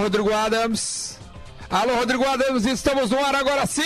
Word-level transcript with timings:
Rodrigo 0.00 0.32
Adams. 0.32 1.18
Alô, 1.68 1.94
Rodrigo 1.96 2.24
Adams, 2.24 2.64
estamos 2.64 3.10
no 3.10 3.22
ar 3.22 3.34
agora 3.34 3.66
sim! 3.66 3.82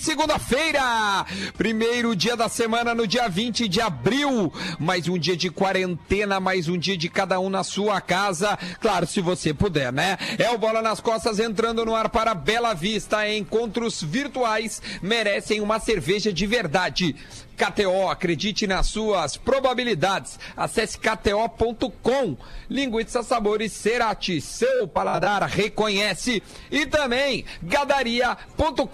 Segunda-feira! 0.00 1.26
Primeiro 1.58 2.14
dia 2.14 2.36
da 2.36 2.48
semana, 2.48 2.94
no 2.94 3.04
dia 3.04 3.28
20 3.28 3.66
de 3.66 3.80
abril. 3.80 4.52
Mais 4.78 5.08
um 5.08 5.18
dia 5.18 5.36
de 5.36 5.50
quarentena, 5.50 6.38
mais 6.38 6.68
um 6.68 6.78
dia 6.78 6.96
de 6.96 7.08
cada 7.08 7.40
um 7.40 7.50
na 7.50 7.64
sua 7.64 8.00
casa. 8.00 8.56
Claro, 8.80 9.08
se 9.08 9.20
você 9.20 9.52
puder, 9.52 9.92
né? 9.92 10.16
É 10.38 10.50
o 10.50 10.58
Bola 10.58 10.80
nas 10.80 11.00
Costas 11.00 11.40
entrando 11.40 11.84
no 11.84 11.96
ar 11.96 12.08
para 12.10 12.32
Bela 12.32 12.72
Vista. 12.72 13.28
Encontros 13.28 14.00
virtuais 14.02 14.80
merecem 15.02 15.60
uma 15.60 15.80
cerveja 15.80 16.32
de 16.32 16.46
verdade. 16.46 17.16
KTO, 17.54 18.08
acredite 18.10 18.66
nas 18.66 18.86
suas 18.86 19.36
probabilidades. 19.36 20.38
Acesse 20.56 20.98
kto.com. 20.98 22.36
Linguiça 22.68 23.22
Sabores 23.22 23.72
Cerati, 23.72 24.40
seu 24.40 24.86
paladar 24.88 25.42
reconhece. 25.44 26.42
E 26.70 26.86
também 26.86 27.44
gadaria.com.br. 27.62 28.84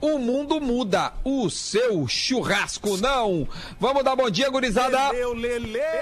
O 0.00 0.18
mundo 0.18 0.60
muda, 0.60 1.12
o 1.24 1.48
seu 1.48 2.06
churrasco 2.08 2.96
não. 2.96 3.48
Vamos 3.78 4.04
dar 4.04 4.16
bom 4.16 4.28
dia, 4.28 4.50
gurizada. 4.50 4.98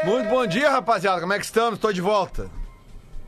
Muito 0.05 0.29
bom 0.29 0.47
dia, 0.47 0.71
rapaziada. 0.71 1.21
Como 1.21 1.33
é 1.33 1.39
que 1.39 1.45
estamos? 1.45 1.79
Tô 1.79 1.93
de 1.93 2.01
volta. 2.01 2.51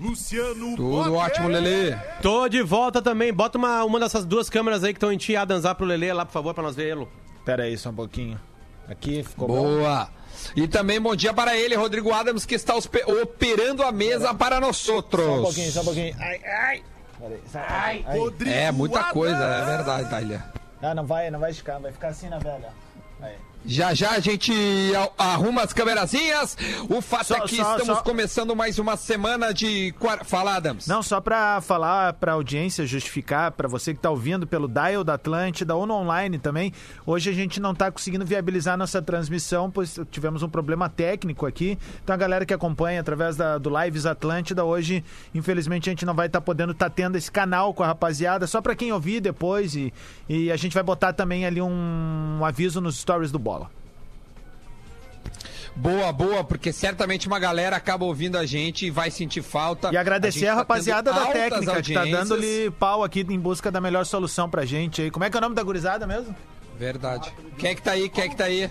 Luciano 0.00 0.76
Tudo 0.76 1.14
ótimo, 1.14 1.48
Lelê. 1.48 1.96
Tô 2.20 2.48
de 2.48 2.62
volta 2.62 3.00
também. 3.00 3.32
Bota 3.32 3.56
uma, 3.56 3.84
uma 3.84 4.00
dessas 4.00 4.24
duas 4.24 4.50
câmeras 4.50 4.82
aí 4.82 4.92
que 4.92 4.98
estão 4.98 5.12
em 5.12 5.16
ti, 5.16 5.34
lá 5.34 5.74
pro 5.74 5.86
Lelê, 5.86 6.12
lá, 6.12 6.26
por 6.26 6.32
favor, 6.32 6.52
pra 6.52 6.62
nós 6.62 6.74
vê-lo. 6.74 7.08
Pera 7.44 7.64
aí 7.64 7.76
só 7.76 7.90
um 7.90 7.94
pouquinho. 7.94 8.40
Aqui 8.88 9.22
ficou 9.22 9.48
bom. 9.48 9.54
Boa. 9.62 10.08
E 10.56 10.66
também 10.68 11.00
bom 11.00 11.14
dia 11.14 11.32
para 11.32 11.56
ele, 11.56 11.74
Rodrigo 11.74 12.12
Adams, 12.12 12.44
que 12.44 12.54
está 12.54 12.74
operando 12.74 13.82
a 13.82 13.92
mesa 13.92 14.34
para 14.34 14.60
nós 14.60 14.76
Só 14.76 14.92
um 14.92 14.96
outros. 14.96 15.40
pouquinho, 15.40 15.70
só 15.72 15.80
um 15.80 15.84
pouquinho. 15.84 16.16
Ai, 16.18 16.40
ai. 16.44 16.82
Pera 17.18 17.34
aí, 17.34 17.40
só 17.50 17.58
um 17.58 17.62
pouquinho. 17.62 18.04
Ai. 18.08 18.18
Rodrigo 18.18 18.50
É, 18.56 18.72
muita 18.72 18.98
Adams. 19.00 19.12
coisa, 19.12 19.36
é 19.44 19.64
verdade, 19.76 20.10
Thalia. 20.10 20.44
Ah, 20.82 20.94
não 20.94 21.06
vai, 21.06 21.30
não 21.30 21.38
vai 21.40 21.50
esticar, 21.50 21.80
vai 21.80 21.92
ficar 21.92 22.08
assim 22.08 22.28
na 22.28 22.38
velha. 22.38 22.68
Já 23.66 23.94
já 23.94 24.10
a 24.10 24.20
gente 24.20 24.52
a- 24.94 25.32
arruma 25.32 25.62
as 25.62 25.72
câmerazinhas. 25.72 26.54
O 26.86 27.00
fato 27.00 27.28
Só- 27.28 27.36
é 27.36 27.40
que 27.40 27.56
só- 27.56 27.76
estamos 27.78 27.96
só- 27.96 28.02
começando 28.02 28.54
mais 28.54 28.78
uma 28.78 28.94
semana 28.94 29.54
de. 29.54 29.94
Fala, 30.26 30.56
Adams. 30.56 30.86
Não, 30.86 31.02
só 31.02 31.18
pra 31.18 31.62
falar 31.62 32.12
pra 32.12 32.32
audiência, 32.32 32.84
justificar 32.86 33.52
pra 33.52 33.66
você 33.66 33.94
que 33.94 34.00
tá 34.00 34.10
ouvindo 34.10 34.46
pelo 34.46 34.68
Dial 34.68 35.02
da 35.02 35.14
Atlântida 35.14 35.74
ou 35.74 35.86
no 35.86 35.94
online 35.94 36.38
também. 36.38 36.74
Hoje 37.06 37.30
a 37.30 37.32
gente 37.32 37.58
não 37.58 37.74
tá 37.74 37.90
conseguindo 37.90 38.26
viabilizar 38.26 38.76
nossa 38.76 39.00
transmissão, 39.00 39.70
pois 39.70 39.98
tivemos 40.10 40.42
um 40.42 40.48
problema 40.50 40.90
técnico 40.90 41.46
aqui. 41.46 41.78
Então 42.02 42.12
a 42.12 42.18
galera 42.18 42.44
que 42.44 42.52
acompanha 42.52 43.00
através 43.00 43.34
da, 43.34 43.56
do 43.56 43.70
Lives 43.82 44.04
Atlântida, 44.04 44.62
hoje, 44.62 45.02
infelizmente, 45.34 45.88
a 45.88 45.92
gente 45.92 46.04
não 46.04 46.12
vai 46.14 46.26
estar 46.26 46.42
podendo 46.42 46.72
estar 46.72 46.90
tendo 46.90 47.16
esse 47.16 47.32
canal 47.32 47.72
com 47.72 47.82
a 47.82 47.86
rapaziada, 47.86 48.46
só 48.46 48.60
pra 48.60 48.74
quem 48.74 48.92
ouvir 48.92 49.20
depois. 49.20 49.74
E, 49.74 49.90
e 50.28 50.52
a 50.52 50.56
gente 50.58 50.74
vai 50.74 50.82
botar 50.82 51.14
também 51.14 51.46
ali 51.46 51.62
um, 51.62 52.36
um 52.40 52.44
aviso 52.44 52.78
nos 52.78 53.02
stories 53.04 53.30
do 53.30 53.38
Bola. 53.38 53.70
Boa, 55.76 56.12
boa, 56.12 56.44
porque 56.44 56.72
certamente 56.72 57.26
uma 57.26 57.38
galera 57.38 57.76
acaba 57.76 58.04
ouvindo 58.04 58.38
a 58.38 58.46
gente 58.46 58.86
e 58.86 58.90
vai 58.90 59.10
sentir 59.10 59.42
falta. 59.42 59.90
E 59.92 59.96
agradecer 59.96 60.38
gente 60.40 60.48
a, 60.48 60.52
tá 60.52 60.58
rapaziada 60.58 61.12
da 61.12 61.26
técnica 61.26 61.82
que 61.82 61.92
tá 61.92 62.04
dando-lhe 62.04 62.70
pau 62.78 63.02
aqui 63.02 63.26
em 63.28 63.38
busca 63.38 63.70
da 63.72 63.80
melhor 63.80 64.06
solução 64.06 64.48
pra 64.48 64.64
gente 64.64 65.02
aí. 65.02 65.10
Como 65.10 65.24
é 65.24 65.30
que 65.30 65.36
é 65.36 65.38
o 65.38 65.40
nome 65.40 65.54
da 65.54 65.62
gurizada 65.62 66.06
mesmo? 66.06 66.34
Verdade. 66.78 67.32
Quem 67.58 67.70
é 67.70 67.74
que 67.74 67.82
tá 67.82 67.92
aí? 67.92 68.08
Quem 68.08 68.24
é 68.24 68.28
que 68.28 68.36
tá 68.36 68.44
aí? 68.44 68.70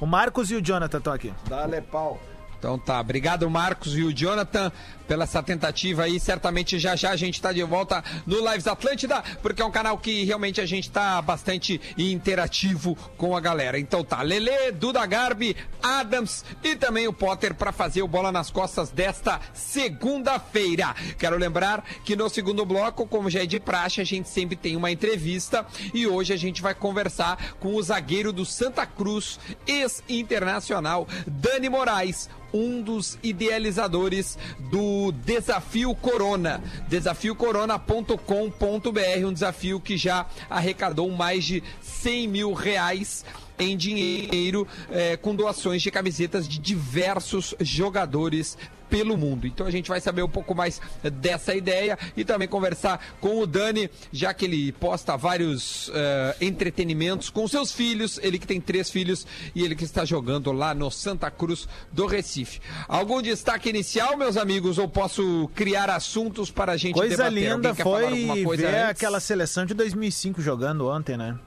O 0.00 0.06
Marcos 0.06 0.50
e 0.50 0.56
o 0.56 0.62
Jonathan 0.62 0.98
estão 0.98 1.12
aqui. 1.12 1.32
Dá-lhe 1.48 1.80
pau. 1.80 2.20
Então 2.58 2.78
tá, 2.78 3.00
obrigado 3.00 3.48
Marcos 3.48 3.96
e 3.96 4.02
o 4.02 4.12
Jonathan 4.12 4.70
pela 5.10 5.24
essa 5.24 5.42
tentativa 5.42 6.04
aí. 6.04 6.20
Certamente 6.20 6.78
já 6.78 6.94
já 6.94 7.10
a 7.10 7.16
gente 7.16 7.42
tá 7.42 7.52
de 7.52 7.64
volta 7.64 8.04
no 8.24 8.48
Lives 8.48 8.68
Atlântida, 8.68 9.24
porque 9.42 9.60
é 9.60 9.64
um 9.64 9.70
canal 9.70 9.98
que 9.98 10.22
realmente 10.22 10.60
a 10.60 10.66
gente 10.66 10.88
tá 10.88 11.20
bastante 11.20 11.80
interativo 11.98 12.96
com 13.16 13.36
a 13.36 13.40
galera. 13.40 13.76
Então 13.76 14.04
tá, 14.04 14.22
Lele, 14.22 14.70
Duda 14.70 15.04
Garbi, 15.06 15.56
Adams 15.82 16.44
e 16.62 16.76
também 16.76 17.08
o 17.08 17.12
Potter 17.12 17.56
para 17.56 17.72
fazer 17.72 18.02
o 18.02 18.08
bola 18.08 18.30
nas 18.30 18.52
costas 18.52 18.90
desta 18.90 19.40
segunda-feira. 19.52 20.94
Quero 21.18 21.36
lembrar 21.36 21.84
que 22.04 22.14
no 22.14 22.30
segundo 22.30 22.64
bloco, 22.64 23.04
como 23.04 23.28
já 23.28 23.42
é 23.42 23.46
de 23.46 23.58
praxe, 23.58 24.00
a 24.00 24.04
gente 24.04 24.28
sempre 24.28 24.54
tem 24.54 24.76
uma 24.76 24.92
entrevista 24.92 25.66
e 25.92 26.06
hoje 26.06 26.32
a 26.32 26.36
gente 26.36 26.62
vai 26.62 26.72
conversar 26.72 27.56
com 27.58 27.74
o 27.74 27.82
zagueiro 27.82 28.32
do 28.32 28.44
Santa 28.44 28.86
Cruz, 28.86 29.40
ex-internacional, 29.66 31.08
Dani 31.26 31.68
Moraes 31.68 32.28
um 32.52 32.82
dos 32.82 33.18
idealizadores 33.22 34.38
do 34.70 34.99
Desafio 35.10 35.94
Corona. 35.94 36.62
Desafiocorona.com.br, 36.88 39.26
um 39.26 39.32
desafio 39.32 39.80
que 39.80 39.96
já 39.96 40.26
arrecadou 40.50 41.10
mais 41.10 41.44
de 41.44 41.62
100 41.80 42.28
mil 42.28 42.52
reais 42.52 43.24
em 43.60 43.76
dinheiro 43.76 44.66
eh, 44.90 45.16
com 45.16 45.34
doações 45.34 45.82
de 45.82 45.90
camisetas 45.90 46.48
de 46.48 46.58
diversos 46.58 47.54
jogadores 47.60 48.56
pelo 48.90 49.16
mundo. 49.16 49.46
Então 49.46 49.66
a 49.66 49.70
gente 49.70 49.88
vai 49.88 50.00
saber 50.00 50.22
um 50.22 50.28
pouco 50.28 50.52
mais 50.54 50.80
dessa 51.20 51.54
ideia 51.54 51.96
e 52.16 52.24
também 52.24 52.48
conversar 52.48 53.00
com 53.20 53.38
o 53.38 53.46
Dani, 53.46 53.88
já 54.12 54.34
que 54.34 54.44
ele 54.44 54.72
posta 54.72 55.16
vários 55.16 55.90
eh, 55.94 56.36
entretenimentos 56.40 57.30
com 57.30 57.46
seus 57.46 57.72
filhos, 57.72 58.18
ele 58.20 58.38
que 58.38 58.46
tem 58.46 58.60
três 58.60 58.90
filhos 58.90 59.24
e 59.54 59.62
ele 59.62 59.76
que 59.76 59.84
está 59.84 60.04
jogando 60.04 60.50
lá 60.50 60.74
no 60.74 60.90
Santa 60.90 61.30
Cruz 61.30 61.68
do 61.92 62.06
Recife. 62.06 62.60
Algum 62.88 63.22
destaque 63.22 63.68
inicial, 63.68 64.16
meus 64.16 64.36
amigos, 64.36 64.76
ou 64.76 64.88
posso 64.88 65.48
criar 65.54 65.88
assuntos 65.88 66.50
para 66.50 66.72
a 66.72 66.76
gente 66.76 66.94
Coisa 66.94 67.16
debater? 67.30 67.52
linda 67.54 67.74
quer 67.74 67.84
falar 67.84 68.10
foi 68.10 68.44
coisa 68.44 68.62
ver 68.62 68.76
antes? 68.76 68.90
aquela 68.90 69.20
seleção 69.20 69.64
de 69.64 69.74
2005 69.74 70.42
jogando 70.42 70.88
ontem, 70.88 71.16
né? 71.16 71.38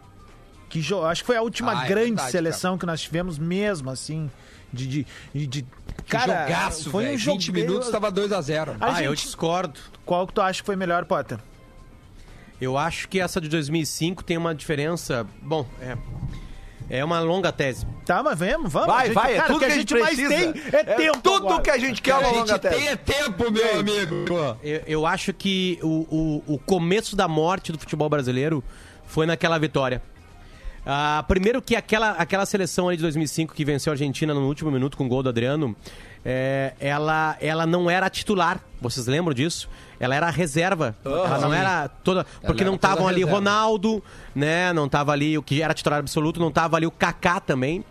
Que 0.73 0.81
jo... 0.81 1.03
Acho 1.05 1.21
que 1.21 1.27
foi 1.27 1.37
a 1.37 1.41
última 1.43 1.81
Ah, 1.81 1.85
é 1.85 1.87
grande 1.87 2.07
verdade, 2.13 2.31
seleção 2.31 2.79
que 2.79 2.85
nós 2.87 2.99
tivemos 2.99 3.37
mesmo, 3.37 3.91
assim. 3.91 4.27
De. 4.71 4.87
de, 4.87 5.07
de, 5.31 5.45
de- 5.45 5.61
Que 5.61 6.09
Cara, 6.09 6.47
jogaço, 6.47 6.89
foi 6.89 7.05
um 7.05 7.11
20 7.15 7.19
jogo. 7.45 7.53
minutos 7.53 7.85
estava 7.85 8.09
2 8.09 8.31
a 8.31 8.41
0 8.41 8.75
A 8.81 8.95
ah, 8.95 9.03
eu 9.03 9.11
gente- 9.13 9.25
discordo. 9.25 9.79
Qual 10.03 10.25
que 10.25 10.33
tu 10.33 10.41
acha 10.41 10.61
que 10.63 10.65
foi 10.65 10.75
melhor, 10.75 11.05
Potter? 11.05 11.37
Eu 12.59 12.75
acho 12.75 13.07
que 13.07 13.19
essa 13.19 13.39
de 13.39 13.47
2005 13.49 14.23
tem 14.23 14.35
uma 14.35 14.55
diferença. 14.55 15.27
Bom, 15.43 15.63
é. 15.79 15.95
É 16.89 17.05
uma 17.05 17.19
longa 17.19 17.51
tese. 17.51 17.85
Tá, 18.03 18.23
mas 18.23 18.39
vamos, 18.39 18.73
vamos. 18.73 18.87
Vai, 18.87 19.05
gente- 19.05 19.13
vai, 19.13 19.33
é 19.33 19.35
cara, 19.35 19.47
tudo 19.47 19.57
o 19.57 19.59
que 19.59 19.65
a 19.65 19.69
gente, 19.69 19.93
mais 19.93 20.15
precisa. 20.15 20.53
tem 20.53 20.61
é, 20.73 20.83
tempo. 20.95 21.21
Tudo 21.21 21.47
agora. 21.49 21.61
que 21.61 21.69
a 21.69 21.77
gente 21.77 22.01
quer 22.01 22.11
é 22.11 22.13
A 22.15 22.17
uma 22.17 22.27
gente 22.29 22.37
longa 22.39 22.57
tem 22.59 22.71
tese. 22.71 22.87
é 22.87 22.95
tempo, 22.95 23.51
meu 23.51 23.79
amigo. 23.79 24.15
Eu, 24.63 24.81
eu 24.87 25.05
acho 25.05 25.31
que 25.33 25.77
o, 25.83 26.41
o, 26.47 26.55
o 26.55 26.57
começo 26.57 27.15
da 27.15 27.27
morte 27.27 27.71
do 27.71 27.77
futebol 27.77 28.09
brasileiro 28.09 28.63
foi 29.05 29.27
naquela 29.27 29.59
vitória. 29.59 30.01
Ah, 30.85 31.23
primeiro 31.27 31.61
que 31.61 31.75
aquela, 31.75 32.11
aquela 32.11 32.45
seleção 32.45 32.87
ali 32.87 32.97
de 32.97 33.03
2005 33.03 33.53
que 33.53 33.63
venceu 33.63 33.91
a 33.91 33.93
Argentina 33.93 34.33
no 34.33 34.45
último 34.47 34.69
minuto 34.69 34.97
com 34.97 35.05
o 35.05 35.07
gol 35.07 35.23
do 35.23 35.29
Adriano, 35.29 35.75
é, 36.25 36.73
ela, 36.79 37.37
ela 37.39 37.65
não 37.65 37.89
era 37.89 38.09
titular. 38.09 38.61
Vocês 38.81 39.07
lembram 39.07 39.33
disso? 39.33 39.69
Ela 39.99 40.15
era 40.15 40.29
reserva. 40.29 40.95
ela 41.05 41.39
não 41.39 41.53
era 41.53 41.87
toda. 41.87 42.25
Porque 42.45 42.63
não 42.65 42.75
estavam 42.75 43.07
ali 43.07 43.19
reserva. 43.19 43.37
Ronaldo, 43.37 44.03
né? 44.35 44.73
Não 44.73 44.89
tava 44.89 45.13
ali 45.13 45.37
o 45.37 45.43
que 45.43 45.61
era 45.61 45.73
titular 45.73 45.99
absoluto, 45.99 46.39
não 46.39 46.51
tava 46.51 46.75
ali 46.75 46.85
o 46.85 46.91
Kaká 46.91 47.39
também, 47.39 47.83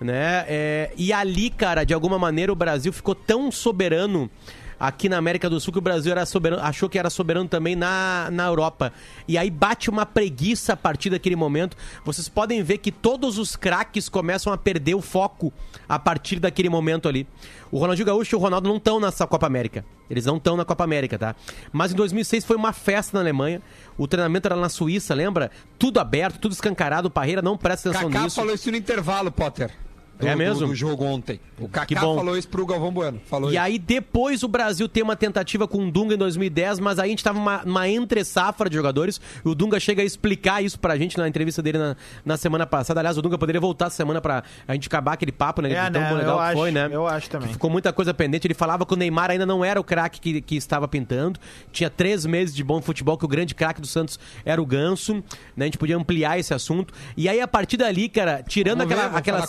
né? 0.00 0.44
É, 0.46 0.92
e 0.96 1.12
ali, 1.12 1.50
cara, 1.50 1.84
de 1.84 1.92
alguma 1.92 2.18
maneira 2.18 2.52
o 2.52 2.56
Brasil 2.56 2.92
ficou 2.92 3.14
tão 3.14 3.50
soberano 3.50 4.30
aqui 4.78 5.08
na 5.08 5.16
América 5.16 5.48
do 5.48 5.58
Sul 5.60 5.72
que 5.72 5.78
o 5.78 5.82
Brasil 5.82 6.12
era 6.12 6.24
soberano, 6.26 6.62
achou 6.62 6.88
que 6.88 6.98
era 6.98 7.10
soberano 7.10 7.48
também 7.48 7.74
na, 7.74 8.28
na 8.30 8.46
Europa. 8.46 8.92
E 9.26 9.36
aí 9.36 9.50
bate 9.50 9.90
uma 9.90 10.06
preguiça 10.06 10.74
a 10.74 10.76
partir 10.76 11.10
daquele 11.10 11.36
momento. 11.36 11.76
Vocês 12.04 12.28
podem 12.28 12.62
ver 12.62 12.78
que 12.78 12.92
todos 12.92 13.38
os 13.38 13.56
craques 13.56 14.08
começam 14.08 14.52
a 14.52 14.58
perder 14.58 14.94
o 14.94 15.02
foco 15.02 15.52
a 15.88 15.98
partir 15.98 16.38
daquele 16.38 16.68
momento 16.68 17.08
ali. 17.08 17.26
O 17.70 17.78
Ronaldinho 17.78 18.06
Gaúcho 18.06 18.34
e 18.34 18.36
o 18.36 18.40
Ronaldo 18.40 18.68
não 18.68 18.76
estão 18.76 19.00
nessa 19.00 19.26
Copa 19.26 19.46
América. 19.46 19.84
Eles 20.08 20.24
não 20.24 20.36
estão 20.36 20.56
na 20.56 20.64
Copa 20.64 20.84
América, 20.84 21.18
tá? 21.18 21.34
Mas 21.72 21.92
em 21.92 21.96
2006 21.96 22.44
foi 22.44 22.56
uma 22.56 22.72
festa 22.72 23.16
na 23.16 23.22
Alemanha. 23.22 23.60
O 23.98 24.06
treinamento 24.06 24.46
era 24.46 24.56
na 24.56 24.68
Suíça, 24.68 25.14
lembra? 25.14 25.50
Tudo 25.78 25.98
aberto, 25.98 26.38
tudo 26.38 26.52
escancarado. 26.52 27.08
O 27.08 27.10
Parreira 27.10 27.42
não 27.42 27.56
presta 27.56 27.90
atenção 27.90 28.10
Kaká 28.10 28.24
nisso. 28.24 28.36
falou 28.36 28.54
isso 28.54 28.70
no 28.70 28.76
intervalo, 28.76 29.32
Potter. 29.32 29.72
Do, 30.18 30.26
É 30.26 30.32
do- 30.32 30.38
mesmo? 30.38 30.66
do 30.66 30.74
jogo 30.74 31.04
ontem. 31.04 31.40
O 31.58 31.66
Que 31.68 31.94
Kaká 31.94 32.00
falou 32.00 32.36
isso 32.36 32.48
pro 32.48 32.64
Galvão 32.66 32.90
Bueno. 32.92 33.20
Falou 33.26 33.50
E 33.50 33.54
isso. 33.54 33.62
aí 33.62 33.78
depois 33.78 34.42
o 34.42 34.48
Brasil 34.48 34.88
tem 34.88 35.02
uma 35.02 35.16
tentativa 35.16 35.66
com 35.66 35.86
o 35.86 35.90
Dunga 35.90 36.14
em 36.14 36.18
2010, 36.18 36.78
mas 36.80 36.98
aí 36.98 37.06
a 37.06 37.10
gente 37.10 37.24
tava 37.24 37.38
numa, 37.38 37.62
numa 37.64 37.88
entre-safra 37.88 38.68
de 38.70 38.76
jogadores. 38.76 39.20
E 39.44 39.48
o 39.48 39.54
Dunga 39.54 39.78
chega 39.80 40.02
a 40.02 40.04
explicar 40.04 40.62
isso 40.62 40.78
pra 40.78 40.96
gente 40.96 41.16
na 41.18 41.26
entrevista 41.28 41.62
dele 41.62 41.78
na, 41.78 41.96
na 42.24 42.36
semana 42.36 42.66
passada. 42.66 43.00
Aliás, 43.00 43.16
o 43.18 43.22
Dunga 43.22 43.38
poderia 43.38 43.60
voltar 43.60 43.86
essa 43.86 43.96
semana 43.96 44.20
pra 44.20 44.42
a 44.66 44.72
gente 44.74 44.86
acabar 44.88 45.12
aquele 45.14 45.32
papo, 45.32 45.62
né? 45.62 45.72
É, 45.72 45.84
de 45.86 45.92
tão 45.92 46.02
né? 46.02 46.12
legal 46.14 46.32
Eu 46.34 46.36
que 46.38 46.42
acho, 46.44 46.58
foi, 46.58 46.70
né? 46.70 46.88
eu 46.92 47.06
acho 47.06 47.30
também. 47.30 47.48
Ficou 47.52 47.70
muita 47.70 47.92
coisa 47.92 48.12
pendente. 48.12 48.46
Ele 48.46 48.54
falava 48.54 48.84
que 48.84 48.92
o 48.92 48.96
Neymar 48.96 49.30
ainda 49.30 49.46
não 49.46 49.64
era 49.64 49.80
o 49.80 49.84
craque 49.84 50.20
que, 50.20 50.40
que 50.40 50.56
estava 50.56 50.86
pintando. 50.88 51.38
Tinha 51.72 51.88
três 51.90 52.24
meses 52.26 52.54
de 52.54 52.62
bom 52.62 52.80
futebol, 52.82 53.16
que 53.16 53.24
o 53.24 53.28
grande 53.28 53.54
craque 53.54 53.80
do 53.80 53.86
Santos 53.86 54.18
era 54.44 54.60
o 54.60 54.66
Ganso. 54.66 55.14
Né? 55.56 55.64
A 55.64 55.64
gente 55.64 55.78
podia 55.78 55.96
ampliar 55.96 56.38
esse 56.38 56.52
assunto. 56.54 56.92
E 57.16 57.28
aí, 57.28 57.40
a 57.40 57.48
partir 57.48 57.76
dali, 57.76 58.08
cara, 58.08 58.42
tirando 58.46 58.78
Vamos 58.78 58.88
ver, 58.88 58.94
aquela, 58.94 59.08
vou 59.10 59.18
aquela, 59.18 59.46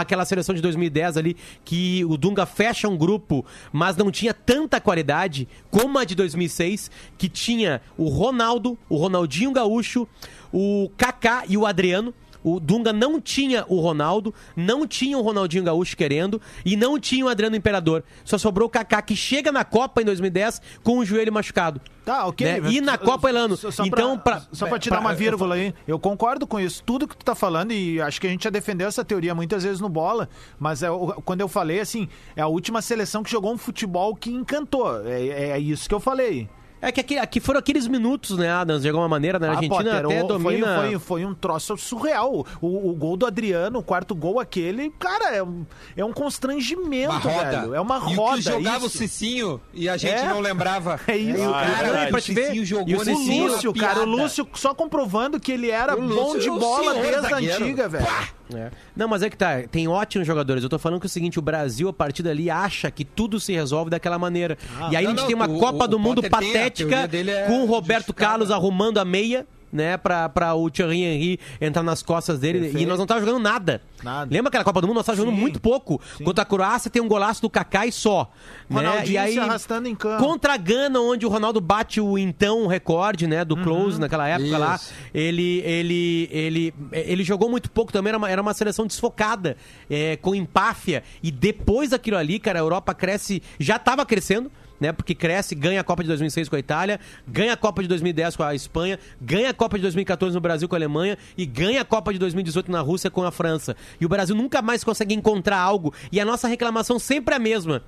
aquela 0.00 0.24
seleção 0.24 0.54
de 0.54 0.60
2010 0.60 1.16
ali, 1.16 1.36
que 1.64 2.04
o 2.04 2.16
Dunga 2.16 2.46
fecha 2.46 2.88
um 2.88 2.96
grupo, 2.96 3.44
mas 3.72 3.96
não 3.96 4.10
tinha 4.10 4.34
tanta 4.34 4.80
qualidade 4.80 5.48
como 5.70 5.98
a 5.98 6.04
de 6.04 6.14
2006, 6.14 6.90
que 7.16 7.28
tinha 7.28 7.80
o 7.96 8.08
Ronaldo, 8.08 8.78
o 8.88 8.96
Ronaldinho 8.96 9.52
Gaúcho, 9.52 10.06
o 10.52 10.90
Kaká 10.96 11.44
e 11.48 11.56
o 11.56 11.66
Adriano. 11.66 12.14
O 12.44 12.60
Dunga 12.60 12.92
não 12.92 13.20
tinha 13.20 13.64
o 13.68 13.80
Ronaldo, 13.80 14.32
não 14.54 14.86
tinha 14.86 15.18
o 15.18 15.22
Ronaldinho 15.22 15.64
Gaúcho 15.64 15.96
querendo 15.96 16.40
e 16.64 16.76
não 16.76 17.00
tinha 17.00 17.24
o 17.24 17.28
Adriano 17.28 17.56
Imperador. 17.56 18.04
Só 18.24 18.36
sobrou 18.38 18.68
o 18.68 18.70
Kaká 18.70 19.00
que 19.02 19.16
chega 19.16 19.50
na 19.50 19.64
Copa 19.64 20.02
em 20.02 20.04
2010 20.04 20.60
com 20.82 20.98
o 20.98 21.04
joelho 21.04 21.32
machucado. 21.32 21.80
Tá, 22.04 22.26
ok. 22.26 22.46
Né? 22.60 22.70
E 22.70 22.80
na 22.82 22.98
Copa, 22.98 23.30
Elano, 23.30 23.56
Só- 23.56 23.82
então, 23.82 24.18
pra, 24.18 24.36
pra- 24.36 24.46
só 24.52 24.66
pra 24.66 24.78
te 24.78 24.90
pra- 24.90 24.98
dar 24.98 25.00
uma 25.00 25.14
vírgula 25.14 25.54
aí, 25.54 25.72
eu 25.88 25.98
concordo 25.98 26.46
com 26.46 26.60
isso. 26.60 26.82
Tudo 26.84 27.08
que 27.08 27.16
tu 27.16 27.24
tá 27.24 27.34
falando, 27.34 27.72
e 27.72 27.98
acho 27.98 28.20
que 28.20 28.26
a 28.26 28.30
gente 28.30 28.44
já 28.44 28.50
defendeu 28.50 28.86
essa 28.86 29.02
teoria 29.02 29.34
muitas 29.34 29.62
vezes 29.64 29.80
no 29.80 29.88
bola, 29.88 30.28
mas 30.60 30.82
é, 30.82 30.88
quando 31.24 31.40
eu 31.40 31.48
falei 31.48 31.80
assim, 31.80 32.06
é 32.36 32.42
a 32.42 32.46
última 32.46 32.82
seleção 32.82 33.22
que 33.22 33.30
jogou 33.30 33.54
um 33.54 33.56
futebol 33.58 34.14
que 34.14 34.30
encantou. 34.30 35.02
É, 35.06 35.52
é 35.52 35.58
isso 35.58 35.88
que 35.88 35.94
eu 35.94 36.00
falei. 36.00 36.46
É 36.86 36.92
que 36.92 37.00
aqui, 37.00 37.18
aqui 37.18 37.40
foram 37.40 37.58
aqueles 37.58 37.86
minutos, 37.86 38.36
né, 38.36 38.50
Adams? 38.50 38.82
De 38.82 38.88
alguma 38.88 39.08
maneira, 39.08 39.38
né? 39.38 39.48
A 39.48 39.50
Ah, 39.52 39.54
Argentina 39.54 39.78
Potter, 40.02 40.04
até 40.06 40.22
o- 40.22 40.26
domina. 40.26 40.76
Foi, 40.76 40.88
foi, 40.90 40.98
foi 40.98 41.24
um 41.24 41.34
troço 41.34 41.76
surreal. 41.76 42.46
O, 42.60 42.90
o 42.90 42.94
gol 42.94 43.16
do 43.16 43.26
Adriano, 43.26 43.78
o 43.78 43.82
quarto 43.82 44.14
gol 44.14 44.38
aquele, 44.38 44.90
cara, 44.98 45.34
é 45.34 45.42
um, 45.42 45.64
é 45.96 46.04
um 46.04 46.12
constrangimento, 46.12 47.10
Uma 47.10 47.18
roda. 47.18 47.50
velho. 47.60 47.74
É 47.74 47.80
uma 47.80 47.96
E 47.96 48.14
roda. 48.14 48.32
o 48.32 48.36
que 48.36 48.42
jogava 48.42 48.76
isso. 48.78 48.86
o 48.86 48.90
Cicinho 48.90 49.60
e 49.72 49.88
a 49.88 49.96
gente 49.96 50.12
É. 50.14 50.28
não 50.28 50.40
lembrava. 50.40 51.00
É 51.08 51.16
isso, 51.16 51.40
E 51.42 51.46
o 51.46 51.50
cara. 51.52 51.66
cara, 51.70 51.84
verdade. 51.84 52.10
pra 52.10 52.20
te 52.20 52.32
ver, 52.34 52.54
E 52.54 52.64
jogou 52.64 52.94
o 52.94 53.00
O 53.00 53.44
Lúcio, 53.48 53.72
cara, 53.74 54.00
o. 54.00 54.04
Lúcio 54.04 54.46
só 54.54 54.74
comprovando 54.74 55.38
que 55.40 55.52
ele 55.52 55.70
era 55.70 55.94
O 55.96 56.00
bom 56.02 56.06
Lúcio 56.34 56.40
de 56.40 56.48
é 56.48 56.52
o 56.52 56.58
bola 56.58 56.94
desde 56.94 57.32
a 57.32 57.36
antiga, 57.36 57.88
velho. 57.88 58.06
É. 58.52 58.70
Não, 58.94 59.08
mas 59.08 59.22
é 59.22 59.30
que 59.30 59.36
tá, 59.36 59.62
tem 59.62 59.88
ótimos 59.88 60.26
jogadores. 60.26 60.62
Eu 60.62 60.68
tô 60.68 60.78
falando 60.78 61.00
que 61.00 61.06
é 61.06 61.08
o 61.08 61.10
seguinte, 61.10 61.38
o 61.38 61.42
Brasil, 61.42 61.88
a 61.88 61.92
partir 61.92 62.22
dali, 62.22 62.50
acha 62.50 62.90
que 62.90 63.04
tudo 63.04 63.40
se 63.40 63.52
resolve 63.52 63.90
daquela 63.90 64.18
maneira. 64.18 64.58
e 64.90 64.96
aí 64.96 65.04
a 65.06 65.08
não, 65.08 65.10
gente 65.10 65.20
não, 65.20 65.26
tem 65.26 65.34
uma 65.36 65.48
o- 65.48 65.58
Copa 65.58 65.84
o 65.84 65.88
do 65.88 65.98
Mundo 65.98 66.22
Potter 66.22 66.26
a 66.34 66.40
patética 66.40 67.08
é 67.12 67.46
com 67.46 67.62
o 67.62 67.66
Roberto. 67.66 68.12
Carlos 68.12 68.50
arrumando 68.50 68.98
a 68.98 69.04
meia. 69.04 69.46
Né, 69.74 69.96
pra, 69.96 70.28
pra 70.28 70.54
o 70.54 70.70
Thierry 70.70 71.02
Henry 71.02 71.40
entrar 71.60 71.82
nas 71.82 72.00
costas 72.00 72.38
dele 72.38 72.60
Perfeito. 72.60 72.80
e 72.84 72.86
nós 72.86 72.96
não 72.96 73.06
tava 73.06 73.18
jogando 73.18 73.42
nada. 73.42 73.82
Nada. 74.04 74.32
Lembra 74.32 74.48
aquela 74.48 74.62
Copa 74.62 74.80
do 74.80 74.86
Mundo? 74.86 74.98
Nós 74.98 75.06
tava 75.06 75.18
jogando 75.18 75.34
Sim. 75.34 75.40
muito 75.40 75.60
pouco. 75.60 76.00
Contra 76.22 76.42
a 76.42 76.44
Croácia 76.44 76.88
tem 76.88 77.02
um 77.02 77.08
golaço 77.08 77.42
do 77.42 77.50
Kaká 77.50 77.84
e 77.84 77.90
só. 77.90 78.30
Né? 78.70 79.04
E 79.06 79.18
aí, 79.18 79.36
arrastando 79.36 79.88
em 79.88 79.94
campo. 79.96 80.22
Contra 80.22 80.54
a 80.54 80.56
Gana, 80.56 81.00
onde 81.00 81.26
o 81.26 81.28
Ronaldo 81.28 81.60
bate 81.60 82.00
o 82.00 82.16
então 82.16 82.68
recorde, 82.68 83.26
né, 83.26 83.44
do 83.44 83.56
close 83.56 83.98
naquela 83.98 84.28
época 84.28 84.56
lá. 84.56 84.76
Isso. 84.76 84.92
Ele, 85.12 85.60
ele, 85.64 86.28
ele, 86.30 86.74
ele 86.92 87.24
jogou 87.24 87.50
muito 87.50 87.68
pouco 87.68 87.92
também, 87.92 88.10
era 88.10 88.18
uma, 88.18 88.30
era 88.30 88.40
uma 88.40 88.54
seleção 88.54 88.86
desfocada, 88.86 89.56
é, 89.90 90.16
com 90.16 90.34
empáfia. 90.34 91.02
E 91.20 91.32
depois 91.32 91.90
daquilo 91.90 92.16
ali, 92.16 92.38
cara, 92.38 92.60
a 92.60 92.62
Europa 92.62 92.94
cresce, 92.94 93.42
já 93.58 93.76
estava 93.76 94.06
crescendo. 94.06 94.52
Né, 94.80 94.92
porque 94.92 95.14
cresce, 95.14 95.54
ganha 95.54 95.80
a 95.80 95.84
Copa 95.84 96.02
de 96.02 96.08
2006 96.08 96.48
com 96.48 96.56
a 96.56 96.58
Itália, 96.58 96.98
ganha 97.26 97.52
a 97.52 97.56
Copa 97.56 97.80
de 97.80 97.88
2010 97.88 98.36
com 98.36 98.42
a 98.42 98.54
Espanha, 98.54 98.98
ganha 99.20 99.50
a 99.50 99.54
Copa 99.54 99.76
de 99.76 99.82
2014 99.82 100.34
no 100.34 100.40
Brasil 100.40 100.68
com 100.68 100.74
a 100.74 100.78
Alemanha 100.78 101.16
e 101.38 101.46
ganha 101.46 101.80
a 101.80 101.84
Copa 101.84 102.12
de 102.12 102.18
2018 102.18 102.70
na 102.70 102.80
Rússia 102.80 103.08
com 103.08 103.22
a 103.22 103.30
França. 103.30 103.76
E 104.00 104.04
o 104.04 104.08
Brasil 104.08 104.34
nunca 104.34 104.60
mais 104.60 104.82
consegue 104.82 105.14
encontrar 105.14 105.58
algo. 105.58 105.94
E 106.10 106.20
a 106.20 106.24
nossa 106.24 106.48
reclamação 106.48 106.98
sempre 106.98 107.34
é 107.34 107.36
a 107.36 107.40
mesma. 107.40 107.82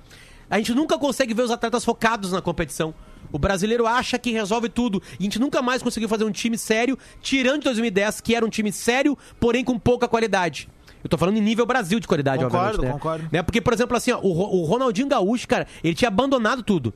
A 0.49 0.57
gente 0.57 0.73
nunca 0.73 0.97
consegue 0.97 1.33
ver 1.33 1.41
os 1.41 1.51
atletas 1.51 1.83
focados 1.83 2.31
na 2.31 2.41
competição. 2.41 2.93
O 3.31 3.37
brasileiro 3.37 3.85
acha 3.85 4.17
que 4.17 4.31
resolve 4.31 4.69
tudo. 4.69 5.03
E 5.19 5.23
a 5.23 5.23
gente 5.23 5.39
nunca 5.39 5.61
mais 5.61 5.83
conseguiu 5.83 6.07
fazer 6.07 6.23
um 6.23 6.31
time 6.31 6.57
sério, 6.57 6.97
tirando 7.21 7.59
de 7.59 7.65
2010, 7.65 8.21
que 8.21 8.33
era 8.33 8.45
um 8.45 8.49
time 8.49 8.71
sério, 8.71 9.17
porém 9.39 9.63
com 9.63 9.77
pouca 9.77 10.07
qualidade. 10.07 10.69
Eu 11.07 11.09
tô 11.09 11.17
falando 11.17 11.37
em 11.37 11.41
nível 11.41 11.65
Brasil 11.65 12.01
de 12.01 12.07
qualidade, 12.07 12.43
Concordo, 12.43 12.65
obviamente. 12.65 12.85
Né? 12.85 12.91
concordo. 12.91 13.29
Né? 13.31 13.41
Porque, 13.41 13.61
por 13.61 13.71
exemplo, 13.71 13.95
assim, 13.95 14.11
ó, 14.11 14.19
o, 14.19 14.61
o 14.61 14.65
Ronaldinho 14.65 15.07
Gaúcho, 15.07 15.47
cara, 15.47 15.65
ele 15.81 15.95
tinha 15.95 16.09
abandonado 16.09 16.61
tudo. 16.61 16.93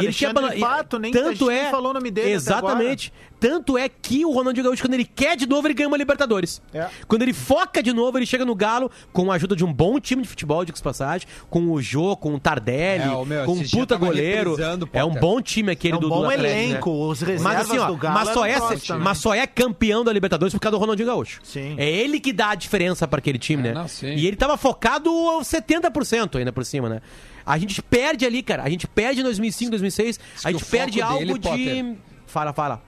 E 0.00 0.04
ele 0.04 0.12
tinha. 0.12 0.32
Pato, 0.34 0.98
nem- 0.98 1.10
a 1.10 1.12
tanto 1.14 1.50
é, 1.50 1.70
falou 1.70 1.90
o 1.90 1.94
nome 1.94 2.10
dele 2.10 2.30
Exatamente. 2.30 3.12
Tanto 3.40 3.78
é 3.78 3.88
que 3.88 4.24
o 4.24 4.32
Ronaldinho 4.32 4.64
Gaúcho, 4.64 4.82
quando 4.82 4.94
ele 4.94 5.04
quer 5.04 5.36
de 5.36 5.46
novo, 5.46 5.64
ele 5.68 5.74
ganha 5.74 5.86
uma 5.86 5.96
Libertadores. 5.96 6.60
É. 6.74 6.88
Quando 7.06 7.22
ele 7.22 7.32
foca 7.32 7.80
de 7.80 7.92
novo, 7.92 8.18
ele 8.18 8.26
chega 8.26 8.44
no 8.44 8.52
Galo 8.52 8.90
com 9.12 9.30
a 9.30 9.36
ajuda 9.36 9.54
de 9.54 9.64
um 9.64 9.72
bom 9.72 10.00
time 10.00 10.22
de 10.22 10.28
futebol, 10.28 10.64
de 10.64 10.72
passagem, 10.72 11.28
com 11.48 11.70
o 11.70 11.80
Jô, 11.80 12.16
com 12.16 12.34
o 12.34 12.40
Tardelli, 12.40 13.04
É, 13.04 13.10
o 13.10 13.24
meu, 13.24 13.44
com 13.44 13.52
um 13.52 13.68
puta 13.68 13.94
goleiro. 13.96 14.56
É 14.92 15.04
um 15.04 15.14
bom 15.14 15.40
time 15.40 15.70
aquele 15.70 15.94
É 15.94 15.96
um 15.96 16.00
do, 16.00 16.08
bom 16.08 16.22
do 16.22 16.26
Atlético, 16.26 16.48
né? 16.48 16.64
elenco, 16.64 16.90
os 16.90 17.20
reservas 17.20 17.42
mas, 17.44 17.60
assim, 17.70 17.78
ó, 17.78 17.86
do 17.86 17.96
Galo 17.96 18.14
mas 18.14 18.28
só, 18.30 18.44
é, 18.44 18.56
próximos 18.56 18.86
também. 18.88 19.04
mas 19.04 19.18
só 19.18 19.34
é 19.34 19.46
campeão 19.46 20.02
da 20.02 20.12
Libertadores 20.12 20.52
por 20.52 20.58
causa 20.60 20.76
do 20.76 20.80
Ronaldinho 20.80 21.06
Gaúcho. 21.06 21.38
Sim. 21.44 21.76
É 21.78 21.88
ele 21.88 22.18
que 22.18 22.32
dá 22.32 22.50
a 22.50 22.54
diferença 22.56 23.06
pra 23.06 23.18
aquele 23.20 23.38
time, 23.38 23.62
né? 23.62 23.72
não, 23.72 23.86
sim. 23.86 24.14
E 24.14 24.26
ele 24.26 24.34
tava 24.36 24.56
focado 24.56 25.10
70% 25.42 26.36
ainda 26.38 26.50
por 26.52 26.64
cima, 26.64 26.88
né? 26.88 27.00
A 27.48 27.58
gente 27.58 27.80
perde 27.82 28.26
ali, 28.26 28.42
cara. 28.42 28.62
A 28.62 28.68
gente 28.70 28.86
perde 28.86 29.20
em 29.20 29.24
2005, 29.24 29.70
2006. 29.70 30.18
A 30.18 30.48
que 30.48 30.52
gente 30.52 30.62
o 30.62 30.66
perde 30.66 31.00
algo 31.02 31.18
dele, 31.18 31.32
de. 31.34 31.40
Potter- 31.40 31.96
Fala, 32.26 32.52
fala. 32.52 32.82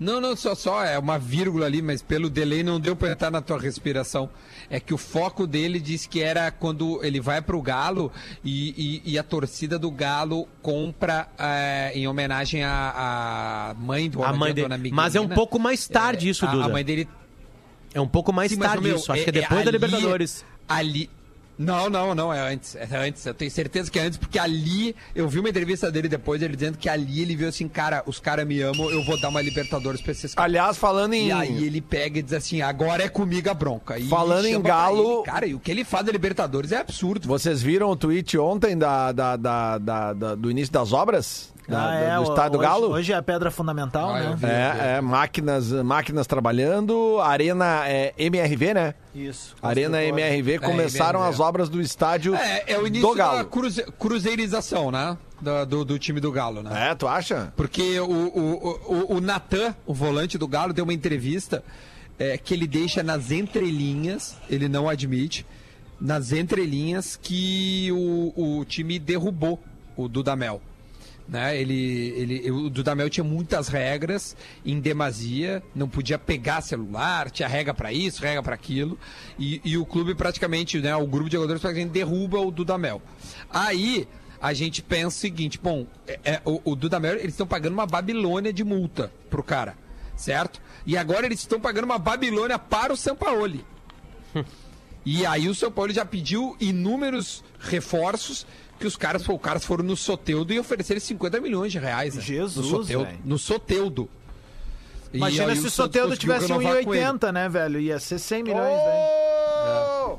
Não, 0.00 0.20
não, 0.20 0.36
só, 0.36 0.54
só 0.54 0.84
é 0.84 0.96
uma 0.96 1.18
vírgula 1.18 1.66
ali, 1.66 1.82
mas 1.82 2.00
pelo 2.02 2.30
delay 2.30 2.62
não 2.62 2.78
deu 2.78 2.94
pra 2.94 3.10
entrar 3.10 3.32
na 3.32 3.40
tua 3.42 3.58
respiração. 3.58 4.30
É 4.70 4.78
que 4.78 4.94
o 4.94 4.98
foco 4.98 5.44
dele 5.44 5.80
disse 5.80 6.08
que 6.08 6.20
era 6.22 6.52
quando 6.52 7.00
ele 7.04 7.20
vai 7.20 7.42
pro 7.42 7.60
Galo 7.60 8.12
e, 8.44 9.00
e- 9.04 9.12
e 9.12 9.18
a 9.18 9.24
torcida 9.24 9.76
do 9.76 9.90
Galo 9.90 10.46
compra 10.62 11.28
eh, 11.36 11.92
em 11.96 12.06
homenagem 12.06 12.62
à, 12.62 13.70
à 13.70 13.74
mãe 13.74 14.08
do 14.08 14.22
A 14.22 14.32
mãe 14.32 14.54
dona 14.54 14.68
dele. 14.68 14.68
Miguelina. 14.84 14.96
Mas 15.02 15.16
é 15.16 15.20
um 15.20 15.28
pouco 15.28 15.58
mais 15.58 15.88
tarde 15.88 16.28
isso, 16.28 16.46
a, 16.46 16.50
Duda. 16.50 16.64
a 16.66 16.68
mãe 16.68 16.84
dele 16.84 17.08
É 17.92 18.00
um 18.00 18.06
pouco 18.08 18.32
mais 18.32 18.52
Sim, 18.52 18.58
mas, 18.58 18.68
tarde 18.68 18.84
meu, 18.86 18.96
isso. 18.96 19.10
Acho 19.12 19.24
que 19.24 19.30
é 19.30 19.32
depois 19.32 19.64
da 19.64 19.70
ali- 19.70 19.78
Libertadores. 19.78 20.44
Ali. 20.68 21.10
Não, 21.58 21.90
não, 21.90 22.14
não, 22.14 22.32
é 22.32 22.52
antes. 22.52 22.76
É 22.76 22.86
antes. 22.96 23.26
Eu 23.26 23.34
tenho 23.34 23.50
certeza 23.50 23.90
que 23.90 23.98
é 23.98 24.02
antes, 24.02 24.16
porque 24.16 24.38
ali. 24.38 24.94
Eu 25.14 25.28
vi 25.28 25.40
uma 25.40 25.48
entrevista 25.48 25.90
dele 25.90 26.08
depois, 26.08 26.40
ele 26.40 26.54
dizendo 26.54 26.78
que 26.78 26.88
ali 26.88 27.20
ele 27.20 27.34
viu 27.34 27.48
assim, 27.48 27.66
cara, 27.68 28.02
os 28.06 28.20
caras 28.20 28.46
me 28.46 28.60
amam, 28.60 28.88
eu 28.90 29.02
vou 29.04 29.20
dar 29.20 29.28
uma 29.28 29.42
Libertadores 29.42 30.00
pra 30.00 30.12
esses 30.12 30.34
caras. 30.34 30.48
Aliás, 30.50 30.76
falando 30.76 31.14
em. 31.14 31.26
E 31.28 31.32
aí 31.32 31.64
ele 31.64 31.80
pega 31.80 32.20
e 32.20 32.22
diz 32.22 32.32
assim, 32.32 32.62
agora 32.62 33.02
é 33.02 33.08
comigo 33.08 33.50
a 33.50 33.54
bronca. 33.54 33.98
E 33.98 34.08
Falando 34.08 34.46
em 34.46 34.60
Galo- 34.62 35.14
ele. 35.16 35.22
Cara, 35.24 35.46
e 35.46 35.54
o 35.54 35.58
que 35.58 35.70
ele 35.70 35.84
faz 35.84 36.06
da 36.06 36.12
Libertadores 36.12 36.70
é 36.70 36.76
absurdo. 36.78 37.26
Vocês 37.26 37.60
viram 37.60 37.90
o 37.90 37.96
tweet 37.96 38.38
ontem 38.38 38.76
da- 38.78 39.10
da- 39.12 39.36
da- 39.36 39.78
da- 39.78 40.34
do 40.36 40.50
início 40.50 40.72
das 40.72 40.92
obras? 40.92 41.52
Da- 41.68 41.82
Ah, 41.82 41.86
da- 41.90 41.94
é, 42.00 42.14
do 42.14 42.20
o- 42.20 42.22
estádio 42.24 42.52
do 42.52 42.58
hoje- 42.58 42.66
Galo? 42.68 42.90
Hoje 42.92 43.12
é 43.12 43.16
a 43.16 43.22
pedra 43.22 43.50
fundamental, 43.50 44.08
Ah, 44.14 44.20
né? 44.20 44.36
vi. 44.38 44.46
É, 44.46 44.96
é, 44.96 45.00
máquinas, 45.02 45.70
máquinas 45.70 46.26
trabalhando, 46.26 47.20
Arena 47.20 47.86
é, 47.86 48.14
MRV, 48.16 48.72
né? 48.72 48.94
Isso. 49.14 49.54
Arena 49.62 50.02
MRV 50.02 50.58
começaram 50.60 51.20
MRV. 51.20 51.34
as 51.34 51.40
obras 51.40 51.68
do 51.68 51.78
estádio 51.80 52.34
É, 52.34 52.64
é 52.72 52.78
o 52.78 52.86
início 52.86 53.06
do 53.06 53.14
da 53.14 53.22
Galo. 53.24 53.44
cruze- 53.44 53.84
cruzeirização, 53.98 54.90
né? 54.90 55.18
Da- 55.42 55.64
Do, 55.66 55.84
do 55.84 55.98
time 55.98 56.20
do 56.20 56.32
Galo, 56.32 56.62
né? 56.62 56.90
É, 56.90 56.94
tu 56.94 57.06
acha? 57.06 57.52
Porque 57.54 58.00
o, 58.00 58.10
o, 58.10 59.12
o, 59.12 59.16
o 59.16 59.20
Natan, 59.20 59.74
o 59.86 59.92
volante 59.92 60.38
do 60.38 60.48
Galo, 60.48 60.72
deu 60.72 60.84
uma 60.84 60.94
entrevista 60.94 61.62
é, 62.18 62.36
que 62.38 62.54
ele 62.54 62.66
deixa 62.66 63.02
nas 63.02 63.30
entrelinhas, 63.30 64.36
ele 64.48 64.68
não 64.68 64.88
admite, 64.88 65.46
nas 66.00 66.32
entrelinhas 66.32 67.16
que 67.20 67.90
o, 67.92 68.58
o 68.60 68.64
time 68.64 68.98
derrubou 68.98 69.60
o 69.96 70.08
Dudamel. 70.08 70.60
Né? 71.28 71.60
Ele, 71.60 72.14
ele, 72.16 72.50
o 72.50 72.70
Dudamel 72.70 73.10
tinha 73.10 73.22
muitas 73.22 73.68
regras 73.68 74.34
em 74.64 74.80
demasia, 74.80 75.62
não 75.74 75.86
podia 75.86 76.18
pegar 76.18 76.62
celular, 76.62 77.30
tinha 77.30 77.46
regra 77.46 77.74
para 77.74 77.92
isso, 77.92 78.22
regra 78.22 78.42
para 78.42 78.54
aquilo, 78.54 78.98
e, 79.38 79.60
e 79.62 79.76
o 79.76 79.84
clube 79.84 80.14
praticamente, 80.14 80.80
né, 80.80 80.96
o 80.96 81.06
grupo 81.06 81.28
de 81.28 81.36
jogadores 81.36 81.60
praticamente 81.60 81.92
derruba 81.92 82.40
o 82.40 82.50
Dudamel. 82.50 83.02
Aí 83.50 84.08
a 84.40 84.54
gente 84.54 84.80
pensa 84.80 85.08
o 85.08 85.20
seguinte, 85.20 85.58
bom, 85.62 85.86
é, 86.06 86.18
é, 86.24 86.42
o, 86.46 86.62
o 86.64 86.74
Dudamel, 86.74 87.16
eles 87.16 87.34
estão 87.34 87.46
pagando 87.46 87.74
uma 87.74 87.86
Babilônia 87.86 88.52
de 88.52 88.64
multa 88.64 89.12
pro 89.28 89.42
cara, 89.42 89.76
certo? 90.16 90.62
E 90.86 90.96
agora 90.96 91.26
eles 91.26 91.40
estão 91.40 91.60
pagando 91.60 91.84
uma 91.84 91.98
Babilônia 91.98 92.58
para 92.58 92.92
o 92.92 92.96
Sampaoli. 92.96 93.64
E 95.10 95.24
aí 95.24 95.48
o 95.48 95.54
São 95.54 95.72
Paulo 95.72 95.90
já 95.90 96.04
pediu 96.04 96.54
inúmeros 96.60 97.42
reforços 97.58 98.46
que 98.78 98.86
os 98.86 98.96
caras, 98.96 99.26
os 99.28 99.40
caras 99.40 99.64
foram 99.64 99.84
no 99.84 99.96
Soteudo 99.96 100.52
e 100.52 100.58
ofereceram 100.58 101.00
50 101.00 101.40
milhões 101.40 101.72
de 101.72 101.78
reais. 101.78 102.14
né? 102.14 102.20
Jesus, 102.22 102.56
no 102.70 102.78
Soteudo. 102.78 103.08
No 103.24 103.38
Soteudo. 103.38 104.08
Imagina 105.12 105.54
se 105.54 105.60
o 105.66 105.70
conseguiu 105.70 106.16
tivesse 106.16 106.46
renovar 106.48 106.84
com 106.84 106.94
ele. 106.94 107.04
1,80, 107.04 107.32
né, 107.32 107.48
velho? 107.48 107.80
Ia 107.80 107.98
ser 107.98 108.18
100 108.18 108.42
milhões, 108.42 108.76
né? 108.76 110.18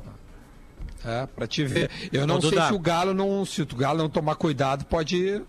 É, 1.04 1.26
pra 1.26 1.46
te 1.46 1.64
ver. 1.64 1.90
Eu 2.12 2.26
não 2.26 2.36
Ô, 2.36 2.40
sei 2.40 2.50
Duda. 2.50 2.66
se 2.68 2.72
o 2.74 2.78
Galo 2.78 3.14
não. 3.14 3.44
Se 3.44 3.62
o 3.62 3.66
Galo 3.66 3.98
não 3.98 4.08
tomar 4.10 4.34
cuidado, 4.34 4.84
pode. 4.84 5.42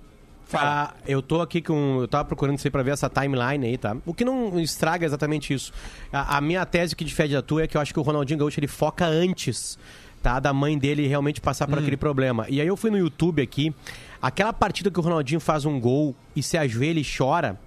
Ah, 0.53 0.93
eu 1.07 1.21
tô 1.21 1.41
aqui 1.41 1.61
com. 1.61 1.99
Eu 2.01 2.07
tava 2.07 2.25
procurando 2.25 2.57
isso 2.57 2.67
aí 2.67 2.71
pra 2.71 2.83
ver 2.83 2.91
essa 2.91 3.09
timeline 3.09 3.65
aí, 3.65 3.77
tá? 3.77 3.95
O 4.05 4.13
que 4.13 4.23
não 4.25 4.59
estraga 4.59 5.05
exatamente 5.05 5.53
isso. 5.53 5.71
A, 6.11 6.37
a 6.37 6.41
minha 6.41 6.65
tese 6.65 6.95
que 6.95 7.03
difere 7.03 7.33
da 7.33 7.41
tua 7.41 7.63
é 7.63 7.67
que 7.67 7.75
eu 7.77 7.81
acho 7.81 7.93
que 7.93 7.99
o 7.99 8.03
Ronaldinho 8.03 8.39
Gaúcho 8.39 8.59
ele 8.59 8.67
foca 8.67 9.05
antes, 9.05 9.77
tá? 10.21 10.39
Da 10.39 10.53
mãe 10.53 10.77
dele 10.77 11.07
realmente 11.07 11.39
passar 11.41 11.67
por 11.67 11.79
aquele 11.79 11.97
problema. 11.97 12.45
E 12.49 12.61
aí 12.61 12.67
eu 12.67 12.77
fui 12.77 12.89
no 12.91 12.97
YouTube 12.97 13.41
aqui, 13.41 13.73
aquela 14.21 14.53
partida 14.53 14.89
que 14.91 14.99
o 14.99 15.01
Ronaldinho 15.03 15.39
faz 15.39 15.65
um 15.65 15.79
gol 15.79 16.15
e 16.35 16.41
se 16.43 16.57
ajoelha 16.57 16.99
e 16.99 17.05
chora. 17.05 17.59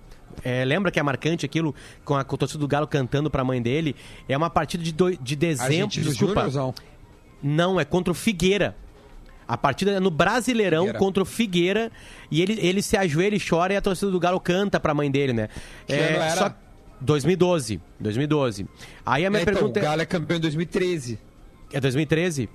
é, 0.43 0.65
lembra 0.65 0.91
que 0.91 0.99
é 0.99 1.03
marcante 1.03 1.45
aquilo 1.47 1.75
com 2.05 2.15
a, 2.17 2.25
com 2.25 2.35
a 2.35 2.39
torcida 2.39 2.59
do 2.61 2.67
Galo 2.69 2.87
cantando 2.87 3.31
pra 3.31 3.45
mãe 3.45 3.61
dele? 3.63 3.95
É 4.29 4.37
uma 4.37 4.51
partida 4.51 4.83
de, 4.83 4.93
doi- 4.93 5.19
de 5.21 5.37
dezembro. 5.37 5.75
Argentino 5.75 6.07
Desculpa. 6.11 6.75
Não, 7.43 7.79
é 7.79 7.85
contra 7.85 8.11
o 8.11 8.15
Figueira. 8.15 8.77
A 9.47 9.59
partida 9.59 9.91
é 9.93 10.01
no 10.01 10.11
Brasileirão 10.11 10.85
Figueira. 10.85 10.99
contra 10.99 11.23
o 11.23 11.27
Figueira. 11.27 11.93
E 12.31 12.41
ele, 12.41 12.59
ele 12.61 12.81
se 12.81 12.97
ajoelha 12.97 13.37
e 13.37 13.41
chora 13.41 13.75
e 13.75 13.77
a 13.77 13.81
torcida 13.83 14.11
do 14.11 14.19
Galo 14.19 14.41
canta 14.41 14.81
pra 14.81 14.95
mãe 14.95 15.11
dele, 15.11 15.33
né? 15.35 15.49
Que 15.87 15.93
ano 15.93 16.17
era? 16.17 16.57
2012. 17.01 17.81
2012. 18.01 18.67
Aí 19.05 19.27
a 19.27 19.31
minha 19.31 19.43
Então, 19.43 19.53
o 19.53 19.57
pergunta 19.57 19.79
é. 19.81 19.83
Galo 19.83 20.01
é 20.03 20.07
campeão 20.07 20.39
em 20.39 20.41
2013. 20.41 21.19
É 21.75 21.81
2013? 21.81 22.49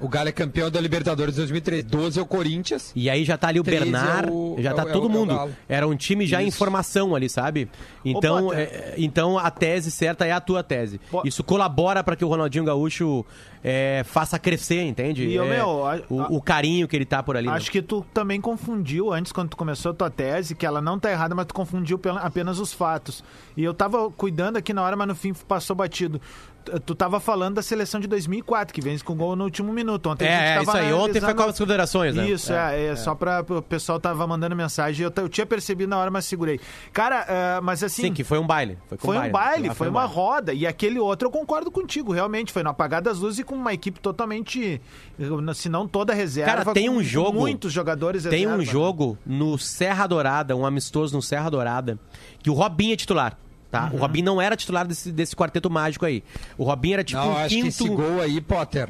O 0.00 0.08
Galo 0.08 0.28
é 0.28 0.32
campeão 0.32 0.68
da 0.68 0.80
Libertadores 0.80 1.34
em 1.36 1.38
2013. 1.38 1.84
12 1.84 2.18
é 2.18 2.22
o 2.22 2.26
Corinthians. 2.26 2.90
E 2.96 3.08
aí 3.08 3.24
já 3.24 3.38
tá 3.38 3.46
ali 3.48 3.60
o 3.60 3.62
13 3.62 3.82
é 3.82 3.84
Bernard, 3.92 4.28
o- 4.30 4.56
já 4.58 4.70
é 4.70 4.74
tá 4.74 4.84
o- 4.84 4.88
é 4.88 4.92
todo 4.92 5.04
o- 5.04 5.06
é 5.06 5.08
o 5.08 5.12
mundo. 5.12 5.50
Era 5.68 5.86
um 5.86 5.94
time 5.94 6.26
já 6.26 6.42
em 6.42 6.48
Isso. 6.48 6.58
formação 6.58 7.14
ali, 7.14 7.28
sabe? 7.28 7.68
Então, 8.04 8.46
Potter. 8.46 8.58
é, 8.58 8.94
então 8.98 9.38
a 9.38 9.48
tese 9.52 9.92
certa 9.92 10.26
é 10.26 10.32
a 10.32 10.40
tua 10.40 10.64
tese. 10.64 10.98
Po- 11.10 11.22
Isso 11.24 11.44
colabora 11.44 12.02
pra 12.02 12.16
que 12.16 12.24
o 12.24 12.28
Ronaldinho 12.28 12.64
Gaúcho 12.64 13.24
é, 13.62 14.02
faça 14.04 14.36
crescer, 14.38 14.82
entende? 14.82 15.26
E, 15.26 15.38
É, 15.38 15.42
meu, 15.48 15.86
a- 15.86 16.00
o, 16.10 16.36
o 16.36 16.42
carinho 16.42 16.86
que 16.88 16.94
ele 16.96 17.06
tá 17.06 17.22
por 17.22 17.36
ali. 17.36 17.46
né? 17.46 17.54
Acho 17.54 17.70
que 17.70 17.80
tu 17.80 18.04
também 18.12 18.38
confundiu 18.40 19.10
antes, 19.12 19.30
quando 19.32 19.50
tu 19.50 19.56
começou 19.56 19.92
a 19.92 19.94
tua 19.94 20.10
tese, 20.10 20.54
que 20.56 20.66
ela 20.66 20.82
não 20.82 20.98
tá 20.98 21.10
errada, 21.10 21.34
mas 21.36 21.46
tu 21.46 21.54
confundiu 21.54 21.98
apenas 22.20 22.58
os 22.58 22.72
fatos. 22.74 23.22
E 23.56 23.62
eu 23.64 23.72
tava 23.72 24.10
cuidando 24.10 24.56
aqui 24.58 24.74
na 24.74 24.82
hora, 24.82 24.96
mas 24.96 25.06
no 25.08 25.14
fim 25.14 25.32
passou 25.32 25.74
batido. 25.76 26.20
Tu- 26.84 26.94
tava 26.94 27.20
falando 27.20 27.54
da 27.54 27.62
seleção 27.62 28.00
de 28.00 28.06
2004, 28.06 28.72
que 28.74 28.80
vence 28.80 29.02
com 29.04 29.14
gol 29.14 29.36
no 29.36 29.44
último 29.44 29.72
minuto. 29.72 30.08
Ontem 30.10 30.26
a 30.26 30.30
gente 30.30 30.40
É, 30.40 30.50
é 30.50 30.54
tava 30.54 30.62
isso 30.62 30.76
aí. 30.76 30.92
Ontem 30.92 31.20
foi 31.20 31.34
Copa 31.34 31.46
das 31.48 31.58
Confederações, 31.58 32.14
né? 32.14 32.28
Isso, 32.28 32.52
é, 32.52 32.86
é, 32.86 32.96
só 32.96 33.14
pra. 33.14 33.44
O 33.48 33.62
pessoal 33.62 34.00
tava 34.00 34.26
mandando 34.26 34.56
mensagem. 34.56 35.04
Eu, 35.04 35.12
eu 35.16 35.28
tinha 35.28 35.46
percebido 35.46 35.88
na 35.90 35.98
hora, 35.98 36.10
mas 36.10 36.24
segurei. 36.24 36.58
Cara, 36.92 37.26
ah, 37.28 37.60
mas 37.62 37.82
assim. 37.82 38.02
Sim, 38.02 38.12
que 38.12 38.24
foi 38.24 38.38
um 38.38 38.46
baile. 38.46 38.78
Foi, 38.88 38.98
Foi 38.98 39.18
um 39.18 39.30
baile, 39.30 39.74
foi 39.74 39.88
um 39.88 39.90
uma 39.90 40.00
baile. 40.00 40.14
roda. 40.14 40.52
E 40.54 40.66
aquele 40.66 40.98
outro 40.98 41.28
eu 41.28 41.32
concordo 41.32 41.70
contigo, 41.70 42.12
realmente. 42.12 42.52
Foi 42.52 42.62
no 42.62 42.70
apagar 42.70 43.02
das 43.02 43.18
luzes 43.18 43.40
e 43.40 43.44
com 43.44 43.54
uma 43.54 43.72
equipe 43.72 44.00
totalmente. 44.00 44.80
Se 45.54 45.68
não 45.68 45.86
toda 45.86 46.12
reserva. 46.14 46.50
Cara, 46.50 46.72
tem 46.72 46.88
um 46.88 47.02
jogo- 47.02 47.38
Muitos 47.40 47.72
jogadores 47.72 48.22
Tem 48.24 48.32
reserva, 48.32 48.54
um 48.54 48.58
né? 48.58 48.64
jogo 48.64 49.18
no 49.26 49.58
Serra 49.58 50.06
Dourada, 50.06 50.56
um 50.56 50.64
amistoso 50.64 51.14
no 51.14 51.22
Serra 51.22 51.50
Dourada, 51.50 51.98
que 52.42 52.50
o 52.50 52.52
Robinho 52.54 52.92
é 52.92 52.96
titular. 52.96 53.36
Tá? 53.74 53.86
Uhum. 53.86 53.96
O 53.96 53.96
Robinho 53.96 54.24
não 54.24 54.40
era 54.40 54.56
titular 54.56 54.86
desse, 54.86 55.10
desse 55.10 55.34
quarteto 55.34 55.68
mágico 55.68 56.06
aí. 56.06 56.22
O 56.56 56.62
Robinho 56.62 56.94
era 56.94 57.02
tipo 57.02 57.20
não, 57.20 57.32
um 57.32 57.36
acho 57.36 57.48
que 57.48 57.54
quinto. 57.56 57.66
esse 57.66 57.88
gol 57.88 58.20
aí, 58.20 58.40
Potter. 58.40 58.88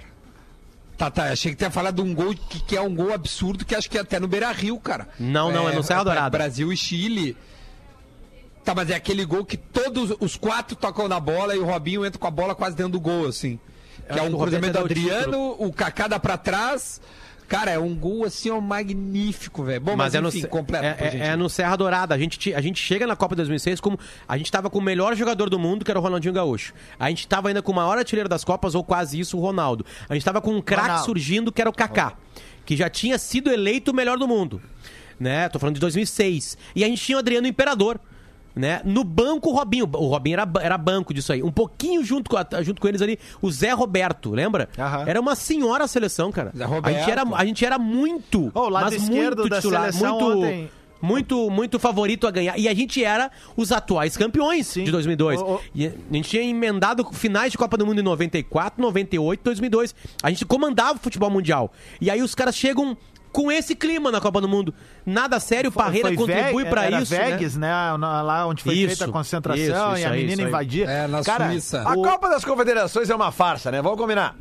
Tá, 0.98 1.10
tá. 1.10 1.32
Achei 1.32 1.52
que 1.52 1.56
tinha 1.56 1.70
falado 1.70 2.02
de 2.02 2.10
um 2.10 2.14
gol 2.14 2.34
que, 2.34 2.60
que 2.60 2.76
é 2.76 2.82
um 2.82 2.94
gol 2.94 3.10
absurdo, 3.14 3.64
que 3.64 3.74
acho 3.74 3.88
que 3.88 3.96
é 3.96 4.02
até 4.02 4.20
no 4.20 4.28
Beira 4.28 4.52
Rio, 4.52 4.78
cara. 4.78 5.08
Não, 5.18 5.50
não, 5.50 5.66
é 5.66 5.74
no 5.74 5.82
Serra 5.82 6.04
Dourada. 6.04 6.36
Brasil 6.36 6.70
e 6.70 6.76
Chile. 6.76 7.34
Tá, 8.62 8.74
mas 8.74 8.90
é 8.90 8.94
aquele 8.94 9.24
gol 9.24 9.42
que 9.42 9.56
todos 9.56 10.14
os 10.20 10.36
quatro 10.36 10.76
tocam 10.76 11.08
na 11.08 11.18
bola 11.18 11.56
e 11.56 11.58
o 11.58 11.64
Robinho 11.64 12.04
entra 12.04 12.18
com 12.18 12.26
a 12.26 12.30
bola 12.30 12.54
quase 12.54 12.76
dentro 12.76 12.92
do 12.92 13.00
gol, 13.00 13.26
assim. 13.26 13.58
Que 14.06 14.18
é 14.18 14.22
que 14.22 14.34
um 14.34 14.38
cruzamento 14.38 14.66
do 14.66 14.72
dá 14.74 14.82
o 14.82 14.84
Adriano, 14.84 15.56
o 15.58 15.72
Kaká 15.72 16.08
dá 16.08 16.18
pra 16.18 16.36
trás. 16.36 17.00
Cara, 17.54 17.70
é 17.70 17.78
um 17.78 17.94
gol 17.94 18.24
assim, 18.24 18.50
ó, 18.50 18.60
magnífico, 18.60 19.62
velho. 19.62 19.80
Bom, 19.80 19.90
mas, 19.92 19.98
Mas, 19.98 20.14
é, 20.14 20.20
no, 20.20 20.28
enfim, 20.28 20.42
completo. 20.46 20.84
é, 20.84 20.96
é- 21.00 21.26
é 21.28 21.36
no 21.36 21.48
Serra 21.48 21.76
Dourada. 21.76 22.14
A 22.14 22.18
gente, 22.18 22.52
a 22.54 22.60
gente 22.60 22.80
chega 22.82 23.06
na 23.06 23.16
Copa 23.16 23.34
2006 23.36 23.80
como. 23.80 23.98
A 24.26 24.36
gente 24.36 24.50
tava 24.50 24.68
com 24.70 24.78
o 24.78 24.82
melhor 24.82 25.14
jogador 25.14 25.48
do 25.48 25.58
mundo, 25.58 25.84
que 25.84 25.90
era 25.90 25.98
o 25.98 26.02
Ronaldinho 26.02 26.34
Gaúcho. 26.34 26.72
A 26.98 27.08
gente 27.08 27.26
tava 27.28 27.48
ainda 27.48 27.62
com 27.62 27.72
o 27.72 27.74
maior 27.74 27.96
artilheiro 27.98 28.28
das 28.28 28.44
Copas, 28.44 28.74
ou 28.74 28.82
quase 28.82 29.18
isso, 29.18 29.36
o 29.38 29.40
Ronaldo. 29.40 29.84
A 30.08 30.14
gente 30.14 30.24
tava 30.24 30.40
com 30.40 30.52
um 30.52 30.60
craque 30.62 31.04
surgindo, 31.04 31.52
que 31.52 31.60
era 31.60 31.70
o 31.70 31.72
Kaká, 31.72 32.14
que 32.64 32.76
já 32.76 32.88
tinha 32.90 33.18
sido 33.18 33.50
eleito 33.50 33.90
o 33.90 33.94
melhor 33.94 34.18
do 34.18 34.26
mundo. 34.26 34.60
Né? 35.18 35.48
Tô 35.48 35.58
falando 35.58 35.76
de 35.76 35.80
2006. 35.80 36.58
E 36.74 36.82
a 36.84 36.88
gente 36.88 37.00
tinha 37.02 37.16
o 37.16 37.18
Adriano 37.20 37.46
Imperador. 37.46 38.00
Né? 38.54 38.80
No 38.84 39.02
banco, 39.02 39.50
o 39.50 39.52
Robinho. 39.52 39.88
O 39.94 40.06
Robinho 40.06 40.34
era, 40.34 40.48
era 40.60 40.78
banco 40.78 41.12
disso 41.12 41.32
aí. 41.32 41.42
Um 41.42 41.50
pouquinho 41.50 42.04
junto 42.04 42.30
com, 42.30 42.36
a- 42.36 42.46
junto 42.62 42.80
com 42.80 42.86
eles 42.86 43.02
ali, 43.02 43.18
o 43.42 43.50
Zé 43.50 43.72
Roberto, 43.72 44.30
lembra? 44.30 44.68
Aham. 44.78 45.04
Era 45.08 45.20
uma 45.20 45.34
senhora 45.34 45.84
a 45.84 45.88
seleção, 45.88 46.30
cara. 46.30 46.52
Zé 46.56 46.62
a, 46.62 46.66
Roberto. 46.66 46.96
gente 46.96 47.10
era, 47.10 47.22
a 47.34 47.44
gente 47.44 47.64
era 47.66 47.78
muito, 47.80 48.52
Ô, 48.54 48.60
o 48.60 48.68
lado 48.68 48.92
mas 48.92 49.08
muito 49.08 49.48
da 49.48 49.56
titular, 49.56 49.92
seleção 49.92 50.20
muito, 50.20 50.38
ontem- 50.38 50.70
muito, 51.02 51.50
muito 51.50 51.78
favorito 51.80 52.26
a 52.26 52.30
ganhar. 52.30 52.56
E 52.56 52.68
a 52.68 52.72
gente 52.74 53.02
era 53.04 53.30
os 53.56 53.72
atuais 53.72 54.16
campeões 54.16 54.68
Sim. 54.68 54.84
de 54.84 54.90
2002. 54.92 55.40
Ô, 55.42 55.54
ô. 55.56 55.60
E 55.74 55.86
a 55.88 55.92
gente 56.12 56.30
tinha 56.30 56.42
emendado 56.42 57.04
finais 57.12 57.50
de 57.52 57.58
Copa 57.58 57.76
do 57.76 57.84
Mundo 57.84 57.98
em 58.00 58.04
94, 58.04 58.80
98, 58.80 59.40
2002. 59.42 59.94
A 60.22 60.30
gente 60.30 60.46
comandava 60.46 60.94
o 60.98 61.02
futebol 61.02 61.28
mundial. 61.28 61.72
E 62.00 62.08
aí 62.10 62.22
os 62.22 62.34
caras 62.34 62.54
chegam 62.56 62.96
com 63.34 63.50
esse 63.50 63.74
clima 63.74 64.12
na 64.12 64.20
Copa 64.20 64.40
do 64.40 64.48
Mundo. 64.48 64.72
Nada 65.04 65.40
sério, 65.40 65.72
Parreira 65.72 66.06
Foi 66.08 66.16
contribui 66.16 66.64
era 66.86 67.02
isso. 67.02 67.12
né? 67.12 67.24
Vegas, 67.32 67.56
né? 67.56 67.68
na- 67.98 68.22
Lá 68.22 68.46
onde 68.46 68.62
foi 68.62 68.74
Isso, 68.76 68.86
feita 68.96 69.04
a 69.06 69.08
concentração 69.12 69.60
isso, 69.64 69.72
e 69.72 69.74
a 69.74 69.98
isso 69.98 70.06
aí, 70.08 70.20
menina 70.20 70.32
isso 70.42 70.48
invadia. 70.48 70.84
É, 70.88 71.06
na 71.08 71.22
Cara, 71.24 71.50
Suíça. 71.50 71.82
A 71.82 71.92
o- 71.94 72.02
Copa 72.02 72.28
das 72.28 72.44
Confederações 72.44 73.10
é 73.10 73.14
uma 73.14 73.32
farsa, 73.32 73.72
né? 73.72 73.82
Vamos 73.82 73.98
combinar. 73.98 74.36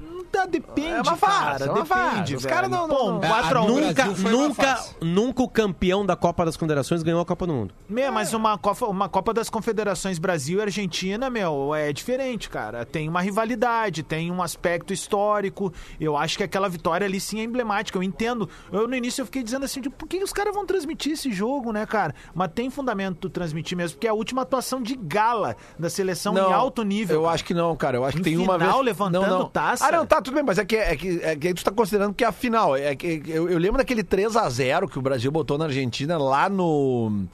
Depende, 0.49 0.89
É 0.89 1.01
uma 1.01 1.15
farsa, 1.15 1.41
cara. 1.43 1.65
é 1.65 1.69
uma 1.71 1.83
depende, 1.83 1.89
farsa. 2.33 2.35
Os 2.37 2.45
caras 2.45 2.69
não- 2.69 2.87
não- 2.87 3.23
É, 3.23 3.27
4 3.27 3.57
a 3.57 3.61
a 3.61 3.63
1 3.63 3.67
no 3.67 3.81
Nunca, 3.81 4.03
uma 4.09 4.29
nunca, 4.31 4.85
nunca 5.01 5.43
o 5.43 5.47
campeão 5.49 6.05
da 6.05 6.15
Copa 6.15 6.43
das 6.45 6.57
Confederações 6.57 7.03
ganhou 7.03 7.21
a 7.21 7.25
Copa 7.25 7.45
do 7.47 7.53
Mundo. 7.53 7.73
Meu, 7.87 8.11
mas 8.11 8.33
uma 8.33 8.57
Copa, 8.57 8.85
uma 8.87 9.07
Copa 9.07 9.33
das 9.33 9.49
Confederações 9.49 10.17
Brasil 10.19 10.59
e 10.59 10.61
Argentina, 10.63 11.29
meu, 11.29 11.73
é 11.75 11.93
diferente, 11.93 12.49
cara. 12.49 12.85
Tem 12.85 13.07
uma 13.07 13.21
rivalidade, 13.21 14.03
tem 14.03 14.31
um 14.31 14.41
aspecto 14.41 14.91
histórico. 14.93 15.71
Eu 15.99 16.17
acho 16.17 16.37
que 16.37 16.43
aquela 16.43 16.67
vitória 16.67 17.05
ali 17.05 17.19
sim 17.19 17.39
é 17.39 17.43
emblemática. 17.43 17.97
Eu 17.97 18.03
entendo. 18.03 18.49
Eu 18.71 18.87
no 18.87 18.95
início 18.95 19.21
eu 19.21 19.25
fiquei 19.25 19.43
dizendo 19.43 19.65
assim, 19.65 19.81
tipo, 19.81 19.95
por 19.95 20.07
que 20.07 20.23
os 20.23 20.33
caras 20.33 20.53
vão 20.53 20.65
transmitir 20.65 21.13
esse 21.13 21.31
jogo, 21.31 21.71
né, 21.71 21.85
cara? 21.85 22.13
Mas 22.33 22.51
tem 22.53 22.69
fundamento 22.69 23.17
tu 23.21 23.29
transmitir 23.29 23.77
mesmo, 23.77 23.95
porque 23.97 24.07
é 24.07 24.09
a 24.09 24.13
última 24.13 24.41
atuação 24.41 24.81
de 24.81 24.95
gala 24.95 25.55
da 25.77 25.89
seleção 25.89 26.35
em 26.35 26.39
alto 26.53 26.83
nível. 26.83 27.17
Eu 27.17 27.21
cara. 27.23 27.33
acho 27.35 27.45
que 27.45 27.53
não, 27.53 27.75
cara. 27.75 27.97
Eu 27.97 28.03
acho 28.05 28.17
Em 28.17 28.21
que 28.23 28.29
tem 28.31 28.37
uma 28.37 28.53
final, 28.57 28.73
vez. 28.75 28.85
levantando 28.85 29.27
não, 29.27 29.39
não. 29.39 29.49
taça. 29.49 29.85
Ah, 29.87 29.91
não, 29.91 30.05
tá, 30.05 30.21
tudo 30.23 30.35
bem, 30.35 30.43
mas 30.43 30.57
é 30.57 30.65
que, 30.65 30.75
é 30.75 30.95
que, 30.95 31.19
é 31.21 31.35
que 31.35 31.53
tu 31.53 31.63
tá 31.63 31.71
considerando 31.71 32.13
que 32.13 32.23
a 32.23 32.31
final. 32.31 32.75
É 32.75 32.95
que, 32.95 33.21
eu, 33.27 33.49
eu 33.49 33.57
lembro 33.57 33.77
daquele 33.77 34.03
3x0 34.03 34.89
que 34.89 34.97
o 34.97 35.01
Brasil 35.01 35.31
botou 35.31 35.57
na 35.57 35.65
Argentina 35.65 36.17
lá 36.17 36.49
no. 36.49 37.25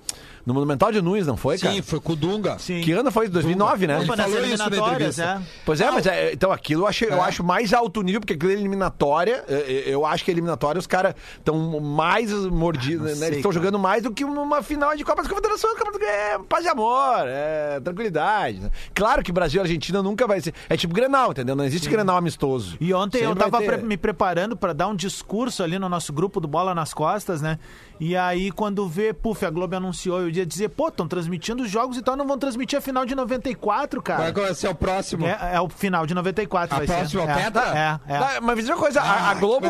No 0.46 0.54
Monumental 0.54 0.92
de 0.92 1.02
Nunes, 1.02 1.28
não 1.28 1.38
foi, 1.38 1.58
cara? 1.58 1.74
Sim, 1.74 1.82
foi 1.82 2.00
com 2.00 2.14
o 2.14 2.16
Dunga. 2.16 2.58
Sim. 2.60 2.82
Que 2.82 2.92
ano 2.94 3.12
foi? 3.12 3.28
2009, 3.28 3.88
né? 3.88 3.96
Opa, 4.00 4.04
Ele 4.04 4.16
nas 4.16 4.20
falou 4.32 4.40
isso 4.46 4.58
na 4.58 4.66
eliminatórias, 4.68 5.20
entrevista. 5.20 5.44
é. 5.46 5.62
Pois 5.66 5.82
é, 5.82 5.92
mas 5.92 6.06
é, 6.08 6.34
então 6.34 6.52
aquilo 6.52 6.84
eu 6.84 6.88
acho, 6.88 7.06
eu 7.06 7.18
É. 7.18 7.20
acho 7.22 7.44
mais 7.44 7.74
alto 7.74 8.02
nível, 8.02 8.22
porque 8.22 8.34
aquilo 8.34 8.52
é 8.52 8.56
eliminatória. 8.56 9.44
Eu, 9.48 9.58
eu 9.60 10.06
acho 10.06 10.24
que 10.26 10.32
a 10.32 10.34
eliminatória 10.34 10.80
os 10.80 10.88
caras 10.88 11.14
estão 11.38 11.80
mais 11.80 12.32
mordidos, 12.32 13.06
né? 13.12 13.16
sei, 13.16 13.28
Eles 13.28 13.38
estão 13.38 13.52
jogando 13.52 13.78
mais 13.78 14.04
do 14.04 14.12
que 14.12 14.24
uma 14.24 14.64
final 14.64 14.96
de 14.96 15.04
Copa 15.04 15.22
das 15.22 15.30
Confederações. 15.30 15.74
Copa 15.78 15.92
das- 15.92 16.02
É 16.10 16.40
paz 16.48 16.66
e 16.66 16.68
amor, 16.68 17.24
é 17.28 17.80
tranquilidade. 17.82 18.60
né? 18.60 18.72
Claro 18.94 19.22
que 19.24 19.32
Brasil 19.32 19.60
e 19.60 19.64
Argentina 19.64 20.02
nunca 20.02 20.26
vai 20.26 20.42
ser. 20.42 20.54
É 20.70 20.76
tipo 20.78 20.94
Grenal, 20.94 21.32
entendeu? 21.32 21.56
Não 21.56 21.64
existe 21.66 21.90
Grenal 21.90 22.18
amistoso. 22.18 22.78
E 22.80 22.94
ontem 22.94 23.20
eu 23.20 23.30
Sempre 23.30 23.50
vai 23.50 23.52
tava 23.52 23.64
pre- 23.64 23.78
me 23.86 23.98
preparando 23.98 24.56
pra 24.56 24.74
dar 24.74 24.88
um 24.88 24.96
discurso 24.96 25.62
ali 25.64 25.78
no 25.78 25.88
nosso 25.90 26.12
grupo 26.14 26.40
do 26.40 26.48
Bola 26.48 26.74
nas 26.74 26.94
Costas, 26.94 27.42
né? 27.42 27.60
E 28.00 28.16
aí, 28.16 28.50
quando 28.52 28.88
vê, 28.88 29.14
puf, 29.14 29.46
a 29.46 29.50
Globo 29.50 29.76
anunciou, 29.76 30.22
eu 30.22 30.30
ia 30.30 30.46
dizer, 30.46 30.70
pô, 30.70 30.88
estão 30.88 31.08
transmitindo 31.08 31.64
os 31.64 31.70
jogos 31.70 31.98
e 31.98 32.02
tal, 32.02 32.16
não 32.16 32.26
vão 32.26 32.38
transmitir 32.38 32.80
a 32.80 32.82
final 32.82 33.06
de 33.06 33.14
94, 33.14 34.02
Vai 34.06 34.32
cara. 34.32 34.54
ser 34.54 34.70
o 34.70 34.76
próximo. 34.76 35.26
É, 35.26 35.56
é 35.56 35.60
o 35.62 35.68
final 35.68 36.06
de 36.06 36.14
94, 36.14 36.74
A 36.76 36.78
vai 36.78 36.88
ser. 36.88 36.94
próxima 36.96 37.24
é, 37.24 37.36
tetra? 37.44 38.00
É, 38.08 38.14
é. 38.16 38.20
Tá, 38.20 38.40
mas 38.42 38.56
diz 38.60 38.70
uma 38.70 38.78
coisa, 38.78 39.02
a- 39.02 39.04
a, 39.04 39.30
Ah, 39.32 39.34
Globo, 39.34 39.68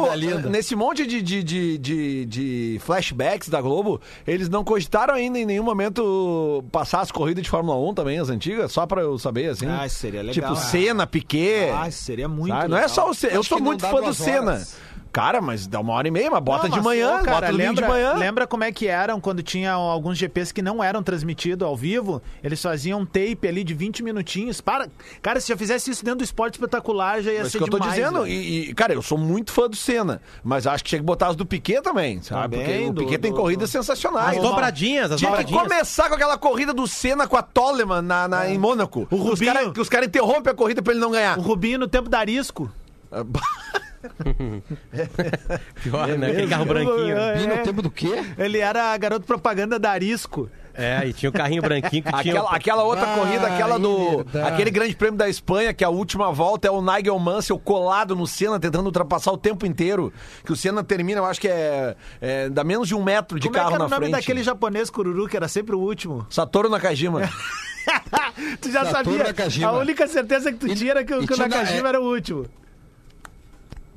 nesse 0.49 0.75
monte 0.75 1.07
de, 1.07 1.21
de, 1.21 1.43
de, 1.43 1.77
de, 1.79 2.25
de 2.25 2.81
flashbacks 2.83 3.49
da 3.49 3.59
Globo, 3.61 3.99
eles 4.27 4.47
não 4.47 4.63
cogitaram 4.63 5.13
ainda 5.15 5.39
em 5.39 5.45
nenhum 5.45 5.63
momento 5.63 6.63
passar 6.71 7.01
as 7.01 7.11
corridas 7.11 7.43
de 7.43 7.49
Fórmula 7.49 7.77
1 7.89 7.93
também, 7.95 8.19
as 8.19 8.29
antigas, 8.29 8.71
só 8.71 8.85
pra 8.85 9.01
eu 9.01 9.17
saber, 9.17 9.49
assim. 9.49 9.65
Ah, 9.65 9.89
seria 9.89 10.21
legal. 10.21 10.33
Tipo. 10.53 10.55
Senna, 10.55 11.07
Piquet. 11.07 11.71
Ah, 11.71 11.89
seria 11.89 12.27
muito 12.27 12.53
sabe? 12.53 12.67
Não 12.67 12.77
é 12.77 12.81
legal. 12.81 12.95
só 12.95 13.09
o 13.09 13.13
Senna. 13.13 13.33
Eu 13.33 13.43
sou 13.43 13.59
muito 13.59 13.85
fã 13.87 14.01
do 14.01 14.13
Senna. 14.13 14.51
horas. 14.51 14.77
Cara, 15.11 15.41
mas 15.41 15.65
dá 15.65 15.79
uma 15.79 15.93
hora 15.93 16.07
e 16.07 16.11
meia, 16.11 16.29
mas 16.29 16.39
bota 16.43 16.63
Não, 16.63 16.69
de 16.69 16.75
mas, 16.75 16.83
manhã, 16.85 17.15
ô, 17.15 17.23
cara, 17.23 17.31
bota 17.41 17.51
lembra, 17.51 17.81
de 17.83 17.89
manhã. 17.89 18.13
Lembra 18.13 18.45
como 18.45 18.63
é 18.63 18.71
que 18.71 18.85
eram 18.87 19.19
quando 19.19 19.41
tinha 19.41 19.71
alguns 19.73 20.17
GPs 20.19 20.51
que 20.53 20.61
não 20.61 20.83
eram 20.83 21.01
transmitidos 21.01 21.67
ao 21.67 21.75
vivo? 21.75 22.21
Eles 22.43 22.61
faziam 22.61 22.99
um 22.99 23.05
tape 23.07 23.47
ali 23.47 23.63
de 23.63 23.73
20 23.73 24.03
minutinhos. 24.03 24.61
Para, 24.61 24.87
cara, 25.21 25.39
se 25.41 25.47
já 25.49 25.57
fizesse 25.57 25.89
isso 25.89 26.05
dentro 26.05 26.19
do 26.19 26.23
esporte 26.23 26.53
espetacular, 26.55 27.21
já 27.23 27.31
ia 27.31 27.41
Mas 27.41 27.51
ser 27.51 27.57
que 27.57 27.63
eu 27.63 27.67
tô 27.69 27.79
demais. 27.79 27.95
dizendo, 27.95 28.21
velho. 28.21 28.27
e, 28.31 28.69
e, 28.69 28.73
cara, 28.75 28.93
eu 28.93 29.01
sou 29.01 29.17
muito 29.17 29.51
fã 29.51 29.67
do 29.67 29.75
Senna, 29.75 30.21
mas 30.43 30.67
acho 30.67 30.83
que 30.83 30.89
tinha 30.91 30.99
que 30.99 31.05
botar 31.05 31.29
as 31.29 31.35
do 31.35 31.45
Piquet 31.45 31.81
também, 31.81 32.21
sabe? 32.21 32.57
Também, 32.57 32.69
Porque 32.75 32.89
o 32.89 32.93
do- 32.93 33.01
Piquet 33.05 33.17
tem 33.17 33.31
do- 33.31 33.37
corridas 33.37 33.69
sensacionais. 33.71 34.37
As 34.37 34.43
dobradinhas, 34.43 35.11
as 35.11 35.19
Tinha 35.19 35.31
que 35.31 35.37
dobradinhas. 35.43 35.63
começar 35.63 36.07
com 36.07 36.13
aquela 36.15 36.37
corrida 36.37 36.71
do 36.71 36.85
Senna 36.87 37.27
com 37.27 37.35
a 37.35 37.41
Toleman 37.41 38.03
na, 38.03 38.27
na- 38.27 38.47
em 38.47 38.59
Mônaco. 38.59 39.07
O 39.09 39.15
os 39.15 39.21
Rubinho- 39.31 39.53
caras 39.53 39.71
que 39.73 39.81
os 39.81 39.89
caras 39.89 40.07
interrompem 40.07 40.51
a 40.51 40.55
corrida 40.55 40.83
pra 40.83 40.93
ele 40.93 41.01
não 41.01 41.09
ganhar. 41.11 41.35
O 41.37 41.41
Rubinho 41.41 41.79
no 41.79 41.87
tempo 41.87 42.07
da 42.09 42.19
Arisco. 42.19 42.71
Pior, 45.83 46.09
É 46.09 46.17
né? 46.17 46.27
Aquele 46.31 46.47
carro 46.47 46.65
branquinho. 46.65 47.15
né? 47.15 47.43
É. 47.43 47.47
no 47.57 47.63
tempo 47.63 47.81
do 47.81 47.89
quê? 47.91 48.23
Ele 48.37 48.57
era 48.59 48.95
garoto 48.97 49.25
propaganda 49.25 49.77
da 49.79 49.91
Arisco. 49.91 50.49
É, 50.73 51.05
e 51.07 51.11
tinha 51.11 51.29
o 51.29 51.33
carrinho 51.33 51.61
branquinho 51.61 52.01
que 52.03 52.09
tinha. 52.09 52.19
Aquela, 52.39 52.51
aquela 52.55 52.83
outra 52.83 53.11
Ah, 53.11 53.15
corrida, 53.17 53.47
aquela 53.47 53.77
do. 53.77 54.17
verdade. 54.23 54.47
Aquele 54.53 54.71
grande 54.71 54.95
prêmio 54.95 55.17
da 55.17 55.27
Espanha, 55.27 55.73
que 55.73 55.83
a 55.83 55.89
última 55.89 56.31
volta 56.31 56.69
é 56.69 56.71
o 56.71 56.81
Nigel 56.81 57.19
Mansell 57.19 57.59
colado 57.59 58.15
no 58.15 58.25
Senna, 58.25 58.57
tentando 58.59 58.85
ultrapassar 58.85 59.31
o 59.33 59.37
tempo 59.37 59.65
inteiro. 59.65 60.13
Que 60.45 60.53
o 60.53 60.55
Senna 60.55 60.81
termina, 60.81 61.19
eu 61.19 61.25
acho 61.25 61.41
que 61.41 61.49
é. 61.49 61.95
é 62.21 62.49
dá 62.49 62.63
menos 62.63 62.87
de 62.87 62.95
um 62.95 63.03
metro 63.03 63.37
de 63.37 63.47
Como 63.47 63.57
é 63.57 63.59
que 63.59 63.63
carro 63.65 63.75
era 63.75 63.79
na 63.79 63.85
o 63.87 63.89
nome 63.89 64.05
frente. 64.05 64.21
daquele 64.21 64.41
japonês 64.43 64.89
cururu 64.89 65.27
que 65.27 65.35
era 65.35 65.49
sempre 65.49 65.75
o 65.75 65.79
último? 65.79 66.25
Satoru 66.29 66.69
Nakajima. 66.69 67.21
tu 68.61 68.71
já 68.71 68.85
Satoru 68.85 69.11
sabia. 69.17 69.23
Nakajima. 69.25 69.69
A 69.69 69.73
única 69.79 70.07
certeza 70.07 70.49
que 70.51 70.59
tu 70.59 70.67
E- 70.67 70.75
tinha 70.75 70.91
era 70.91 71.03
que, 71.03 71.13
o- 71.13 71.21
Nakajima 71.37 71.87
é- 71.87 71.89
era 71.89 71.99
o 71.99 72.05
último. 72.05 72.45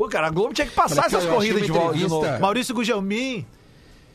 Pô, 0.02 0.08
cara, 0.08 0.26
a 0.26 0.30
Globo 0.30 0.52
tinha 0.52 0.66
que 0.66 0.74
passar 0.74 0.96
Olha 1.02 1.06
essas 1.06 1.12
eu 1.12 1.18
achei 1.20 1.32
corridas 1.52 1.60
uma 1.60 1.66
de 1.66 1.70
volta 1.72 1.82
de 1.86 1.88
entrevista- 1.94 2.14
novo. 2.16 2.26
cara. 2.26 2.38
Maurício 2.40 2.74
Gugelmin. 2.74 3.46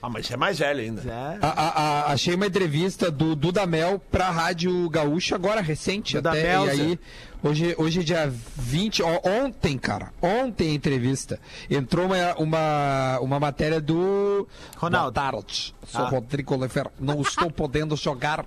Ah, 0.02 0.10
mas 0.10 0.28
você 0.28 0.34
é 0.34 0.38
mais 0.38 0.60
velho 0.60 0.80
ainda. 0.82 1.02
É. 1.10 1.38
A- 1.42 1.48
a- 1.48 1.82
a- 2.10 2.12
achei 2.12 2.36
uma 2.36 2.46
entrevista 2.46 3.10
do 3.10 3.36
Dudamel 3.36 4.00
pra 4.12 4.30
Rádio 4.30 4.90
Gaúcha, 4.90 5.36
agora 5.36 5.62
recente 5.62 6.18
até. 6.18 6.30
Dudamel, 6.30 6.66
E 6.66 6.70
aí, 6.70 7.00
hoje, 7.42 7.76
hoje 7.78 8.00
é 8.02 8.04
dia 8.04 8.34
20, 8.58 9.02
ó, 9.02 9.20
ontem, 9.24 9.78
cara, 9.78 10.12
ontem 10.22 10.72
a 10.72 10.74
entrevista. 10.74 11.40
Entrou 11.70 12.06
uma, 12.06 12.36
uma, 12.36 13.20
uma 13.22 13.40
matéria 13.40 13.80
do. 13.82 14.46
Ronaldo. 14.76 15.14
Boa 15.14 15.32
tarde, 15.32 15.74
sou 15.88 16.02
Ah. 16.06 16.10
Rodrigo 16.10 16.54
Oliveira. 16.54 16.92
Não 17.00 17.22
estou 17.22 17.50
podendo 17.50 17.96
jogar 17.96 18.46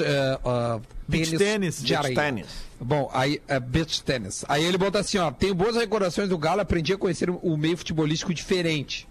eh, 0.00 0.38
ah, 0.44 0.80
tênis, 1.10 1.38
tênis. 1.38 1.82
de 1.82 1.92
Beach 1.92 2.06
areia. 2.06 2.14
tênis. 2.14 2.46
Bom, 2.80 3.10
aí, 3.12 3.40
é 3.48 3.58
beach 3.58 4.02
tênis. 4.02 4.44
Aí 4.48 4.64
ele 4.64 4.78
bota 4.78 4.98
assim, 5.00 5.18
ó, 5.18 5.30
tenho 5.30 5.54
boas 5.54 5.76
recordações 5.76 6.28
do 6.28 6.38
Galo, 6.38 6.60
aprendi 6.60 6.92
a 6.92 6.98
conhecer 6.98 7.30
o 7.30 7.56
meio 7.56 7.76
futebolístico 7.76 8.32
diferente. 8.32 9.08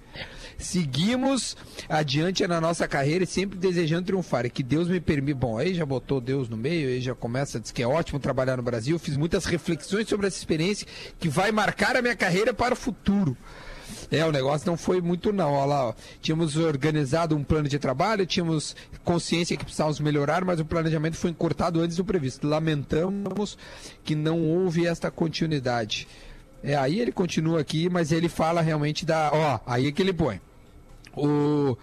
Seguimos 0.57 1.55
adiante 1.87 2.45
na 2.47 2.59
nossa 2.59 2.87
carreira 2.87 3.23
e 3.23 3.27
sempre 3.27 3.57
desejando 3.59 4.07
triunfar. 4.07 4.45
E 4.45 4.49
que 4.49 4.63
Deus 4.63 4.87
me 4.87 4.99
permita. 4.99 5.37
Bom, 5.39 5.57
aí 5.57 5.73
já 5.73 5.85
botou 5.85 6.19
Deus 6.19 6.49
no 6.49 6.57
meio, 6.57 6.89
aí 6.89 6.99
já 6.99 7.13
começa, 7.13 7.59
diz 7.59 7.71
que 7.71 7.83
é 7.83 7.87
ótimo 7.87 8.19
trabalhar 8.19 8.57
no 8.57 8.63
Brasil. 8.63 8.97
Fiz 8.97 9.15
muitas 9.15 9.45
reflexões 9.45 10.07
sobre 10.07 10.27
essa 10.27 10.37
experiência 10.37 10.87
que 11.19 11.29
vai 11.29 11.51
marcar 11.51 11.95
a 11.95 12.01
minha 12.01 12.15
carreira 12.15 12.53
para 12.53 12.73
o 12.73 12.77
futuro. 12.77 13.37
É, 14.11 14.25
o 14.25 14.31
negócio 14.31 14.67
não 14.67 14.77
foi 14.77 15.01
muito 15.01 15.33
não, 15.33 15.53
olha 15.53 15.65
lá, 15.65 15.87
ó. 15.89 15.93
tínhamos 16.21 16.55
organizado 16.55 17.35
um 17.35 17.43
plano 17.43 17.67
de 17.67 17.77
trabalho, 17.77 18.25
tínhamos 18.25 18.75
consciência 19.03 19.57
que 19.57 19.63
precisávamos 19.63 19.99
melhorar, 19.99 20.45
mas 20.45 20.59
o 20.59 20.65
planejamento 20.65 21.17
foi 21.17 21.31
encurtado 21.31 21.81
antes 21.81 21.97
do 21.97 22.05
previsto. 22.05 22.47
Lamentamos 22.47 23.57
que 24.03 24.15
não 24.15 24.41
houve 24.41 24.85
esta 24.85 25.11
continuidade. 25.11 26.07
É, 26.63 26.75
aí 26.75 26.99
ele 26.99 27.11
continua 27.11 27.59
aqui, 27.61 27.89
mas 27.89 28.11
ele 28.11 28.29
fala 28.29 28.61
realmente 28.61 29.05
da, 29.05 29.29
ó, 29.33 29.59
aí 29.65 29.87
é 29.87 29.91
que 29.91 30.01
ele 30.01 30.13
põe. 30.13 30.41
O, 31.15 31.77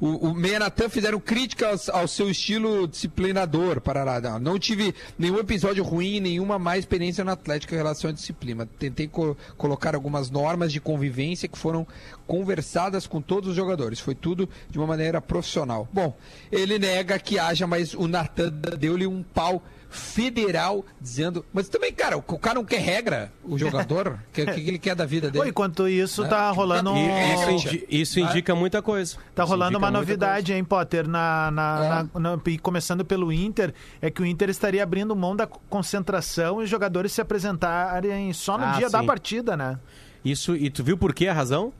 o, 0.00 0.28
o 0.30 0.34
Meia 0.34 0.58
Natan 0.58 0.88
fizeram 0.88 1.20
críticas 1.20 1.88
ao 1.88 2.08
seu 2.08 2.30
estilo 2.30 2.88
disciplinador. 2.88 3.80
Parará. 3.80 4.20
Não, 4.20 4.38
não 4.38 4.58
tive 4.58 4.94
nenhum 5.18 5.38
episódio 5.38 5.84
ruim, 5.84 6.20
nenhuma 6.20 6.58
má 6.58 6.78
experiência 6.78 7.22
no 7.24 7.30
Atlético 7.30 7.74
em 7.74 7.76
relação 7.76 8.10
à 8.10 8.12
disciplina. 8.12 8.66
Tentei 8.78 9.06
co- 9.06 9.36
colocar 9.56 9.94
algumas 9.94 10.30
normas 10.30 10.72
de 10.72 10.80
convivência 10.80 11.48
que 11.48 11.58
foram 11.58 11.86
conversadas 12.26 13.06
com 13.06 13.20
todos 13.20 13.50
os 13.50 13.56
jogadores. 13.56 14.00
Foi 14.00 14.14
tudo 14.14 14.48
de 14.70 14.78
uma 14.78 14.86
maneira 14.86 15.20
profissional. 15.20 15.88
Bom, 15.92 16.16
ele 16.50 16.78
nega 16.78 17.18
que 17.18 17.38
haja, 17.38 17.66
mas 17.66 17.92
o 17.94 18.06
Natan 18.08 18.50
deu-lhe 18.78 19.06
um 19.06 19.22
pau 19.22 19.62
federal 19.92 20.84
dizendo. 21.00 21.44
Mas 21.52 21.68
também, 21.68 21.92
cara, 21.92 22.16
o 22.16 22.22
cara 22.22 22.54
não 22.54 22.64
quer 22.64 22.78
regra, 22.80 23.32
o 23.42 23.58
jogador. 23.58 24.20
O 24.28 24.30
que, 24.32 24.46
que 24.46 24.68
ele 24.68 24.78
quer 24.78 24.94
da 24.94 25.04
vida 25.04 25.30
dele? 25.30 25.48
enquanto 25.48 25.88
isso, 25.88 26.26
tá 26.28 26.48
rolando 26.52 26.90
É, 26.94 27.54
isso, 27.56 27.78
isso 27.90 28.20
indica 28.20 28.54
muita 28.54 28.80
coisa. 28.80 29.16
Tá 29.34 29.42
rolando 29.42 29.72
indica 29.78 29.86
uma 29.90 29.98
muita 29.98 30.12
novidade, 30.12 30.52
hein, 30.52 30.64
Potter? 30.64 31.08
Na, 31.08 31.50
na, 31.50 31.84
É. 32.14 32.18
na- 32.18 32.36
na- 32.36 32.42
e 32.46 32.58
começando 32.58 33.04
pelo 33.04 33.32
Inter, 33.32 33.74
é 34.00 34.10
que 34.10 34.22
o 34.22 34.26
Inter 34.26 34.48
estaria 34.50 34.82
abrindo 34.82 35.14
mão 35.14 35.36
da 35.36 35.46
concentração 35.46 36.60
e 36.60 36.64
os 36.64 36.70
jogadores 36.70 37.12
se 37.12 37.20
apresentarem 37.20 38.32
só 38.32 38.56
no 38.56 38.64
Ah, 38.64 38.72
dia 38.72 38.88
da 38.90 39.00
sim. 39.00 39.06
partida, 39.06 39.56
né? 39.56 39.78
Isso, 40.24 40.54
e 40.56 40.70
tu 40.70 40.82
viu 40.84 40.96
por 40.96 41.12
que 41.14 41.26
a 41.28 41.32
razão? 41.32 41.72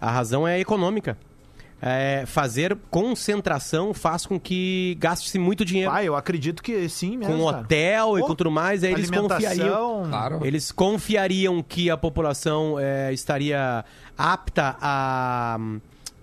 A 0.00 0.10
razão 0.10 0.46
é 0.46 0.58
econômica. 0.60 1.16
É, 1.80 2.24
fazer 2.26 2.74
concentração 2.90 3.92
faz 3.92 4.24
com 4.24 4.40
que 4.40 4.96
gaste-se 4.98 5.38
muito 5.38 5.62
dinheiro. 5.62 5.90
Ah, 5.92 6.02
eu 6.02 6.16
acredito 6.16 6.62
que 6.62 6.88
sim 6.88 7.18
mesmo. 7.18 7.36
com 7.36 7.44
cara. 7.44 7.58
hotel 7.58 8.16
e 8.18 8.20
Pô, 8.22 8.26
com 8.28 8.34
tudo 8.34 8.50
mais, 8.50 8.82
aí 8.82 8.92
eles 8.94 9.10
confiariam. 9.10 10.06
Claro. 10.08 10.40
Eles 10.46 10.72
confiariam 10.72 11.62
que 11.62 11.90
a 11.90 11.96
população 11.96 12.76
é, 12.80 13.12
estaria 13.12 13.84
apta 14.16 14.74
a. 14.80 15.58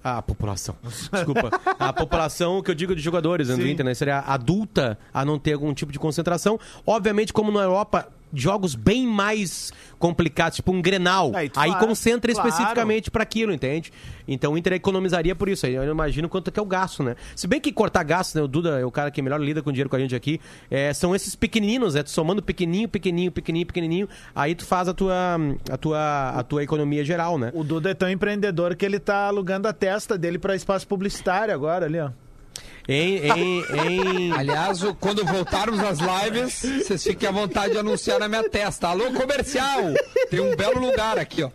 A 0.04 0.22
população. 0.22 0.76
Desculpa. 0.84 1.50
A 1.80 1.94
população 1.94 2.62
que 2.62 2.70
eu 2.70 2.76
digo 2.76 2.96
de 2.96 3.02
jogadores 3.02 3.48
né, 3.48 3.56
do. 3.56 3.66
Inter, 3.68 3.86
né? 3.86 3.94
Seria 3.94 4.20
adulta 4.20 4.98
a 5.14 5.24
não 5.24 5.40
ter 5.40 5.54
algum 5.54 5.74
tipo 5.74 5.92
de 5.92 6.00
concentração. 6.00 6.60
Obviamente, 6.86 7.32
como 7.32 7.52
na 7.52 7.62
Europa, 7.62 8.10
jogos 8.34 8.76
bem 8.76 9.08
mais 9.08 9.72
complicados, 10.00 10.58
tipo 10.58 10.72
um 10.72 10.82
Grenal. 10.82 11.32
Aí 11.36 11.52
Aí 11.56 11.76
concentra 11.78 12.34
claro. 12.34 12.50
especificamente 12.50 13.12
para 13.12 13.24
aquilo, 13.24 13.54
entende? 13.54 13.92
Então 14.28 14.54
o 14.54 14.58
Inter 14.58 14.74
economizaria 14.74 15.36
por 15.36 15.48
isso. 15.48 15.66
Aí 15.66 15.76
eu 15.76 15.84
imagino 15.90 16.28
quanto 16.28 16.52
que 16.52 16.60
é 16.60 16.64
o 16.64 16.66
gasto, 16.66 17.04
né? 17.04 17.16
Se 17.36 17.48
bem 17.48 17.60
que 17.60 17.72
cortar 17.72 18.04
gasto, 18.04 18.36
né? 18.36 18.42
O 18.42 18.48
Duda 18.48 18.80
é 18.80 18.86
o 18.86 18.92
cara 18.92 19.12
que 19.12 19.22
melhor 19.22 19.40
lida 19.40 19.62
com 19.62 19.72
dinheiro 19.72 19.90
com 19.90 19.96
a 19.96 20.00
gente 20.00 20.16
aqui. 20.16 20.40
é, 20.70 20.94
são 20.94 21.16
esses 21.16 21.36
pequeninos, 21.36 21.94
né? 21.94 22.04
Tu 22.04 22.10
somando 22.10 22.42
pequenininho, 22.42 22.90
pequenininho, 22.90 23.32
pequenininho, 23.32 23.68
pequenininho. 23.68 24.10
Aí 24.36 24.56
tu 24.56 24.66
faz 24.66 24.88
a 24.88 24.94
tua, 24.94 25.38
a 25.70 25.78
tua, 25.78 26.30
a 26.30 26.44
tua 26.44 26.64
economia 26.64 27.04
geral, 27.04 27.38
né? 27.38 27.52
O 27.54 27.64
Duda 27.64 27.92
é 27.92 27.94
tão 27.94 28.10
empreendedor 28.10 28.76
que 28.76 28.86
ele 28.86 29.00
tá 29.00 29.28
alugando 29.28 29.68
a 29.68 29.74
testa 29.74 30.18
dele 30.18 30.38
para 30.38 30.56
espaço 30.56 30.88
publicitário 30.88 31.54
agora 31.54 31.86
ali, 31.86 32.00
ó. 32.00 32.10
Em, 32.88 33.18
em, 33.18 33.64
em... 33.88 34.32
Aliás, 34.38 34.82
quando 35.00 35.26
voltarmos 35.26 35.80
às 35.80 36.00
lives, 36.00 36.62
vocês 36.86 37.04
fiquem 37.04 37.30
à 37.30 37.32
vontade 37.32 37.74
de 37.74 37.80
anunciar 37.80 38.20
na 38.20 38.28
minha 38.28 38.50
testa. 38.50 38.90
Alô, 38.90 39.12
comercial! 39.14 39.94
Tem 40.30 40.40
um 40.40 40.56
belo 40.56 40.80
lugar 40.80 41.18
aqui, 41.18 41.44
ó. 41.44 41.50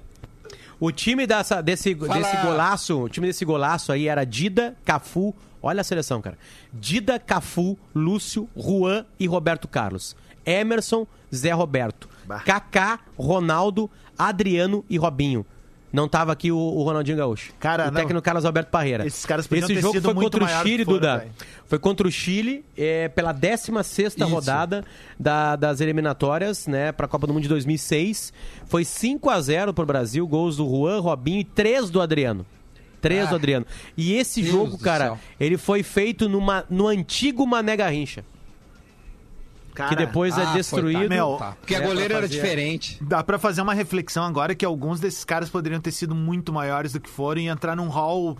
O 0.81 0.93
time 0.93 1.27
dessa, 1.27 1.61
desse, 1.61 1.95
Fala. 1.95 2.14
desse 2.14 2.37
golaço, 2.37 3.01
o 3.03 3.09
time 3.09 3.27
desse 3.27 3.45
golaço 3.45 3.91
aí 3.91 4.07
era 4.07 4.25
Dida, 4.25 4.77
Cafu, 4.85 5.35
olha 5.61 5.81
a 5.81 5.85
seleção, 5.85 6.23
cara. 6.23 6.38
Dida, 6.73 7.19
Cafu, 7.19 7.77
Lúcio, 7.93 8.49
Juan 8.57 9.05
e 9.19 9.27
Roberto 9.27 9.67
Carlos. 9.67 10.17
Emerson, 10.47 11.07
Zé 11.35 11.51
Roberto. 11.51 12.09
Bah. 12.25 12.41
Kaká, 12.41 13.01
Ronaldo, 13.19 13.91
Adriano 14.17 14.85
e 14.88 14.97
Robinho. 14.97 15.45
Não 15.92 16.07
tava 16.07 16.33
aqui 16.33 16.53
o, 16.53 16.57
o 16.59 16.83
Ronaldinho 16.83 17.16
Gaúcho. 17.16 17.53
Cara, 17.59 17.85
o 17.85 17.87
não. 17.87 17.94
técnico 17.94 18.20
Carlos 18.20 18.44
Alberto 18.44 18.70
Parreira. 18.70 19.07
Esses 19.07 19.24
caras 19.24 19.46
podiam 19.46 19.64
Esse 19.64 19.81
jogo 19.81 20.01
foi 20.01 20.14
contra 20.14 20.44
o 20.44 20.48
Chile, 20.48 20.85
foram, 20.85 20.98
Duda. 20.98 21.18
velho. 21.18 21.31
Foi 21.66 21.79
contra 21.79 22.07
o 22.07 22.11
Chile 22.11 22.64
é, 22.77 23.09
pela 23.09 23.33
16 23.33 24.14
Isso. 24.14 24.27
rodada 24.27 24.85
da- 25.18 25.57
das 25.57 25.81
eliminatórias, 25.81 26.66
né, 26.66 26.92
para 26.92 27.07
a 27.07 27.09
Copa 27.09 27.27
do 27.27 27.33
Mundo 27.33 27.42
de 27.44 27.48
2006. 27.48 28.33
Foi 28.66 28.85
5 28.85 29.31
a 29.31 29.40
0 29.40 29.72
pro 29.72 29.87
Brasil, 29.87 30.27
gols 30.29 30.57
do 30.59 30.68
Juan, 30.68 31.01
Robinho 31.01 31.40
e 31.40 31.44
3 31.44 31.88
do 31.88 32.01
Adriano. 32.03 32.44
3 33.01 33.27
Ah, 33.27 33.31
do 33.31 33.35
Adriano. 33.37 33.64
E 33.96 34.12
esse 34.14 34.42
Deus 34.42 34.53
jogo, 34.53 34.77
cara, 34.79 35.18
ele 35.40 35.57
foi 35.57 35.83
feito 35.83 36.29
numa, 36.29 36.64
no 36.68 36.87
antigo 36.88 37.46
Mané 37.46 37.77
Garrincha, 37.77 38.24
Cara, 39.79 39.88
que 39.91 39.97
depois 39.97 40.37
Ah, 40.37 40.43
é 40.43 40.45
foi, 40.47 40.55
destruído. 40.55 41.03
tá. 41.03 41.09
Meu, 41.09 41.37
Tá. 41.38 41.53
Porque 41.61 41.75
É, 41.75 41.79
a 41.79 41.81
goleira 41.81 42.09
pra 42.09 42.19
era 42.19 42.27
fazer- 42.29 42.35
diferente. 42.41 42.99
Dá 43.01 43.23
pra 43.23 43.38
fazer 43.38 43.62
uma 43.62 43.73
reflexão 43.75 44.25
agora 44.25 44.55
que 44.55 44.64
alguns 44.64 44.99
desses 45.01 45.25
caras 45.25 45.49
poderiam 45.49 45.81
ter 45.81 45.93
sido 45.93 46.14
muito 46.14 46.53
maiores 46.53 46.93
do 46.93 47.01
que 47.01 47.09
foram 47.09 47.41
e 47.41 47.47
entrar 47.49 47.77
num 47.77 47.88
hall 47.88 48.37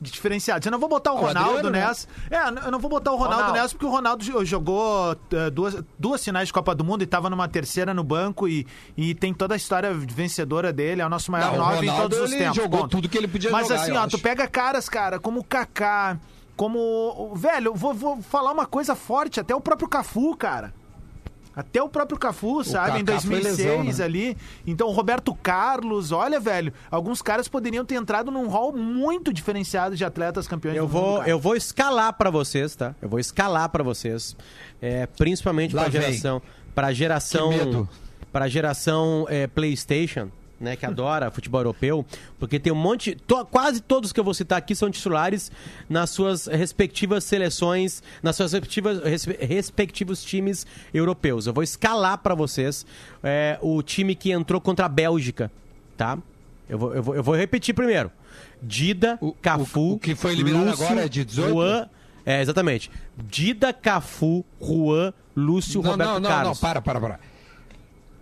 de 0.00 0.10
diferenciados. 0.10 0.66
Eu 0.66 0.72
não 0.72 0.80
vou 0.80 0.88
botar 0.88 1.12
o 1.12 1.14
o 1.14 1.20
Ronaldo 1.20 1.50
Adriano, 1.58 1.70
né? 1.70 1.86
nessa. 1.86 2.08
É, 2.28 2.66
eu 2.66 2.72
não 2.72 2.80
vou 2.80 2.90
botar 2.90 3.12
o 3.12 3.14
Ronaldo, 3.16 3.36
Ronaldo. 3.36 3.58
nessa 3.60 3.68
porque 3.74 3.86
o 3.86 3.88
Ronaldo 3.90 4.24
jo- 4.24 4.44
jogou 4.44 5.16
eh, 5.30 5.48
duas, 5.50 5.76
duas 5.96 6.24
finais 6.24 6.48
de 6.48 6.52
Copa 6.52 6.74
do 6.74 6.82
Mundo 6.82 7.02
e 7.02 7.06
tava 7.06 7.30
numa 7.30 7.46
terceira 7.46 7.94
no 7.94 8.02
banco 8.02 8.48
e, 8.48 8.66
e 8.96 9.14
tem 9.14 9.32
toda 9.32 9.54
a 9.54 9.56
história 9.56 9.94
vencedora 9.94 10.72
dele. 10.72 11.02
É 11.02 11.06
o 11.06 11.08
nosso 11.08 11.30
maior 11.30 11.52
Não, 11.52 11.54
o 11.54 11.58
nove 11.70 11.86
em 11.86 11.88
Ronaldo, 11.88 12.16
todos 12.16 12.24
os 12.24 12.32
ele 12.32 12.40
tempos. 12.42 12.56
jogou 12.56 12.80
ponto. 12.80 12.90
tudo 12.90 13.08
que 13.08 13.16
ele 13.16 13.28
podia 13.28 13.52
Mas 13.52 13.68
jogar, 13.68 13.80
assim, 13.82 13.92
ó, 13.92 14.00
tu 14.08 14.16
acho. 14.16 14.18
pega 14.18 14.48
caras, 14.48 14.88
cara, 14.88 15.20
como 15.20 15.38
o 15.38 15.44
Kaká, 15.44 16.18
como. 16.62 16.78
o- 16.78 17.34
Velho, 17.34 17.68
eu 17.68 17.74
vou, 17.74 17.92
vou 17.94 18.22
falar 18.22 18.52
uma 18.52 18.66
coisa 18.66 18.94
forte, 18.94 19.40
até 19.40 19.54
o 19.54 19.60
próprio 19.60 19.88
Cafu, 19.88 20.36
cara. 20.36 20.72
Até 21.54 21.82
o 21.82 21.88
próprio 21.88 22.18
Cafu, 22.18 22.64
sabe? 22.64 23.00
em 23.00 23.04
Kaká 23.04 23.20
foi 23.20 23.30
2006 23.30 23.58
lesão, 23.58 23.84
né? 23.84 24.04
ali. 24.04 24.36
Então, 24.66 24.88
o 24.88 24.90
Roberto 24.92 25.34
Carlos, 25.34 26.10
olha, 26.10 26.40
velho, 26.40 26.72
alguns 26.90 27.20
caras 27.20 27.46
poderiam 27.46 27.84
ter 27.84 27.96
entrado 27.96 28.30
num 28.30 28.48
hall 28.48 28.72
muito 28.72 29.32
diferenciado 29.34 29.94
de 29.94 30.02
atletas 30.02 30.46
campeões 30.48 30.76
Eu 30.78 30.86
do 30.86 30.92
mundo, 30.94 31.02
vou, 31.04 31.18
cara. 31.18 31.28
eu 31.30 31.38
vou 31.38 31.54
escalar 31.54 32.12
pra 32.14 32.30
vocês, 32.30 32.74
tá? 32.74 32.94
Eu 33.02 33.08
vou 33.08 33.18
escalar 33.20 33.68
pra 33.68 33.82
vocês, 33.84 34.34
é, 34.80 35.04
principalmente 35.06 35.74
Lá 35.76 35.82
pra 35.82 35.90
vem. 35.90 36.00
geração, 36.00 36.40
para 36.74 36.90
geração, 36.94 37.50
Que 37.50 37.56
medo. 37.58 37.88
para 38.32 38.48
geração 38.48 39.26
é, 39.28 39.46
PlayStation, 39.46 40.30
né, 40.62 40.76
que 40.76 40.86
adora 40.86 41.30
futebol 41.30 41.60
europeu, 41.60 42.06
porque 42.38 42.58
tem 42.58 42.72
um 42.72 42.76
monte, 42.76 43.14
to- 43.14 43.44
quase 43.46 43.80
todos 43.82 44.12
que 44.12 44.20
eu 44.20 44.24
vou 44.24 44.32
citar 44.32 44.56
aqui 44.58 44.74
são 44.74 44.90
titulares 44.90 45.50
nas 45.88 46.10
suas 46.10 46.46
respectivas 46.46 47.24
seleções, 47.24 48.02
nas 48.22 48.36
suas 48.36 48.52
respectivas 48.52 49.02
respe- 49.02 49.36
respectivos 49.44 50.22
times 50.22 50.66
europeus. 50.94 51.46
Eu 51.46 51.52
vou 51.52 51.62
escalar 51.64 52.16
pra 52.18 52.34
vocês 52.34 52.86
é, 53.22 53.58
o 53.60 53.82
time 53.82 54.14
que 54.14 54.30
entrou 54.30 54.60
contra 54.60 54.86
a 54.86 54.88
Bélgica 54.88 55.50
tá? 55.96 56.16
Eu 56.68 56.78
vou, 56.78 56.94
eu 56.94 57.02
vou, 57.02 57.14
eu 57.16 57.22
vou 57.22 57.34
repetir 57.36 57.74
primeiro. 57.74 58.10
Dida, 58.62 59.18
O- 59.20 59.32
Cafu, 59.32 59.94
o- 59.94 59.98
que 59.98 60.14
foi 60.14 60.32
eliminado 60.32 60.70
Lúcio, 60.70 60.84
agora 60.86 61.04
é 61.04 61.08
de 61.08 61.24
18? 61.24 61.52
Juan, 61.52 61.88
é, 62.24 62.40
exatamente. 62.40 62.90
Dida, 63.28 63.72
Cafu, 63.72 64.44
Juan, 64.60 65.12
Lúcio, 65.36 65.82
Não, 65.82 65.90
Roberto 65.90 66.10
não, 66.10 66.20
não, 66.20 66.30
Carlos. 66.30 66.60
não, 66.60 66.68
para, 66.68 66.80
para, 66.80 67.00
para. 67.00 67.20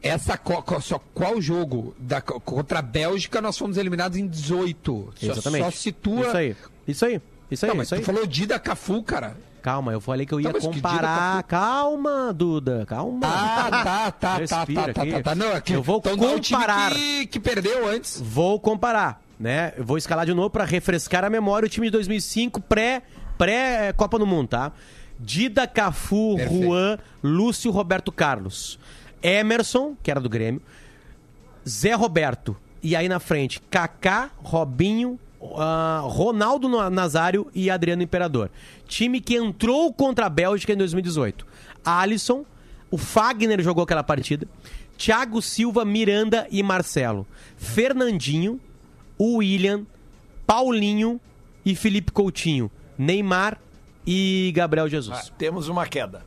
Essa 0.03 0.39
só 0.81 0.99
qual 1.13 1.41
jogo 1.43 1.95
da, 1.99 2.21
co- 2.21 2.41
contra 2.41 2.79
a 2.79 2.83
Bélgica 2.83 3.41
nós 3.41 3.57
fomos 3.59 3.77
eliminados 3.77 4.17
em 4.17 4.27
18. 4.27 5.13
Só, 5.17 5.27
Exatamente. 5.33 5.65
só 5.65 5.71
situa. 5.71 6.27
Isso 6.27 6.37
aí. 6.37 6.57
Isso 6.89 7.05
aí. 7.05 7.21
Isso 7.51 7.65
aí, 7.67 7.69
Não, 7.69 7.77
mas 7.77 7.89
isso 7.89 7.95
aí. 7.97 8.01
tu 8.01 8.07
falou 8.07 8.27
Dida 8.27 8.59
Cafu, 8.59 9.03
cara. 9.03 9.37
Calma, 9.61 9.93
eu 9.93 10.01
falei 10.01 10.25
que 10.25 10.33
eu 10.33 10.41
ia 10.41 10.51
Tá, 10.53 10.59
Dida, 10.59 10.73
comparar. 10.73 11.43
Calma, 11.43 12.33
Duda, 12.33 12.87
calma. 12.87 13.21
Ah, 13.25 13.69
tá, 13.71 14.11
tá, 14.11 14.11
tá, 14.13 14.37
Respira 14.39 14.87
tá, 14.87 14.93
tá, 14.95 15.03
aqui. 15.03 15.11
tá, 15.13 15.23
tá. 15.23 15.35
Não, 15.35 15.49
é 15.53 15.61
que 15.61 15.73
Eu 15.75 15.83
vou 15.83 15.99
então 15.99 16.17
comparar. 16.17 16.93
que, 16.95 17.27
que 17.27 17.39
perdeu 17.39 17.87
antes. 17.87 18.19
Vou 18.25 18.59
comparar, 18.59 19.21
né? 19.39 19.75
Eu 19.77 19.85
vou 19.85 19.99
escalar 19.99 20.25
de 20.25 20.33
novo 20.33 20.49
pra 20.49 20.65
refrescar 20.65 21.25
a 21.27 21.29
memória 21.31 21.67
o 21.67 21.69
time 21.69 21.89
de 21.89 21.91
2005 21.91 22.59
pré 22.63 23.03
pré 23.37 23.93
Copa 23.95 24.19
do 24.19 24.27
Mundo, 24.27 24.49
tá? 24.49 24.73
Dida, 25.19 25.67
Cafu, 25.67 26.37
Perfeito. 26.37 26.65
Juan, 26.65 26.99
Lúcio, 27.23 27.71
Roberto 27.71 28.11
Carlos. 28.11 28.79
Emerson, 29.23 29.97
que 30.03 30.11
era 30.11 30.21
do 30.21 30.29
Grêmio, 30.29 30.61
Zé 31.69 31.93
Roberto. 31.95 32.57
E 32.83 32.97
aí 32.97 33.09
na 33.09 33.21
frente, 33.21 33.61
Kaká, 33.71 34.31
Robinho, 34.39 35.19
ah, 35.57 36.01
Ronaldo 36.05 36.69
Na- 36.69 36.89
Nazário 36.91 37.51
e 37.55 37.71
Adriano 37.71 38.03
Imperador. 38.03 38.51
Time 38.87 39.21
que 39.21 39.37
entrou 39.37 39.93
contra 39.93 40.27
a 40.27 40.31
Bélgica 40.31 40.73
em 40.73 40.77
2018. 40.77 41.47
Alisson, 41.85 42.45
o 42.91 42.97
Fagner 42.99 43.61
jogou 43.63 43.85
aquela 43.85 44.03
partida. 44.03 44.49
Thiago 44.97 45.41
Silva, 45.41 45.85
Miranda 45.85 46.47
e 46.51 46.63
Marcelo. 46.63 47.27
Fernandinho, 47.57 48.61
William, 49.19 49.87
Paulinho 50.47 51.21
e 51.65 51.75
Felipe 51.75 52.13
Coutinho. 52.13 52.71
Neymar 52.99 53.59
e 54.07 54.53
Gabriel 54.55 54.89
Jesus. 54.89 55.29
Ah, 55.31 55.33
temos 55.39 55.69
uma 55.69 55.87
queda. 55.87 56.23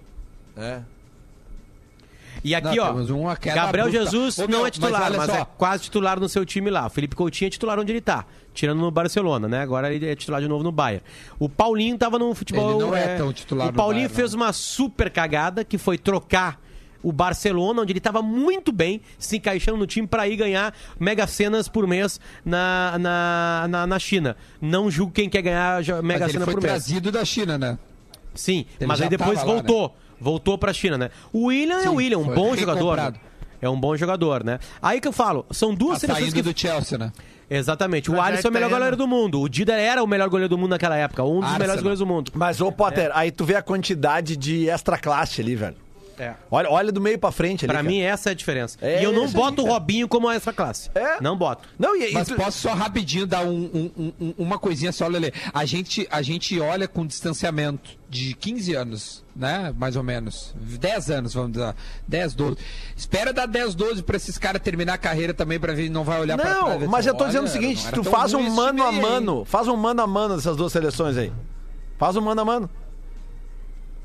É. 0.55 0.81
E 2.43 2.53
aqui, 2.53 2.75
Não, 2.75 3.23
ó, 3.23 3.35
Gabriel. 3.41 3.89
Jesus 3.89 4.37
Ô, 4.37 4.41
não 4.41 4.47
meu, 4.49 4.59
é 4.59 4.61
mas 4.63 4.71
titular, 4.71 5.13
mas, 5.15 5.25
só. 5.31 5.37
é 5.37 5.47
quase 5.57 5.83
titular 5.83 6.19
no 6.19 6.27
seu 6.27 6.45
time 6.45 6.69
lá. 6.69 6.87
O 6.87 6.89
Felipe 6.89 7.15
Coutinho 7.15 7.47
é 7.47 7.49
titular 7.49 7.79
onde 7.79 7.91
ele 7.91 8.01
tá, 8.01 8.25
tirando 8.53 8.79
no 8.79 8.91
Barcelona, 8.91 9.47
né? 9.47 9.61
Agora 9.61 9.93
ele 9.93 10.05
é 10.05 10.15
titular 10.15 10.41
de 10.41 10.47
novo 10.47 10.63
no 10.63 10.71
Bayern. 10.71 11.03
O 11.39 11.47
Paulinho 11.47 11.97
tava 11.97 12.19
no 12.19 12.35
futebol... 12.35 12.71
Ele 12.71 12.79
não 12.79 12.95
é 12.95 13.15
tão 13.15 13.31
titular 13.31 13.69
O 13.69 13.73
Paulinho 13.73 14.09
Bayern, 14.09 14.15
fez 14.15 14.33
não. 14.33 14.41
uma 14.41 14.51
super 14.51 15.09
cagada, 15.09 15.63
que 15.63 15.77
foi 15.77 15.97
trocar 15.97 16.59
o 17.01 17.11
Barcelona, 17.11 17.81
onde 17.81 17.91
ele 17.91 17.99
tava 17.99 18.21
muito 18.21 18.71
bem, 18.71 19.01
se 19.17 19.37
encaixando 19.37 19.77
no 19.77 19.85
time 19.85 20.07
para 20.07 20.27
ir 20.27 20.37
ganhar 20.37 20.73
mega 20.99 21.27
cenas 21.27 21.67
por 21.67 21.85
mês 21.85 22.19
na, 22.45 22.97
na, 22.97 23.67
na, 23.69 23.87
na 23.87 23.99
China. 23.99 24.37
Não 24.61 24.89
julgo 24.89 25.11
quem 25.11 25.29
quer 25.29 25.41
ganhar 25.41 25.83
Mas 25.85 26.03
mega 26.03 26.25
ele 26.25 26.33
cena 26.33 26.45
foi 26.45 26.53
por 26.53 26.63
mês. 26.63 26.73
trazido 26.73 27.11
da 27.11 27.23
China, 27.25 27.57
né? 27.57 27.77
Sim, 28.33 28.65
Ele 28.79 28.87
mas 28.87 28.99
aí 29.01 29.09
depois 29.09 29.39
tava 29.39 29.53
lá, 29.53 29.61
voltou. 30.23 30.33
Voltou 30.33 30.57
pra 30.57 30.73
China, 30.73 30.97
né? 30.97 31.09
O 31.31 31.45
William 31.45 31.77
é 31.77 31.81
Sim, 31.83 31.89
o 31.89 31.93
William, 31.95 32.17
um 32.17 32.23
bom 32.33 32.55
jogador. 32.55 32.95
recomprado. 32.95 33.19
É 33.61 33.69
um 33.69 33.79
bom 33.79 33.95
jogador, 33.95 34.43
né? 34.43 34.59
Aí 34.81 34.99
que 34.99 35.07
eu 35.07 35.11
falo, 35.13 35.45
são 35.51 35.73
duas 35.75 36.01
Tá 36.01 36.07
seleções 36.07 36.33
que... 36.33 36.41
do 36.41 36.59
Chelsea, 36.59 36.97
né? 36.97 37.11
Exatamente. 37.49 38.09
O 38.09 38.15
Mas 38.17 38.33
Alisson 38.33 38.47
é 38.47 38.51
o 38.51 38.53
melhor 38.53 38.65
indo. 38.67 38.75
goleiro 38.75 38.97
do 38.97 39.07
mundo. 39.07 39.39
O 39.39 39.47
Dida 39.47 39.73
era 39.73 40.03
o 40.03 40.07
melhor 40.07 40.27
goleiro 40.27 40.49
do 40.49 40.57
mundo 40.57 40.71
naquela 40.71 40.97
época. 40.97 41.23
Um 41.23 41.35
dos 41.35 41.43
Arsenal. 41.43 41.59
melhores 41.59 41.81
goleiros 41.81 41.99
do 41.99 42.05
mundo. 42.07 42.31
Mas, 42.33 42.59
ô 42.59 42.71
Potter, 42.71 43.11
aí 43.13 43.31
tu 43.31 43.45
vê 43.45 43.55
a 43.55 43.61
quantidade 43.61 44.35
de 44.35 44.67
extra 44.69 44.97
classe 44.97 45.39
ali, 45.39 45.55
velho. 45.55 45.75
É. 46.17 46.33
Olha, 46.51 46.69
olha 46.69 46.91
do 46.91 47.01
meio 47.01 47.17
pra 47.17 47.31
frente 47.31 47.65
ali. 47.65 47.67
Pra 47.73 47.79
cara. 47.81 47.87
mim, 47.89 47.99
essa 47.99 48.29
é 48.29 48.31
a 48.31 48.35
diferença. 48.35 48.77
É 48.81 49.01
e 49.01 49.03
eu 49.03 49.11
não 49.11 49.23
aí, 49.25 49.31
boto 49.31 49.61
o 49.61 49.65
cara. 49.65 49.73
Robinho 49.73 50.07
como 50.07 50.29
extra 50.31 50.53
classe. 50.53 50.89
É. 50.93 51.19
Não 51.21 51.35
boto. 51.37 51.67
Não, 51.77 51.95
e, 51.95 52.11
e 52.11 52.13
Mas 52.13 52.27
tu- 52.27 52.35
posso 52.35 52.59
só 52.59 52.73
rapidinho 52.73 53.25
dar 53.25 53.43
um- 53.45 53.91
um- 53.97 54.13
um- 54.19 54.33
uma 54.37 54.59
coisinha 54.59 54.91
só, 54.91 55.07
Lele. 55.07 55.33
A 55.53 55.65
gente, 55.65 56.07
a 56.11 56.21
gente 56.21 56.59
olha 56.59 56.87
com 56.87 57.05
distanciamento 57.05 57.91
de 58.09 58.35
15 58.35 58.75
anos, 58.75 59.23
né? 59.35 59.73
Mais 59.75 59.95
ou 59.95 60.03
menos. 60.03 60.53
10 60.55 61.09
anos, 61.09 61.33
vamos 61.33 61.53
dizer. 61.53 61.73
10, 62.07 62.35
12. 62.35 62.57
Espera 62.95 63.33
dar 63.33 63.47
10, 63.47 63.73
12 63.73 64.03
pra 64.03 64.17
esses 64.17 64.37
caras 64.37 64.61
terminar 64.61 64.93
a 64.93 64.97
carreira 64.99 65.33
também 65.33 65.59
pra 65.59 65.73
ver 65.73 65.89
não 65.89 66.03
vai 66.03 66.21
olhar 66.21 66.37
pra 66.37 66.45
trás. 66.45 66.81
Não, 66.81 66.87
mas 66.89 67.07
eu 67.07 67.15
tô 67.15 67.25
dizendo 67.25 67.45
o 67.45 67.49
seguinte, 67.49 67.83
não 67.85 67.91
tu 67.91 68.03
faz 68.03 68.33
um 68.35 68.41
mano 68.49 68.83
a 68.83 68.89
aí, 68.89 69.01
mano, 69.01 69.43
faz 69.45 69.67
um 69.67 69.75
mano 69.75 70.01
a 70.01 70.07
mano 70.07 70.35
dessas 70.35 70.55
duas 70.55 70.71
seleções 70.71 71.17
aí. 71.17 71.31
Faz 71.97 72.15
um 72.15 72.21
mano 72.21 72.41
a 72.41 72.45
mano. 72.45 72.69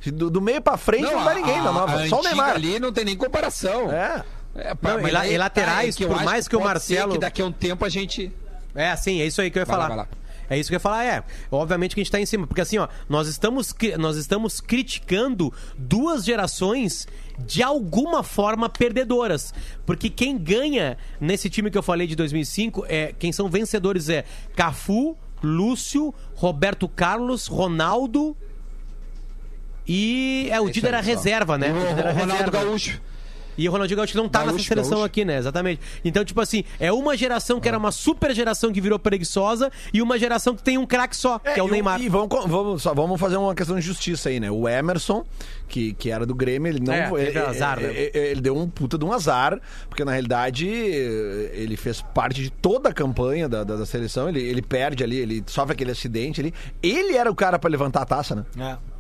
Do, 0.07 0.31
do 0.31 0.41
meio 0.41 0.63
pra 0.63 0.77
frente 0.77 1.03
não, 1.03 1.25
dá 1.25 1.31
a- 1.31 1.35
ninguém 1.35 1.61
nova, 1.61 2.03
a 2.03 2.09
só 2.09 2.21
o 2.21 2.23
Neymar. 2.23 2.51
ali 2.51 2.79
não 2.79 2.93
tem 2.93 3.05
nem 3.05 3.17
comparação. 3.17 3.91
É. 3.93 4.23
É, 4.55 4.69
Não, 4.81 5.01
mas 5.01 5.09
e 5.09 5.11
la- 5.11 5.27
e 5.29 5.39
laterais, 5.39 5.97
tá, 5.97 6.05
é 6.05 6.07
por 6.09 6.23
mais 6.25 6.49
que 6.49 6.57
o 6.57 6.61
pode 6.61 6.81
ser 6.83 6.95
Marcelo- 6.95 7.13
que 7.13 7.19
daqui 7.19 7.43
a 7.43 7.45
um 7.47 7.53
tempo 7.53 7.85
a 7.85 7.89
gente. 7.89 8.33
É, 8.75 8.95
sim, 8.97 9.21
é 9.21 9.27
isso 9.27 9.41
aí 9.41 9.51
que 9.51 9.59
eu 9.59 9.63
ia 9.63 9.67
Vai 9.67 9.75
falar. 9.77 9.89
vai 9.89 9.97
lá. 9.99 10.09
É 10.51 10.59
isso 10.59 10.71
que 10.71 10.75
eu 10.75 10.77
ia 10.77 10.81
falar, 10.81 11.05
é. 11.05 11.23
Obviamente 11.51 11.95
que 11.95 12.01
a 12.01 12.03
gente 12.05 12.11
tá 12.11 12.19
em 12.19 12.25
cima, 12.25 12.47
porque 12.47 12.63
assim, 12.63 12.79
ó, 12.79 12.89
nós 13.09 13.29
estamos, 13.29 13.75
nós 13.99 14.17
estamos 14.17 14.61
criticando 14.63 15.53
duas 15.77 16.25
gerações 16.25 17.07
de 17.39 17.63
alguma 17.63 18.23
forma 18.23 18.67
perdedoras. 18.69 19.53
Porque 19.85 20.09
quem 20.09 20.39
ganha 20.39 20.97
nesse 21.21 21.51
time 21.51 21.71
que 21.71 21.77
eu 21.77 21.83
falei 21.83 22.07
de 22.07 22.17
2005, 22.17 22.85
é, 22.89 23.13
quem 23.19 23.31
são 23.31 23.49
vencedores 23.51 24.09
é 24.09 24.25
Cafu, 24.57 25.17
Lúcio, 25.43 26.15
Roberto 26.35 26.89
Carlos, 26.89 27.47
Ronaldo 27.47 28.35
e 29.88 30.48
é 30.51 30.61
o 30.61 30.68
Dida 30.70 30.88
era 30.88 31.01
reserva, 31.01 31.57
né? 31.57 31.72
O, 31.72 31.77
O 31.77 31.87
Dida 31.88 32.01
era 32.01 32.12
Ronaldo 32.12 32.33
reserva. 32.44 32.64
Gaúcho. 32.64 33.01
E 33.59 33.68
o 33.68 33.72
Ronaldinho 33.72 33.96
Gaúcho 33.96 34.16
não 34.16 34.29
tá 34.29 34.38
Gaúcho, 34.38 34.55
nessa 34.55 34.68
seleção 34.68 34.90
Gaúcho. 34.98 35.05
aqui, 35.07 35.24
né? 35.24 35.37
Exatamente. 35.37 35.81
Então, 36.05 36.24
tipo 36.24 36.40
assim, 36.40 36.62
é 36.79 36.92
uma 36.92 37.16
geração 37.16 37.59
que 37.59 37.66
era 37.66 37.77
uma 37.77 37.90
super 37.90 38.33
geração 38.33 38.72
que 38.72 38.81
virou 38.81 39.01
preguiçosa 39.01 39.68
e 39.92 40.01
uma 40.01 40.16
geração 40.16 40.55
que 40.55 40.62
tem 40.62 40.79
um 40.79 40.87
craque 40.87 41.16
só, 41.16 41.40
que 41.40 41.59
é 41.59 41.62
o 41.62 41.66
e 41.66 41.72
Neymar. 41.72 42.01
E 42.01 42.09
vamos, 42.09 42.29
vamos, 42.46 42.83
só 42.83 42.94
vamos 42.94 43.20
fazer 43.20 43.37
uma 43.37 43.57
questão 43.57 43.74
de 43.74 43.83
justiça 43.83 44.29
aí, 44.29 44.38
né? 44.38 44.48
O 44.48 44.68
Emerson, 44.68 45.24
que, 45.66 45.92
que 45.94 46.09
era 46.09 46.24
do 46.24 46.37
Grêmio, 46.37 46.70
ele 46.70 46.79
não. 46.79 46.94
É, 46.94 47.11
ele, 47.20 47.37
azar, 47.37 47.81
né? 47.81 47.90
ele, 47.92 48.11
ele 48.14 48.40
deu 48.40 48.57
um 48.57 48.68
puta 48.68 48.96
de 48.96 49.05
um 49.05 49.12
azar, 49.12 49.61
porque 49.88 50.05
na 50.05 50.12
realidade 50.12 50.68
ele 50.68 51.77
fez 51.77 52.01
parte 52.01 52.40
de 52.40 52.51
toda 52.51 52.90
a 52.90 52.92
campanha 52.92 53.48
da, 53.48 53.64
da, 53.64 53.74
da 53.74 53.87
seleção. 53.87 54.29
Ele, 54.29 54.40
ele 54.40 54.62
perde 54.62 55.03
ali, 55.03 55.16
ele 55.16 55.42
sofre 55.48 55.72
aquele 55.72 55.90
acidente 55.90 56.40
ali. 56.40 56.55
Ele 56.81 57.16
era 57.16 57.29
o 57.29 57.35
cara 57.35 57.59
pra 57.59 57.68
levantar 57.68 58.03
a 58.03 58.07
taça, 58.07 58.37
né? 58.37 58.44
É. 58.57 58.98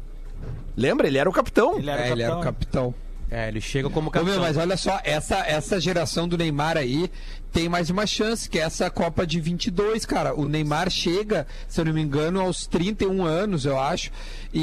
Lembra? 0.78 1.08
Ele 1.08 1.18
era 1.18 1.28
o 1.28 1.32
capitão. 1.32 1.76
Ele 1.76 1.90
era, 1.90 2.06
É, 2.06 2.10
o 2.10 2.12
ele 2.12 2.22
era 2.22 2.36
o 2.36 2.40
capitão. 2.40 2.94
É, 3.30 3.48
ele 3.48 3.60
chega 3.60 3.90
como 3.90 4.08
Ô, 4.08 4.10
capitão. 4.10 4.34
meu, 4.34 4.42
mas 4.42 4.56
olha 4.56 4.76
só, 4.76 5.00
essa, 5.04 5.36
essa 5.46 5.78
geração 5.80 6.26
do 6.26 6.38
Neymar 6.38 6.76
aí 6.78 7.10
tem 7.52 7.68
mais 7.68 7.90
uma 7.90 8.06
chance, 8.06 8.48
que 8.48 8.58
é 8.58 8.62
essa 8.62 8.90
Copa 8.90 9.26
de 9.26 9.38
22, 9.40 10.06
cara. 10.06 10.34
O 10.34 10.46
Neymar 10.48 10.88
chega, 10.90 11.46
se 11.66 11.80
eu 11.80 11.84
não 11.84 11.92
me 11.92 12.00
engano, 12.00 12.40
aos 12.40 12.66
31 12.66 13.24
anos, 13.24 13.64
eu 13.66 13.78
acho. 13.78 14.10
E, 14.52 14.60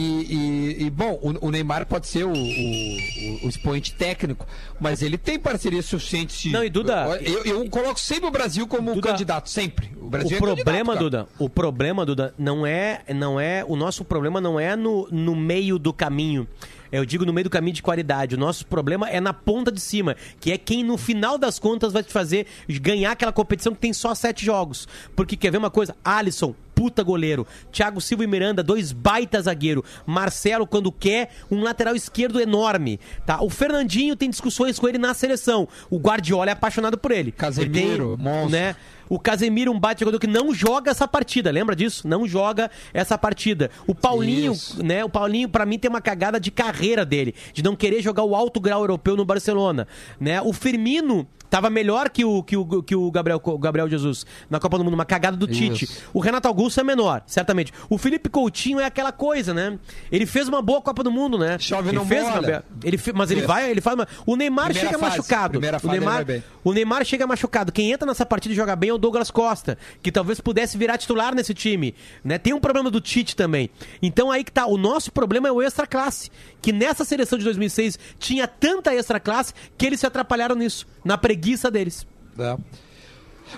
e- 0.80 0.84
e, 0.86 0.90
bom, 0.90 1.20
o, 1.22 1.48
o 1.48 1.52
Neymar 1.52 1.86
pode 1.86 2.08
ser 2.08 2.26
o, 2.26 2.32
o, 2.34 3.46
o- 3.46 3.50
expoente 3.50 3.94
técnico, 3.94 4.48
mas 4.80 5.02
ele 5.04 5.18
tem 5.18 5.38
parceria 5.40 5.82
suficiente. 5.82 6.50
Não, 6.52 6.64
e 6.64 6.70
Duda- 6.70 7.20
Eu, 7.22 7.44
eu 7.46 7.70
coloco 7.70 8.00
sempre 8.00 8.28
o 8.28 8.32
Brasil 8.32 8.68
como 8.68 8.96
Duda, 8.96 9.10
candidato, 9.12 9.50
sempre. 9.50 9.92
O 10.02 10.10
Brasil 10.10 10.32
o 10.32 10.36
é 10.38 10.40
problema. 10.40 10.96
Duda, 10.96 11.28
o 11.38 11.50
problema, 11.50 12.06
Duda, 12.06 12.34
não 12.38 12.66
é, 12.66 13.02
não 13.16 13.40
é, 13.40 13.64
o 13.68 13.76
nosso 13.76 14.04
problema 14.04 14.42
não 14.42 14.60
é 14.60 14.76
no, 14.76 15.08
no 15.12 15.36
meio 15.36 15.78
do 15.78 15.92
caminho. 15.94 16.48
Eu 16.92 17.06
digo 17.06 17.26
no 17.26 17.34
meio 17.34 17.46
do 17.46 17.50
caminho 17.50 17.74
de 17.74 17.82
qualidade. 17.82 18.36
O 18.36 18.38
nosso 18.38 18.66
problema 18.66 19.10
é 19.10 19.20
na 19.20 19.34
ponta 19.34 19.72
de 19.72 19.80
cima, 19.80 20.16
que 20.40 20.52
é 20.52 20.58
quem 20.58 20.84
no 20.84 20.98
final 20.98 21.38
das 21.38 21.60
contas 21.60 21.94
vai 21.94 22.04
te 22.04 22.12
fazer 22.12 22.48
ganhar 22.68 23.12
aquela 23.12 23.32
competição 23.32 23.74
que 23.74 23.80
tem 23.80 23.94
só 23.94 24.14
sete 24.14 24.46
jogos. 24.46 24.88
Porque 25.16 25.36
quer 25.36 25.52
ver 25.52 25.58
uma 25.58 25.72
coisa? 25.72 25.96
Alisson, 26.04 26.54
puta 26.86 27.02
goleiro. 27.02 27.48
Thiago 27.72 28.00
Silva 28.00 28.24
e 28.26 28.28
Miranda, 28.28 28.62
dois 28.62 28.92
baita 28.92 29.42
zagueiro. 29.42 29.84
Marcelo, 30.06 30.68
quando 30.68 30.92
quer, 30.92 31.32
um 31.50 31.64
lateral 31.64 31.96
esquerdo 31.96 32.40
enorme. 32.40 33.00
Tá? 33.26 33.42
O 33.42 33.50
Fernandinho 33.50 34.16
tem 34.16 34.30
discussões 34.30 34.78
com 34.78 34.88
ele 34.88 35.00
na 35.00 35.16
seleção. 35.16 35.68
O 35.90 35.98
Guardiola 35.98 36.52
é 36.52 36.54
apaixonado 36.54 36.96
por 36.96 37.12
ele. 37.12 37.32
Casemiro, 37.32 38.14
Ele 38.14 38.18
tem, 38.18 38.26
monstro. 38.34 38.50
né? 38.52 38.76
O 39.10 39.20
Casemiro, 39.20 39.72
um 39.72 39.80
baita 39.80 40.00
jogador 40.02 40.20
que 40.20 40.28
não 40.28 40.54
joga 40.54 40.92
essa 40.92 41.08
partida, 41.08 41.50
lembra 41.52 41.76
disso? 41.76 42.08
Não 42.08 42.28
joga 42.28 42.70
essa 42.94 43.18
partida. 43.18 43.72
O 43.88 43.96
Paulinho, 43.96 44.52
Isso. 44.54 44.84
né? 44.84 45.04
O 45.04 45.10
Paulinho, 45.10 45.50
pra 45.50 45.66
mim, 45.66 45.80
tem 45.80 45.90
uma 45.90 46.02
cagada 46.02 46.40
de 46.40 46.52
carreira 46.52 47.04
dele, 47.04 47.34
de 47.54 47.64
não 47.64 47.76
querer 47.76 48.02
jogar 48.02 48.24
o 48.24 48.36
alto 48.36 48.60
grau 48.60 48.82
europeu 48.82 49.16
no 49.16 49.26
Barcelona, 49.26 49.88
né? 50.20 50.40
O 50.42 50.52
Firmino 50.54 51.28
tava 51.56 51.70
melhor 51.70 52.10
que 52.10 52.26
o, 52.26 52.44
que 52.44 52.58
o, 52.58 52.84
que 52.84 52.94
o 52.94 53.10
Gabriel, 53.10 53.40
o 53.42 53.58
Gabriel 53.58 53.88
Jesus 53.90 54.26
na 54.50 54.60
Copa 54.60 54.78
do 54.78 54.84
Mundo, 54.84 54.94
uma 54.96 55.06
cagada 55.06 55.38
do 55.38 55.48
Tite. 55.48 55.86
Isso. 55.86 56.02
O 56.14 56.20
Renato 56.20 56.50
Augusto 56.50 56.82
é 56.82 56.84
menor, 56.84 57.24
certamente. 57.26 57.72
O 57.90 57.98
Felipe 57.98 58.28
Coutinho 58.28 58.78
é 58.78 58.84
aquela 58.84 59.14
coisa, 59.14 59.54
né? 59.54 59.80
Ele 60.12 60.26
fez 60.26 60.50
uma 60.50 60.62
boa 60.62 60.82
Copa 60.82 61.02
do 61.02 61.10
Mundo, 61.10 61.38
né? 61.38 61.58
Chove, 61.58 61.88
ele 61.92 61.96
não 61.98 62.06
fez 62.06 62.26
be- 62.42 62.62
ele 62.84 62.98
fe- 62.98 63.14
mas 63.14 63.32
ele 63.32 63.40
Isso. 63.40 63.48
vai, 63.48 63.72
ele 63.72 63.80
faz 63.80 63.96
uma... 63.98 64.06
O 64.26 64.36
Neymar 64.36 64.66
Primeira 64.66 64.90
chega 64.90 65.00
fase, 65.00 65.18
machucado. 65.18 65.52
primeira 65.52 65.80
o 65.82 65.88
Neymar, 65.88 66.26
o 66.62 66.74
Neymar 66.74 67.06
chega 67.06 67.26
machucado. 67.26 67.72
Quem 67.72 67.90
entra 67.94 68.06
nessa 68.06 68.26
partida 68.26 68.54
e 68.54 68.58
joga 68.58 68.76
bem 68.76 68.90
é 68.90 68.94
o 68.94 68.98
Douglas 68.98 69.32
Costa, 69.32 69.78
que 70.04 70.12
talvez 70.12 70.42
pudesse 70.42 70.78
virar 70.78 70.98
titular 70.98 71.34
nesse 71.34 71.54
time. 71.54 71.96
Né? 72.22 72.38
Tem 72.38 72.54
um 72.54 72.60
problema 72.60 72.92
do 72.92 73.00
Tite 73.00 73.34
também. 73.34 73.70
Então 74.02 74.30
aí 74.30 74.44
que 74.44 74.52
tá. 74.52 74.66
O 74.66 74.78
nosso 74.78 75.10
problema 75.10 75.48
é 75.48 75.52
o 75.54 75.62
extra 75.62 75.88
classe. 75.88 76.30
Que 76.62 76.74
nessa 76.74 77.06
seleção 77.06 77.38
de 77.38 77.46
2006 77.46 77.98
tinha 78.20 78.46
tanta 78.48 78.94
extra 78.94 79.20
classe 79.20 79.54
que 79.78 79.86
eles 79.86 80.00
se 80.02 80.06
atrapalharam 80.08 80.56
nisso, 80.56 80.86
na 81.06 81.16
preguiça 81.18 81.45
deles. 81.72 82.06
É. 82.40 82.58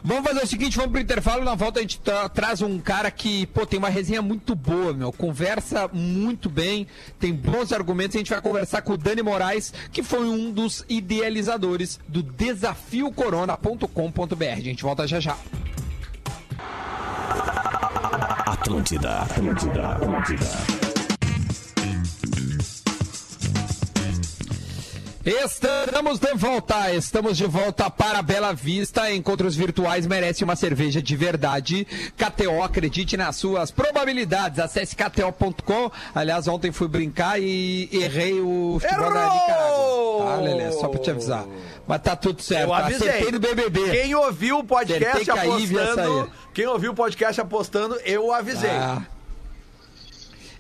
Vamos 0.04 0.28
fazer 0.28 0.44
o 0.44 0.48
seguinte, 0.48 0.76
vamos 0.76 0.92
pro 0.92 1.00
intervalo, 1.02 1.46
na 1.46 1.56
volta 1.56 1.80
a 1.80 1.82
gente 1.82 1.98
tra- 2.02 2.28
traz 2.28 2.62
um 2.62 2.78
cara 2.78 3.10
que, 3.10 3.46
pô, 3.48 3.66
tem 3.66 3.80
uma 3.80 3.88
resenha 3.88 4.22
muito 4.22 4.54
boa, 4.54 4.92
meu, 4.94 5.14
conversa 5.14 5.90
muito 5.94 6.50
bem, 6.50 6.86
tem 7.18 7.34
bons 7.34 7.72
argumentos, 7.72 8.16
a 8.16 8.20
gente 8.20 8.30
vai 8.30 8.42
conversar 8.42 8.82
com 8.82 8.92
o 8.94 8.98
Dani 8.98 9.22
Moraes, 9.24 9.74
que 9.92 10.04
foi 10.04 10.28
um 10.28 10.52
dos 10.52 10.84
idealizadores 10.90 12.00
do 12.08 12.22
desafiocorona.com.br. 12.22 14.44
A 14.52 14.60
gente 14.60 14.84
volta 14.84 15.08
já 15.08 15.22
já. 15.22 15.38
Atlântida, 18.46 19.20
Atlântida, 19.22 19.88
Atlântida. 19.94 20.87
Estamos 25.28 26.20
de 26.20 26.34
volta, 26.36 26.94
estamos 26.94 27.36
de 27.36 27.46
volta 27.46 27.90
para 27.90 28.22
Bela 28.22 28.54
Vista. 28.54 29.12
Encontros 29.12 29.58
virtuais 29.58 30.08
merece 30.08 30.42
uma 30.42 30.56
cerveja 30.56 31.02
de 31.02 31.16
verdade. 31.18 31.86
KTO, 32.16 32.64
acredite 32.64 33.18
nas 33.18 33.36
suas 33.36 33.70
probabilidades. 33.70 34.58
Acesse 34.58 34.96
KTO.com. 34.96 35.92
Aliás, 36.16 36.48
ontem 36.48 36.72
fui 36.72 36.88
brincar 36.88 37.42
e 37.42 37.90
errei 37.92 38.40
o 38.40 38.78
futebol 38.80 39.14
da 39.14 39.34
Nicarágua. 39.34 40.26
Tá, 40.28 40.36
Lelê? 40.38 40.72
Só 40.72 40.88
pra 40.88 41.00
te 41.02 41.12
avisar. 41.12 41.46
Mas 41.86 42.02
tá 42.02 42.16
tudo 42.16 42.42
certo. 42.42 42.70
Eu 42.70 42.74
avisei. 42.74 43.10
Acertei 43.10 43.32
no 43.34 43.40
BBB. 43.40 44.02
Quem 44.02 44.16
ouviu 44.16 44.60
o 44.60 44.64
podcast 44.64 45.06
Acertei 45.06 45.34
apostando, 45.34 46.32
quem 46.54 46.68
ouviu 46.68 46.92
o 46.94 46.96
podcast 46.96 47.42
apostando, 47.42 48.00
eu 48.06 48.32
avisei. 48.32 48.70
Ah. 48.70 49.02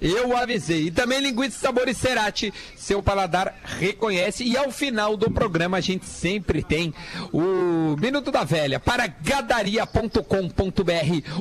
Eu 0.02 0.36
avisei. 0.36 0.88
E 0.88 0.92
também 0.92 1.20
linguiça 1.20 1.60
sabores 1.60 1.98
Cerati, 1.98 2.54
seu 2.76 3.02
paladar 3.02 3.56
reconhece. 3.64 4.44
E 4.44 4.56
ao 4.58 4.72
final 4.72 5.18
do 5.18 5.30
programa 5.32 5.78
a 5.78 5.82
gente 5.82 6.06
sempre 6.06 6.64
tem 6.64 6.94
o 7.32 7.96
Minuto 8.00 8.32
da 8.32 8.44
Velha 8.44 8.80
para 8.80 9.08
gadaria.com.br. 9.08 10.22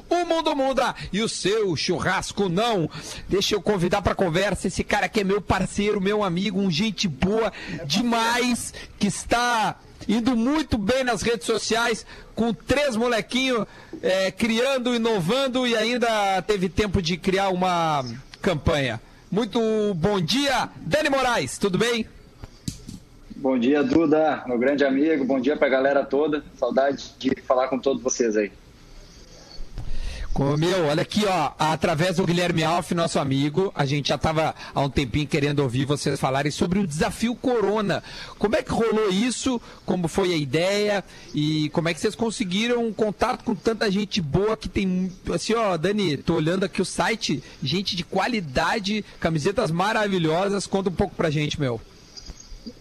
O 0.08 0.24
mundo 0.26 0.56
muda 0.56 0.94
e 1.12 1.22
o 1.22 1.28
seu 1.28 1.76
churrasco 1.76 2.48
não. 2.48 2.88
Deixa 3.28 3.54
eu 3.54 3.62
convidar 3.62 4.02
para 4.02 4.14
conversa 4.14 4.68
esse 4.68 4.82
cara 4.82 5.08
que 5.08 5.20
é 5.20 5.24
meu 5.24 5.40
parceiro, 5.40 6.00
meu 6.00 6.24
amigo, 6.24 6.60
um 6.60 6.70
gente 6.70 7.06
boa 7.06 7.52
demais, 7.84 8.72
que 8.98 9.06
está 9.06 9.76
indo 10.08 10.36
muito 10.36 10.78
bem 10.78 11.02
nas 11.02 11.22
redes 11.22 11.46
sociais, 11.46 12.06
com 12.34 12.52
três 12.52 12.96
molequinhos 12.96 13.66
é, 14.02 14.30
criando, 14.30 14.94
inovando 14.94 15.66
e 15.66 15.76
ainda 15.76 16.40
teve 16.42 16.68
tempo 16.68 17.00
de 17.00 17.16
criar 17.16 17.48
uma 17.48 18.04
campanha. 18.46 19.00
Muito 19.28 19.58
bom 19.94 20.20
dia, 20.20 20.68
Dani 20.76 21.10
Moraes, 21.10 21.58
tudo 21.58 21.76
bem? 21.76 22.06
Bom 23.34 23.58
dia, 23.58 23.82
Duda, 23.82 24.44
meu 24.46 24.56
grande 24.56 24.84
amigo. 24.84 25.24
Bom 25.24 25.40
dia 25.40 25.56
pra 25.56 25.68
galera 25.68 26.04
toda. 26.04 26.44
Saudade 26.56 27.12
de 27.18 27.34
falar 27.42 27.66
com 27.66 27.76
todos 27.76 28.00
vocês 28.00 28.36
aí. 28.36 28.52
Com- 30.36 30.54
Meu, 30.54 30.84
olha 30.88 31.00
aqui, 31.00 31.24
ó, 31.26 31.52
através 31.58 32.16
do 32.16 32.26
Guilherme 32.26 32.62
Alf, 32.62 32.92
nosso 32.92 33.18
amigo, 33.18 33.72
a 33.74 33.86
gente 33.86 34.10
já 34.10 34.16
estava 34.16 34.54
há 34.74 34.80
um 34.82 34.90
tempinho 34.90 35.26
querendo 35.26 35.60
ouvir 35.60 35.86
vocês 35.86 36.20
falarem 36.20 36.52
sobre 36.52 36.78
o 36.78 36.86
desafio 36.86 37.34
Corona. 37.34 38.02
Como 38.38 38.54
é 38.54 38.62
que 38.62 38.70
rolou 38.70 39.08
isso? 39.08 39.58
Como 39.86 40.08
foi 40.08 40.34
a 40.34 40.36
ideia? 40.36 41.02
E 41.34 41.70
como 41.70 41.88
é 41.88 41.94
que 41.94 42.00
vocês 42.00 42.14
conseguiram 42.14 42.84
um 42.84 42.92
contato 42.92 43.44
com 43.44 43.54
tanta 43.54 43.90
gente 43.90 44.20
boa 44.20 44.58
que 44.58 44.68
tem, 44.68 45.10
assim, 45.34 45.54
ó, 45.54 45.74
Dani, 45.78 46.18
tô 46.18 46.34
olhando 46.34 46.64
aqui 46.64 46.82
o 46.82 46.84
site, 46.84 47.42
gente 47.62 47.96
de 47.96 48.04
qualidade, 48.04 49.02
camisetas 49.18 49.70
maravilhosas. 49.70 50.66
Conta 50.66 50.90
um 50.90 50.94
pouco 50.94 51.14
pra 51.14 51.30
gente, 51.30 51.58
meu. 51.58 51.80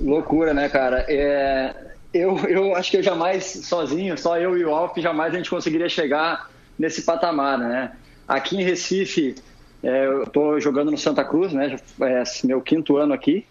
Loucura, 0.02 0.54
né, 0.54 0.68
cara? 0.68 1.06
É, 1.08 1.74
eu, 2.14 2.38
eu 2.50 2.76
acho 2.76 2.92
que 2.92 2.98
eu 2.98 3.04
jamais, 3.04 3.46
sozinho, 3.64 4.18
só 4.18 4.38
eu 4.38 4.58
e 4.58 4.66
o 4.66 4.76
Alf, 4.76 4.98
jamais 4.98 5.34
a 5.34 5.38
gente 5.38 5.50
conseguiria 5.50 5.88
chegar 5.88 6.54
nesse 6.78 7.02
patamar, 7.04 7.58
né? 7.58 7.92
Aqui 8.28 8.58
em 8.58 8.64
Recife, 8.64 9.36
é, 9.84 10.06
eu 10.08 10.26
tô 10.28 10.60
jogando 10.60 10.92
no 10.92 10.98
Santa 10.98 11.24
Cruz, 11.24 11.54
né? 11.54 11.78
É 12.02 12.24
meu 12.44 12.62
quinto 12.62 12.98
ano 12.98 13.14
aqui. 13.14 13.46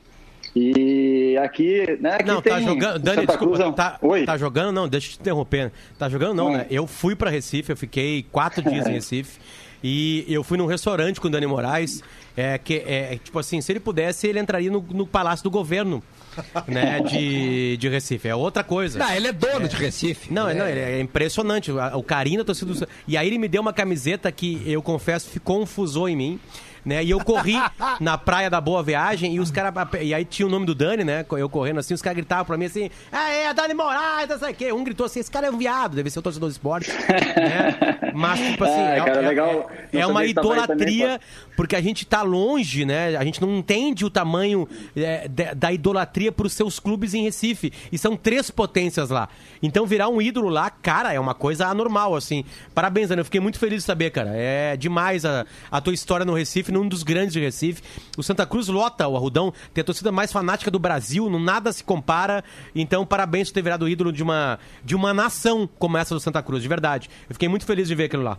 E 0.55 1.37
aqui, 1.43 1.99
né? 2.01 2.15
Aqui 2.15 2.25
Não, 2.25 2.41
tá 2.41 2.61
jogando. 2.61 2.99
Dani, 3.01 3.21
Santa 3.23 3.33
desculpa. 3.33 3.57
Cruz 3.57 3.61
é 3.61 3.73
Tá, 3.73 3.99
Oi? 4.03 4.25
tá 4.25 4.37
jogando? 4.37 4.73
Não, 4.73 4.89
deixa 4.89 5.09
eu 5.09 5.13
te 5.13 5.21
interromper. 5.21 5.73
Tá 5.99 6.09
jogando, 6.09 6.35
não, 6.35 6.53
né? 6.53 6.67
Eu 6.71 6.87
fui 6.87 7.17
pra 7.17 7.31
Recife, 7.31 7.71
eu 7.73 7.77
fiquei 7.77 8.25
quatro 8.31 8.63
dias 8.63 8.87
em 8.87 8.93
Recife. 8.95 9.41
E 9.83 10.25
eu 10.29 10.43
fui 10.43 10.57
num 10.57 10.67
restaurante 10.67 11.21
com 11.21 11.29
o 11.29 11.31
Dani 11.31 11.47
Moraes. 11.47 12.03
É, 12.37 12.57
que, 12.59 12.83
é, 12.87 13.19
tipo 13.23 13.39
assim, 13.39 13.61
se 13.61 13.71
ele 13.71 13.81
pudesse, 13.81 14.27
ele 14.27 14.39
entraria 14.39 14.71
no, 14.71 14.85
no 14.91 15.07
Palácio 15.07 15.45
do 15.45 15.51
Governo, 15.51 16.03
né? 16.67 17.01
De, 17.01 17.77
de 17.77 17.89
Recife. 17.89 18.29
É 18.29 18.35
outra 18.35 18.65
coisa. 18.65 18.99
Não, 18.99 19.11
ele 19.13 19.29
é 19.29 19.33
dono 19.33 19.69
de 19.69 19.77
Recife. 19.77 20.33
Não, 20.33 20.49
é, 20.49 20.55
não, 20.55 20.67
ele 20.67 20.81
é 20.81 21.01
impressionante. 21.01 21.71
O, 21.71 22.03
carinho 22.03 22.39
da 22.39 22.45
torcida 22.45 22.73
do... 22.73 22.89
E 23.07 23.17
aí 23.17 23.27
ele 23.27 23.39
me 23.39 23.49
deu 23.49 23.61
uma 23.63 23.73
camiseta 23.73 24.31
que 24.31 24.63
eu 24.67 24.83
confesso 24.83 25.29
ficou 25.29 25.65
fusor 25.67 26.09
em 26.09 26.17
mim. 26.17 26.41
Né? 26.85 27.03
E 27.03 27.11
eu 27.11 27.19
corri 27.21 27.57
na 28.01 28.19
praia 28.19 28.51
da 28.51 28.61
Boa 28.61 28.83
Viagem 28.83 29.35
e 29.35 29.41
os 29.41 29.51
caras. 29.51 29.73
E 30.03 30.13
aí 30.13 30.25
tinha 30.25 30.47
o 30.47 30.51
nome 30.51 30.67
do 30.67 30.75
Dani, 30.75 31.03
né? 31.05 31.25
Eu 31.33 31.49
correndo 31.49 31.81
assim, 31.81 31.95
os 31.95 32.03
caras 32.03 32.17
gritavam 32.17 32.45
pra 32.45 32.57
mim 32.59 32.67
assim: 32.67 32.91
Ah, 33.11 33.31
é, 33.31 33.55
Dani 33.55 33.73
Moraes, 33.75 34.29
não 34.29 34.39
sei 34.39 34.53
o 34.53 34.55
quê. 34.55 34.73
Um 34.73 34.85
gritou 34.85 35.07
assim: 35.07 35.21
esse 35.21 35.31
cara 35.31 35.47
é 35.47 35.51
um 35.51 35.57
viado, 35.57 35.97
deve 35.97 36.11
ser 36.11 36.19
o 36.19 36.23
torcedor 36.23 36.49
do 36.49 36.53
esporte. 36.53 36.91
né? 37.17 38.11
Mas, 38.15 38.39
tipo 38.41 38.65
assim, 38.65 38.75
Ah, 38.81 38.97
é, 38.97 39.05
cara, 39.05 39.23
é- 39.23 39.29
legal. 39.29 39.71
é 39.93 40.01
Não 40.01 40.11
uma 40.11 40.25
idolatria, 40.25 41.07
também, 41.07 41.21
porque 41.57 41.75
a 41.77 41.81
gente 41.81 42.05
tá 42.07 42.23
longe, 42.23 42.85
né? 42.85 43.17
A 43.17 43.25
gente 43.25 43.41
não 43.41 43.57
entende 43.57 44.05
o 44.05 44.11
tamanho 44.11 44.69
é, 44.97 45.27
da, 45.29 45.55
da 45.55 45.73
idolatria 45.73 46.31
pros 46.33 46.53
seus 46.53 46.79
clubes 46.79 47.15
em 47.15 47.23
Recife. 47.23 47.73
E 47.91 47.99
são 47.99 48.17
três 48.17 48.51
potências 48.51 49.11
lá. 49.11 49.29
Então 49.63 49.87
virar 49.87 50.09
um 50.09 50.21
ídolo 50.21 50.49
lá, 50.49 50.69
cara, 50.71 51.13
é 51.13 51.19
uma 51.21 51.35
coisa 51.35 51.67
anormal, 51.67 52.15
assim. 52.15 52.45
Parabéns, 52.75 53.09
Dani. 53.09 53.21
Eu 53.21 53.25
fiquei 53.25 53.41
muito 53.41 53.59
feliz 53.59 53.79
de 53.83 53.87
saber, 53.87 54.11
cara. 54.11 54.31
É 54.35 54.77
demais 54.77 55.25
a, 55.25 55.47
a 55.71 55.81
tua 55.81 55.95
história 55.95 56.25
no 56.27 56.35
Recife, 56.35 56.71
num 56.75 56.87
dos 56.87 57.03
grandes 57.03 57.33
de 57.33 57.41
Recife. 57.41 57.83
O 58.19 58.23
Santa 58.23 58.45
Cruz 58.45 58.69
lota 58.69 59.09
o 59.09 59.17
Arrudão, 59.17 59.53
tem 59.73 59.81
a 59.81 59.85
torcida 59.85 60.13
mais 60.13 60.33
fanática 60.33 60.71
do 60.71 60.79
Brasil, 60.79 61.31
não 61.31 61.39
nada 61.39 61.73
se 61.73 61.83
compara. 61.83 62.45
Então, 62.75 63.07
parabéns 63.07 63.49
por 63.49 63.55
ter 63.55 63.63
virado 63.63 63.89
ídolo 63.89 64.13
de 64.13 64.23
uma, 64.23 64.59
de 64.85 64.95
uma 64.95 65.15
nação 65.15 65.69
como 65.79 65.97
essa 65.97 66.15
do 66.15 66.21
Santa 66.21 66.43
Cruz, 66.43 66.63
de 66.63 66.69
verdade. 66.69 67.09
Eu 67.29 67.35
fiquei 67.35 67.49
muito 67.49 67.65
feliz 67.65 67.89
de 67.89 67.95
ver 67.95 68.05
aquilo 68.05 68.23
lá. 68.23 68.39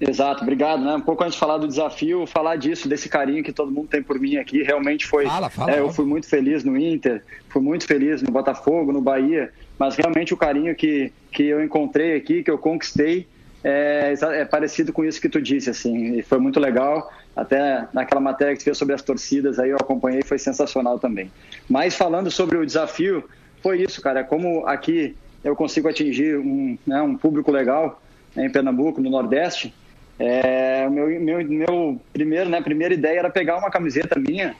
Exato, 0.00 0.42
obrigado. 0.42 0.82
Né? 0.82 0.94
Um 0.94 1.00
pouco 1.00 1.22
antes 1.22 1.34
de 1.34 1.40
falar 1.40 1.58
do 1.58 1.66
desafio, 1.66 2.26
falar 2.26 2.56
disso, 2.56 2.88
desse 2.88 3.08
carinho 3.08 3.42
que 3.42 3.52
todo 3.52 3.70
mundo 3.70 3.88
tem 3.88 4.02
por 4.02 4.18
mim 4.18 4.36
aqui, 4.36 4.62
realmente 4.62 5.06
foi. 5.06 5.24
Fala, 5.26 5.48
fala, 5.48 5.72
é, 5.72 5.80
eu 5.80 5.90
fui 5.92 6.04
muito 6.04 6.28
feliz 6.28 6.64
no 6.64 6.76
Inter, 6.76 7.22
fui 7.48 7.62
muito 7.62 7.86
feliz 7.86 8.20
no 8.22 8.30
Botafogo, 8.30 8.92
no 8.92 9.00
Bahia, 9.00 9.52
mas 9.78 9.96
realmente 9.96 10.34
o 10.34 10.36
carinho 10.36 10.74
que, 10.74 11.12
que 11.30 11.44
eu 11.44 11.62
encontrei 11.62 12.16
aqui, 12.16 12.42
que 12.42 12.50
eu 12.50 12.58
conquistei, 12.58 13.26
é, 13.62 14.14
é 14.32 14.44
parecido 14.44 14.92
com 14.92 15.04
isso 15.04 15.20
que 15.20 15.28
tu 15.28 15.40
disse, 15.40 15.70
assim, 15.70 16.18
e 16.18 16.22
foi 16.22 16.38
muito 16.38 16.60
legal. 16.60 17.10
Até 17.36 17.88
naquela 17.92 18.20
matéria 18.20 18.52
que 18.54 18.60
tu 18.60 18.64
fez 18.64 18.78
sobre 18.78 18.94
as 18.94 19.02
torcidas, 19.02 19.58
aí 19.58 19.70
eu 19.70 19.76
acompanhei, 19.76 20.22
foi 20.22 20.38
sensacional 20.38 20.98
também. 20.98 21.30
Mas 21.68 21.96
falando 21.96 22.30
sobre 22.30 22.56
o 22.56 22.64
desafio, 22.64 23.24
foi 23.62 23.82
isso, 23.82 24.00
cara. 24.00 24.22
Como 24.22 24.66
aqui 24.66 25.16
eu 25.42 25.56
consigo 25.56 25.88
atingir 25.88 26.38
um, 26.38 26.78
né, 26.86 27.02
um 27.02 27.16
público 27.16 27.50
legal 27.50 28.00
né, 28.36 28.46
em 28.46 28.50
Pernambuco, 28.50 29.00
no 29.00 29.10
Nordeste, 29.10 29.74
é, 30.18 30.88
meu, 30.88 31.08
meu, 31.20 31.44
meu 31.44 32.00
primeiro, 32.12 32.48
né, 32.48 32.60
primeira 32.60 32.94
ideia 32.94 33.18
era 33.18 33.30
pegar 33.30 33.58
uma 33.58 33.70
camiseta 33.70 34.18
minha 34.18 34.54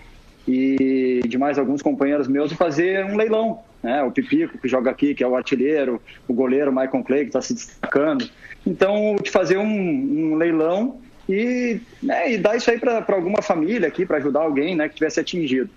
e 0.47 1.23
de 1.27 1.39
mais 1.39 1.59
alguns 1.59 1.81
companheiros 1.81 2.29
meus 2.29 2.53
e 2.53 2.57
fazer 2.57 3.05
um 3.05 3.17
leilão. 3.17 3.61
Né? 3.83 4.03
O 4.03 4.11
Pipico, 4.11 4.59
que 4.59 4.69
joga 4.69 4.91
aqui, 4.91 5.15
que 5.15 5.23
é 5.23 5.27
o 5.27 5.37
artilheiro, 5.37 6.03
o 6.29 6.35
goleiro 6.35 6.73
Michael 6.73 7.05
Clay, 7.05 7.21
que 7.21 7.27
está 7.29 7.41
se 7.41 7.55
destacando. 7.55 8.29
Então, 8.67 9.17
de 9.23 9.31
fazer 9.31 9.59
um, 9.59 10.33
um 10.33 10.35
leilão 10.37 11.01
e, 11.29 11.81
né, 12.03 12.33
e 12.33 12.39
dar 12.39 12.57
isso 12.57 12.71
aí 12.71 12.79
para 12.79 13.05
alguma 13.09 13.43
família 13.43 13.89
aqui, 13.89 14.05
para 14.05 14.19
ajudar 14.19 14.41
alguém 14.41 14.75
né, 14.75 14.89
que 14.89 14.97
tivesse 14.97 15.21
atingido. 15.21 15.71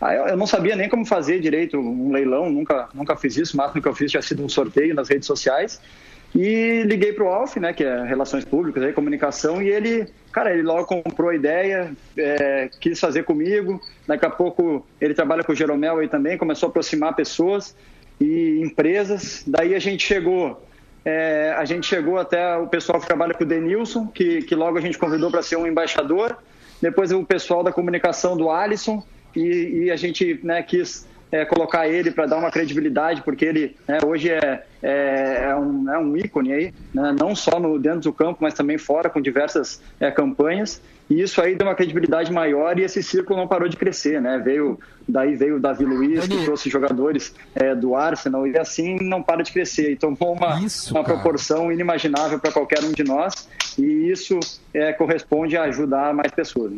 Aí 0.00 0.16
eu 0.16 0.26
eu 0.26 0.36
não 0.36 0.46
sabia 0.46 0.74
nem 0.74 0.88
como 0.88 1.06
fazer 1.06 1.40
direito 1.40 1.78
um 1.78 2.10
leilão, 2.10 2.50
nunca, 2.50 2.88
nunca 2.92 3.16
fiz 3.16 3.36
isso. 3.36 3.54
O 3.54 3.56
máximo 3.56 3.80
que 3.80 3.88
eu 3.88 3.94
fiz 3.94 4.10
tinha 4.10 4.22
sido 4.22 4.44
um 4.44 4.48
sorteio 4.48 4.94
nas 4.94 5.08
redes 5.08 5.26
sociais. 5.26 5.80
E 6.34 6.82
liguei 6.86 7.12
para 7.12 7.24
o 7.24 7.28
Alf, 7.28 7.56
né, 7.58 7.72
que 7.72 7.84
é 7.84 8.04
Relações 8.04 8.44
Públicas, 8.44 8.82
aí, 8.82 8.92
Comunicação, 8.92 9.60
e 9.62 9.68
ele, 9.68 10.08
cara, 10.32 10.52
ele 10.52 10.62
logo 10.62 10.86
comprou 10.86 11.28
a 11.28 11.34
ideia, 11.34 11.92
é, 12.16 12.70
quis 12.80 12.98
fazer 12.98 13.24
comigo. 13.24 13.80
Daqui 14.06 14.24
a 14.24 14.30
pouco 14.30 14.86
ele 14.98 15.12
trabalha 15.12 15.44
com 15.44 15.52
o 15.52 15.54
Jeromel 15.54 15.98
aí 15.98 16.08
também, 16.08 16.38
começou 16.38 16.68
a 16.68 16.70
aproximar 16.70 17.14
pessoas 17.14 17.76
e 18.18 18.60
empresas. 18.62 19.44
Daí 19.46 19.74
a 19.74 19.78
gente 19.78 20.06
chegou, 20.06 20.66
é, 21.04 21.54
a 21.56 21.64
gente 21.64 21.86
chegou 21.86 22.18
até 22.18 22.56
o 22.56 22.66
pessoal 22.66 23.00
que 23.00 23.06
trabalha 23.06 23.34
com 23.34 23.44
o 23.44 23.46
Denilson, 23.46 24.06
que, 24.06 24.42
que 24.42 24.54
logo 24.54 24.78
a 24.78 24.80
gente 24.80 24.98
convidou 24.98 25.30
para 25.30 25.42
ser 25.42 25.56
um 25.56 25.66
embaixador. 25.66 26.36
Depois 26.80 27.12
o 27.12 27.24
pessoal 27.24 27.62
da 27.62 27.72
comunicação 27.72 28.36
do 28.36 28.50
Alisson, 28.50 29.02
e, 29.34 29.84
e 29.84 29.90
a 29.90 29.96
gente 29.96 30.40
né, 30.42 30.62
quis 30.62 31.06
é, 31.30 31.44
colocar 31.44 31.88
ele 31.88 32.10
para 32.10 32.26
dar 32.26 32.36
uma 32.36 32.50
credibilidade, 32.50 33.22
porque 33.22 33.44
ele 33.44 33.76
né, 33.88 33.98
hoje 34.04 34.30
é, 34.30 34.64
é, 34.82 35.46
é 35.48 35.56
um, 35.56 35.90
é 35.90 35.98
um 35.98 36.16
ícone 36.16 36.52
aí, 36.52 36.74
né, 36.92 37.14
não 37.18 37.34
só 37.34 37.58
no, 37.58 37.78
dentro 37.78 38.00
do 38.00 38.12
campo, 38.12 38.38
mas 38.42 38.54
também 38.54 38.76
fora, 38.76 39.08
com 39.08 39.20
diversas 39.20 39.82
é, 39.98 40.10
campanhas. 40.10 40.82
E 41.12 41.20
isso 41.20 41.42
aí 41.42 41.54
deu 41.54 41.66
uma 41.66 41.74
credibilidade 41.74 42.32
maior 42.32 42.78
e 42.78 42.84
esse 42.84 43.02
círculo 43.02 43.38
não 43.38 43.46
parou 43.46 43.68
de 43.68 43.76
crescer, 43.76 44.18
né? 44.18 44.38
Veio, 44.38 44.80
daí 45.06 45.36
veio 45.36 45.56
o 45.56 45.60
Davi 45.60 45.84
Luiz, 45.84 46.26
que 46.26 46.42
trouxe 46.42 46.70
jogadores 46.70 47.34
é, 47.54 47.74
do 47.74 47.94
Arsenal, 47.94 48.46
e 48.46 48.58
assim 48.58 48.96
não 48.98 49.22
para 49.22 49.42
de 49.42 49.52
crescer. 49.52 49.92
E 49.92 49.96
tomou 49.96 50.32
uma, 50.32 50.58
Isso, 50.60 50.94
uma 50.94 51.04
cara. 51.04 51.18
proporção 51.18 51.70
inimaginável 51.70 52.38
para 52.38 52.50
qualquer 52.50 52.82
um 52.82 52.92
de 52.92 53.04
nós, 53.04 53.46
e 53.78 54.10
isso 54.10 54.40
é, 54.72 54.90
corresponde 54.94 55.54
a 55.54 55.64
ajudar 55.64 56.14
mais 56.14 56.32
pessoas. 56.32 56.72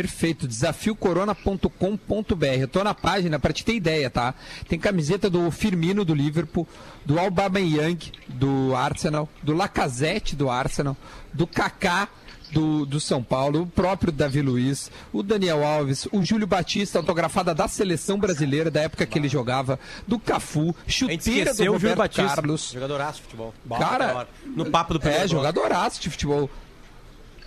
Perfeito, 0.00 0.46
desafiocorona.com.br. 0.46 2.44
Eu 2.60 2.68
tô 2.68 2.84
na 2.84 2.92
página 2.92 3.38
para 3.38 3.50
te 3.50 3.64
ter 3.64 3.74
ideia, 3.74 4.10
tá? 4.10 4.34
Tem 4.68 4.78
camiseta 4.78 5.30
do 5.30 5.50
Firmino 5.50 6.04
do 6.04 6.14
Liverpool, 6.14 6.68
do 7.06 7.18
Aubameyang 7.18 8.12
do 8.28 8.76
Arsenal, 8.76 9.26
do 9.42 9.54
Lacazette 9.54 10.36
do 10.36 10.50
Arsenal, 10.50 10.94
do 11.32 11.46
Kaká 11.46 12.08
do, 12.52 12.84
do 12.84 13.00
São 13.00 13.22
Paulo, 13.22 13.62
o 13.62 13.66
próprio 13.66 14.12
Davi 14.12 14.42
Luiz, 14.42 14.90
o 15.14 15.22
Daniel 15.22 15.64
Alves, 15.66 16.06
o 16.12 16.22
Júlio 16.22 16.46
Batista, 16.46 16.98
autografada 16.98 17.54
da 17.54 17.66
seleção 17.66 18.18
brasileira 18.18 18.70
da 18.70 18.82
época 18.82 19.06
que 19.06 19.18
ele 19.18 19.30
jogava, 19.30 19.80
do 20.06 20.18
Cafu, 20.18 20.76
chuteira 20.86 21.16
do 21.16 21.52
esqueceu 21.52 21.72
o 21.72 21.78
Júlio 21.78 21.94
Roberto 21.96 21.96
Batista. 21.96 22.36
Carlos. 22.36 22.70
Jogadoraço 22.74 23.14
de 23.16 23.22
futebol. 23.22 23.54
Bom, 23.64 23.78
Cara, 23.78 24.28
no 24.44 24.66
papo 24.66 24.92
do 24.92 24.98
É, 24.98 25.00
primeiro 25.00 25.28
bloco. 25.30 25.46
jogadoraço 25.46 26.02
de 26.02 26.10
futebol. 26.10 26.50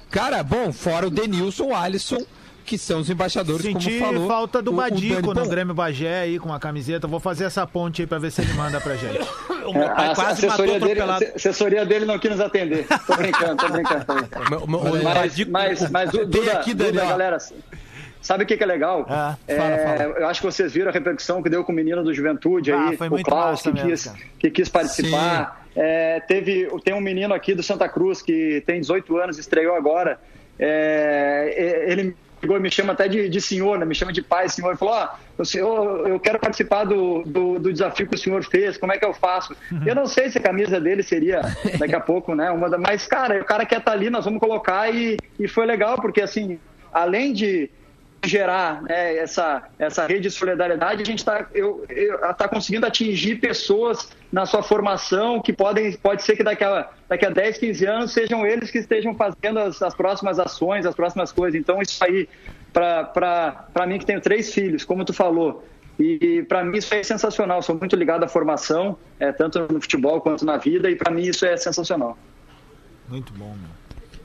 Cara, 0.09 0.41
bom, 0.41 0.73
fora 0.73 1.05
o 1.05 1.11
Denilson, 1.11 1.65
o 1.65 1.75
Alisson, 1.75 2.25
que 2.69 2.77
são 2.77 2.99
os 2.99 3.09
embaixadores, 3.09 3.63
Senti 3.63 3.97
como 3.97 4.13
falou. 4.13 4.27
falta 4.27 4.61
do 4.61 4.71
Badico 4.71 5.33
no 5.33 5.49
Grêmio 5.49 5.73
Bagé 5.73 6.19
aí 6.19 6.37
com 6.37 6.53
a 6.53 6.59
camiseta. 6.59 7.07
Vou 7.07 7.19
fazer 7.19 7.45
essa 7.45 7.65
ponte 7.65 8.03
aí 8.03 8.07
pra 8.07 8.19
ver 8.19 8.31
se 8.31 8.41
ele 8.41 8.53
manda 8.53 8.79
pra 8.79 8.95
gente. 8.95 9.19
O 9.65 9.73
meu 9.73 9.87
pai 9.89 10.07
É, 10.07 10.11
a 10.11 10.15
quase 10.15 10.47
matou 10.47 10.65
assessoria 10.65 10.79
dele, 10.79 11.01
a 11.01 11.15
assessoria 11.35 11.85
dele 11.85 12.05
não 12.05 12.17
quis 12.17 12.31
nos 12.31 12.39
atender. 12.39 12.87
Tô 13.05 13.15
brincando, 13.15 13.55
tô 13.57 13.69
brincando. 13.69 14.05
Tô 14.05 14.13
brincando. 14.15 14.67
Mas, 15.03 15.45
mas, 15.45 15.91
mas 15.91 16.11
Vem 16.11 16.25
Duda, 16.27 16.51
aqui, 16.53 16.73
Duda, 16.73 16.91
galera, 17.05 17.37
sabe 18.21 18.43
o 18.43 18.47
que, 18.47 18.57
que 18.57 18.63
é 18.63 18.65
legal? 18.65 19.05
Ah, 19.07 19.35
É, 19.47 19.55
fala, 19.55 19.77
fala. 19.77 20.19
Eu 20.19 20.27
acho 20.27 20.41
que 20.41 20.45
vocês 20.47 20.73
viram 20.73 20.89
a 20.89 20.91
repercussão 20.91 21.43
que 21.43 21.49
deu 21.49 21.63
com 21.63 21.71
o 21.71 21.75
menino 21.75 22.03
do 22.03 22.11
Juventude 22.13 22.71
Ah, 22.71 22.89
aí, 22.89 22.97
foi 22.97 23.07
o 23.09 23.11
muito 23.11 23.25
Klaus, 23.25 23.61
que 23.61 23.71
mesmo, 23.71 23.89
quis, 23.89 24.13
que 24.39 24.49
quis 24.49 24.69
participar. 24.69 25.65
É, 25.75 26.19
teve, 26.21 26.67
tem 26.83 26.95
um 26.95 27.01
menino 27.01 27.33
aqui 27.33 27.53
do 27.53 27.61
Santa 27.61 27.87
Cruz 27.87 28.21
que 28.23 28.63
tem 28.65 28.79
18 28.79 29.17
anos, 29.17 29.37
estreou 29.37 29.75
agora. 29.75 30.19
É, 30.57 31.85
ele 31.87 32.15
me 32.41 32.69
e 32.69 32.71
chama 32.71 32.93
até 32.93 33.07
de, 33.07 33.27
de 33.27 33.41
senhor, 33.41 33.77
né? 33.77 33.85
me 33.85 33.95
chama 33.95 34.13
de 34.13 34.21
pai, 34.21 34.47
senhor. 34.47 34.69
Ele 34.69 34.77
falou: 34.77 34.93
Ó, 35.37 35.43
senhor, 35.43 36.07
eu 36.07 36.19
quero 36.19 36.39
participar 36.39 36.85
do, 36.85 37.23
do, 37.23 37.59
do 37.59 37.71
desafio 37.71 38.07
que 38.07 38.15
o 38.15 38.17
senhor 38.17 38.43
fez, 38.43 38.77
como 38.77 38.93
é 38.93 38.97
que 38.97 39.05
eu 39.05 39.13
faço? 39.13 39.55
Eu 39.85 39.95
não 39.95 40.05
sei 40.05 40.29
se 40.29 40.37
a 40.37 40.41
camisa 40.41 40.79
dele 40.79 41.03
seria 41.03 41.41
daqui 41.77 41.95
a 41.95 41.99
pouco, 41.99 42.33
né? 42.35 42.49
Uma 42.51 42.69
da, 42.69 42.77
mas, 42.77 43.05
cara, 43.05 43.41
o 43.41 43.45
cara 43.45 43.65
quer 43.65 43.79
estar 43.79 43.91
ali, 43.91 44.09
nós 44.09 44.25
vamos 44.25 44.39
colocar 44.39 44.93
e, 44.93 45.17
e 45.39 45.47
foi 45.47 45.65
legal, 45.65 45.97
porque 46.01 46.21
assim, 46.21 46.59
além 46.93 47.33
de 47.33 47.69
gerar 48.23 48.81
né, 48.81 49.17
essa, 49.17 49.63
essa 49.77 50.05
rede 50.05 50.21
de 50.21 50.31
solidariedade, 50.31 51.01
a 51.01 51.05
gente 51.05 51.19
está 51.19 51.47
tá 52.33 52.47
conseguindo 52.47 52.85
atingir 52.85 53.35
pessoas 53.35 54.09
na 54.31 54.45
sua 54.45 54.61
formação 54.61 55.41
que 55.41 55.53
podem, 55.53 55.91
pode 55.93 56.23
ser 56.23 56.35
que 56.35 56.43
daqui 56.43 56.63
a, 56.63 56.89
daqui 57.07 57.25
a 57.25 57.29
10, 57.29 57.57
15 57.57 57.85
anos 57.85 58.11
sejam 58.11 58.45
eles 58.45 58.69
que 58.69 58.77
estejam 58.77 59.15
fazendo 59.15 59.59
as, 59.59 59.81
as 59.81 59.95
próximas 59.95 60.39
ações, 60.39 60.85
as 60.85 60.95
próximas 60.95 61.31
coisas. 61.31 61.59
Então, 61.59 61.81
isso 61.81 62.03
aí, 62.03 62.27
para 62.71 63.87
mim 63.87 63.97
que 63.97 64.05
tenho 64.05 64.21
três 64.21 64.53
filhos, 64.53 64.83
como 64.83 65.05
tu 65.05 65.13
falou, 65.13 65.63
e 65.99 66.43
para 66.43 66.63
mim 66.63 66.77
isso 66.77 66.93
é 66.93 67.03
sensacional. 67.03 67.61
Sou 67.61 67.75
muito 67.75 67.95
ligado 67.95 68.23
à 68.23 68.27
formação, 68.27 68.97
é, 69.19 69.31
tanto 69.31 69.59
no 69.71 69.81
futebol 69.81 70.21
quanto 70.21 70.45
na 70.45 70.57
vida, 70.57 70.89
e 70.89 70.95
para 70.95 71.11
mim 71.11 71.23
isso 71.23 71.45
é 71.45 71.57
sensacional. 71.57 72.17
Muito 73.09 73.33
bom, 73.33 73.49
meu. 73.49 73.79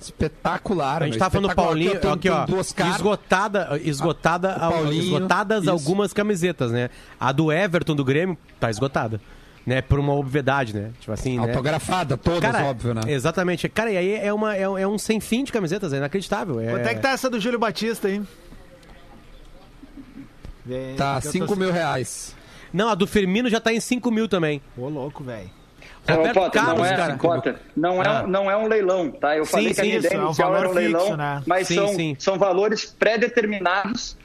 Espetacular. 0.05 1.03
A 1.03 1.07
gente 1.07 1.19
tá 1.19 1.29
falando 1.31 1.47
do 1.47 1.51
espetacular. 1.51 1.69
Paulinho, 1.69 2.12
aqui, 2.12 2.23
tem 2.29 2.31
ó. 2.31 2.47
duas 2.47 2.73
caras. 2.73 2.97
Esgotada, 2.97 3.81
esgotada, 3.83 4.57
o 4.57 4.59
Paulinho, 4.71 5.03
esgotadas 5.03 5.62
isso. 5.62 5.71
algumas 5.71 6.12
camisetas, 6.12 6.71
né? 6.73 6.90
A 7.19 7.33
do 7.33 7.51
Everton 7.53 7.95
do 7.95 8.05
Grêmio 8.05 8.37
tá 8.61 8.71
esgotada. 8.71 9.21
Né, 9.67 9.81
por 9.81 9.99
uma 9.99 10.12
obviedade, 10.12 10.75
né? 10.75 10.90
Tipo 11.01 11.12
assim, 11.12 11.38
né? 11.40 11.47
Autografada, 11.49 12.19
todas, 12.19 12.40
Cara, 12.53 12.67
óbvio, 12.67 12.93
né? 12.93 13.01
Exatamente. 13.07 13.67
Cara, 13.71 13.90
e 13.90 13.97
aí 13.97 14.14
é, 14.14 14.31
uma, 14.31 14.55
é, 14.55 14.69
um- 14.69 14.77
é 14.77 14.87
um 14.87 14.99
sem 14.99 15.21
fim 15.21 15.43
de 15.43 15.51
camisetas, 15.51 15.90
é 15.95 15.97
inacreditável. 15.97 16.61
É... 16.61 16.69
Quanto 16.71 16.87
é 16.87 16.95
que 16.95 17.01
tá 17.01 17.09
essa 17.12 17.31
do 17.31 17.40
Júlio 17.40 17.59
Batista 17.59 18.09
aí? 18.09 18.21
Vem, 20.67 20.97
Tá, 20.97 21.19
que 21.21 21.29
eu 21.29 21.33
5 21.33 21.47
tô- 21.47 21.57
mil 21.57 21.73
reais. 21.73 22.35
Não, 22.73 22.88
a 22.90 22.95
do 22.95 23.07
Firmino 23.07 23.49
já 23.49 23.61
tá 23.61 23.73
em 23.73 23.81
5 23.81 24.11
mil 24.11 24.29
também. 24.29 24.61
Ô, 24.77 24.88
louco, 24.88 25.23
velho. 25.25 25.49
Roberto 26.09 26.37
Ô, 26.37 26.40
Potter, 26.40 26.62
Carlos, 26.62 26.79
não 26.79 26.85
é, 26.87 26.97
cara. 26.97 27.17
Potter, 27.17 27.57
não 27.77 28.03
é, 28.03 28.07
Ah. 28.07 28.27
não 28.27 28.51
é 28.51 28.57
um 28.57 28.67
leilão, 28.67 29.11
tá? 29.11 29.37
Eu 29.37 29.45
Sim, 29.47 29.51
falei 29.53 29.75
que 29.75 29.81
a 29.81 29.85
sim, 29.85 29.88
minha 29.88 29.99
isso, 29.99 30.07
ideia 30.07 30.19
é 30.21 30.23
um 30.23 30.27
inicial 30.27 30.49
era 30.51 30.59
um 30.59 30.62
valor 30.62 30.75
leilão, 30.77 31.01
fixo, 31.01 31.17
né? 31.17 31.43
mas 31.47 31.67
Sim, 31.69 31.75
são, 31.75 31.88
sim. 31.88 32.17
são 32.19 32.38
valores 32.38 32.85
pré-determinados 32.85 34.17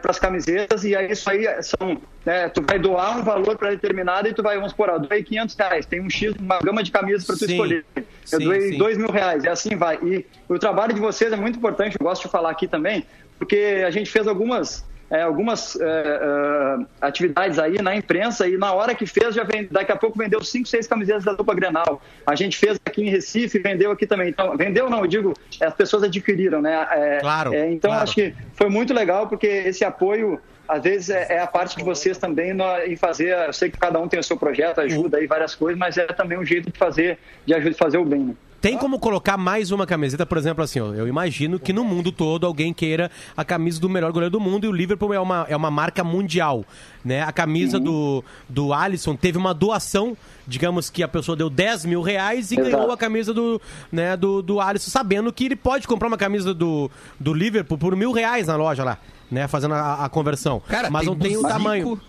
para 0.00 0.10
as 0.10 0.18
camisetas 0.18 0.84
e 0.84 0.96
aí 0.96 1.12
isso 1.12 1.28
aí 1.28 1.46
são, 1.62 2.00
né, 2.24 2.48
tu 2.48 2.62
vai 2.66 2.78
doar 2.78 3.18
um 3.18 3.22
valor 3.22 3.58
pré-determinado 3.58 4.26
e 4.26 4.32
tu 4.32 4.42
vai, 4.42 4.56
vamos 4.56 4.70
supor, 4.70 4.88
eu 4.88 4.98
doei 4.98 5.22
500 5.22 5.54
reais, 5.54 5.84
tem 5.84 6.00
um 6.00 6.08
X, 6.08 6.32
uma 6.40 6.58
gama 6.60 6.82
de 6.82 6.90
camisas 6.90 7.24
para 7.26 7.36
tu 7.36 7.44
Sim. 7.44 7.52
escolher. 7.52 7.84
Eu 7.94 8.04
Sim, 8.24 8.44
doei 8.44 8.72
sim. 8.72 8.78
2 8.78 8.96
mil 8.96 9.10
reais, 9.10 9.44
e 9.44 9.48
assim 9.50 9.76
vai. 9.76 9.96
E 10.02 10.24
o 10.48 10.58
trabalho 10.58 10.94
de 10.94 11.00
vocês 11.00 11.30
é 11.30 11.36
muito 11.36 11.58
importante, 11.58 11.94
eu 12.00 12.06
gosto 12.06 12.22
de 12.22 12.28
falar 12.28 12.50
aqui 12.50 12.66
também, 12.66 13.04
porque 13.38 13.84
a 13.86 13.90
gente 13.90 14.10
fez 14.10 14.26
algumas 14.26 14.82
é, 15.10 15.22
algumas 15.22 15.76
é, 15.80 15.84
é, 15.84 16.84
atividades 17.00 17.58
aí 17.58 17.80
na 17.80 17.94
imprensa 17.94 18.48
e 18.48 18.56
na 18.56 18.72
hora 18.72 18.94
que 18.94 19.06
fez, 19.06 19.34
já 19.34 19.44
vem, 19.44 19.68
daqui 19.70 19.92
a 19.92 19.96
pouco 19.96 20.18
vendeu 20.18 20.42
5, 20.42 20.66
6 20.68 20.86
camisetas 20.86 21.24
da 21.24 21.32
dupla 21.32 21.54
Grenal. 21.54 22.00
A 22.26 22.34
gente 22.34 22.56
fez 22.56 22.78
aqui 22.84 23.02
em 23.02 23.10
Recife, 23.10 23.58
vendeu 23.58 23.90
aqui 23.90 24.06
também. 24.06 24.28
Então, 24.30 24.56
vendeu 24.56 24.90
não, 24.90 25.00
eu 25.00 25.06
digo, 25.06 25.32
as 25.60 25.74
pessoas 25.74 26.02
adquiriram, 26.02 26.60
né? 26.60 26.86
É, 26.90 27.18
Claro, 27.20 27.54
é, 27.54 27.70
então, 27.70 27.90
claro. 27.90 28.02
acho 28.04 28.14
que 28.14 28.34
foi 28.54 28.68
muito 28.68 28.92
legal, 28.92 29.28
porque 29.28 29.46
esse 29.46 29.84
apoio, 29.84 30.40
às 30.68 30.82
vezes, 30.82 31.10
é, 31.10 31.26
é 31.34 31.38
a 31.40 31.46
parte 31.46 31.76
de 31.76 31.84
vocês 31.84 32.18
também 32.18 32.52
no- 32.52 32.78
em 32.84 32.96
fazer, 32.96 33.36
eu 33.46 33.52
sei 33.52 33.70
que 33.70 33.78
cada 33.78 33.98
um 34.00 34.08
tem 34.08 34.18
o 34.18 34.22
seu 34.24 34.36
projeto, 34.36 34.80
ajuda 34.80 35.18
aí 35.18 35.26
várias 35.26 35.54
coisas, 35.54 35.78
mas 35.78 35.96
é 35.96 36.06
também 36.06 36.38
um 36.38 36.44
jeito 36.44 36.70
de 36.72 36.78
fazer, 36.78 37.18
de 37.44 37.54
ajudar 37.54 37.70
de 37.70 37.76
fazer 37.78 37.98
o 37.98 38.04
bem, 38.04 38.20
né? 38.20 38.34
Tem 38.66 38.76
como 38.76 38.98
colocar 38.98 39.36
mais 39.36 39.70
uma 39.70 39.86
camiseta, 39.86 40.26
por 40.26 40.36
exemplo, 40.36 40.64
assim, 40.64 40.80
ó, 40.80 40.92
eu 40.92 41.06
imagino 41.06 41.56
que 41.56 41.72
no 41.72 41.84
mundo 41.84 42.10
todo 42.10 42.44
alguém 42.44 42.74
queira 42.74 43.12
a 43.36 43.44
camisa 43.44 43.80
do 43.80 43.88
melhor 43.88 44.10
goleiro 44.10 44.32
do 44.32 44.40
mundo 44.40 44.64
e 44.64 44.68
o 44.68 44.72
Liverpool 44.72 45.14
é 45.14 45.20
uma, 45.20 45.46
é 45.48 45.56
uma 45.56 45.70
marca 45.70 46.02
mundial, 46.02 46.64
né? 47.04 47.22
A 47.22 47.30
camisa 47.30 47.78
do, 47.78 48.24
do 48.48 48.72
Alisson 48.72 49.14
teve 49.14 49.38
uma 49.38 49.54
doação, 49.54 50.16
digamos 50.44 50.90
que 50.90 51.04
a 51.04 51.06
pessoa 51.06 51.36
deu 51.36 51.48
10 51.48 51.84
mil 51.84 52.02
reais 52.02 52.50
e 52.50 52.54
Exato. 52.58 52.70
ganhou 52.76 52.90
a 52.90 52.96
camisa 52.96 53.32
do, 53.32 53.62
né, 53.92 54.16
do, 54.16 54.42
do 54.42 54.60
Alisson, 54.60 54.90
sabendo 54.90 55.32
que 55.32 55.44
ele 55.44 55.54
pode 55.54 55.86
comprar 55.86 56.08
uma 56.08 56.18
camisa 56.18 56.52
do, 56.52 56.90
do 57.20 57.32
Liverpool 57.32 57.78
por 57.78 57.94
mil 57.94 58.10
reais 58.10 58.48
na 58.48 58.56
loja 58.56 58.82
lá, 58.82 58.98
né? 59.30 59.46
Fazendo 59.46 59.74
a, 59.74 60.06
a 60.06 60.08
conversão. 60.08 60.60
Cara, 60.66 60.90
Mas 60.90 61.02
tem 61.02 61.10
não 61.10 61.16
tem 61.16 61.36
o 61.36 61.42
tamanho. 61.42 62.00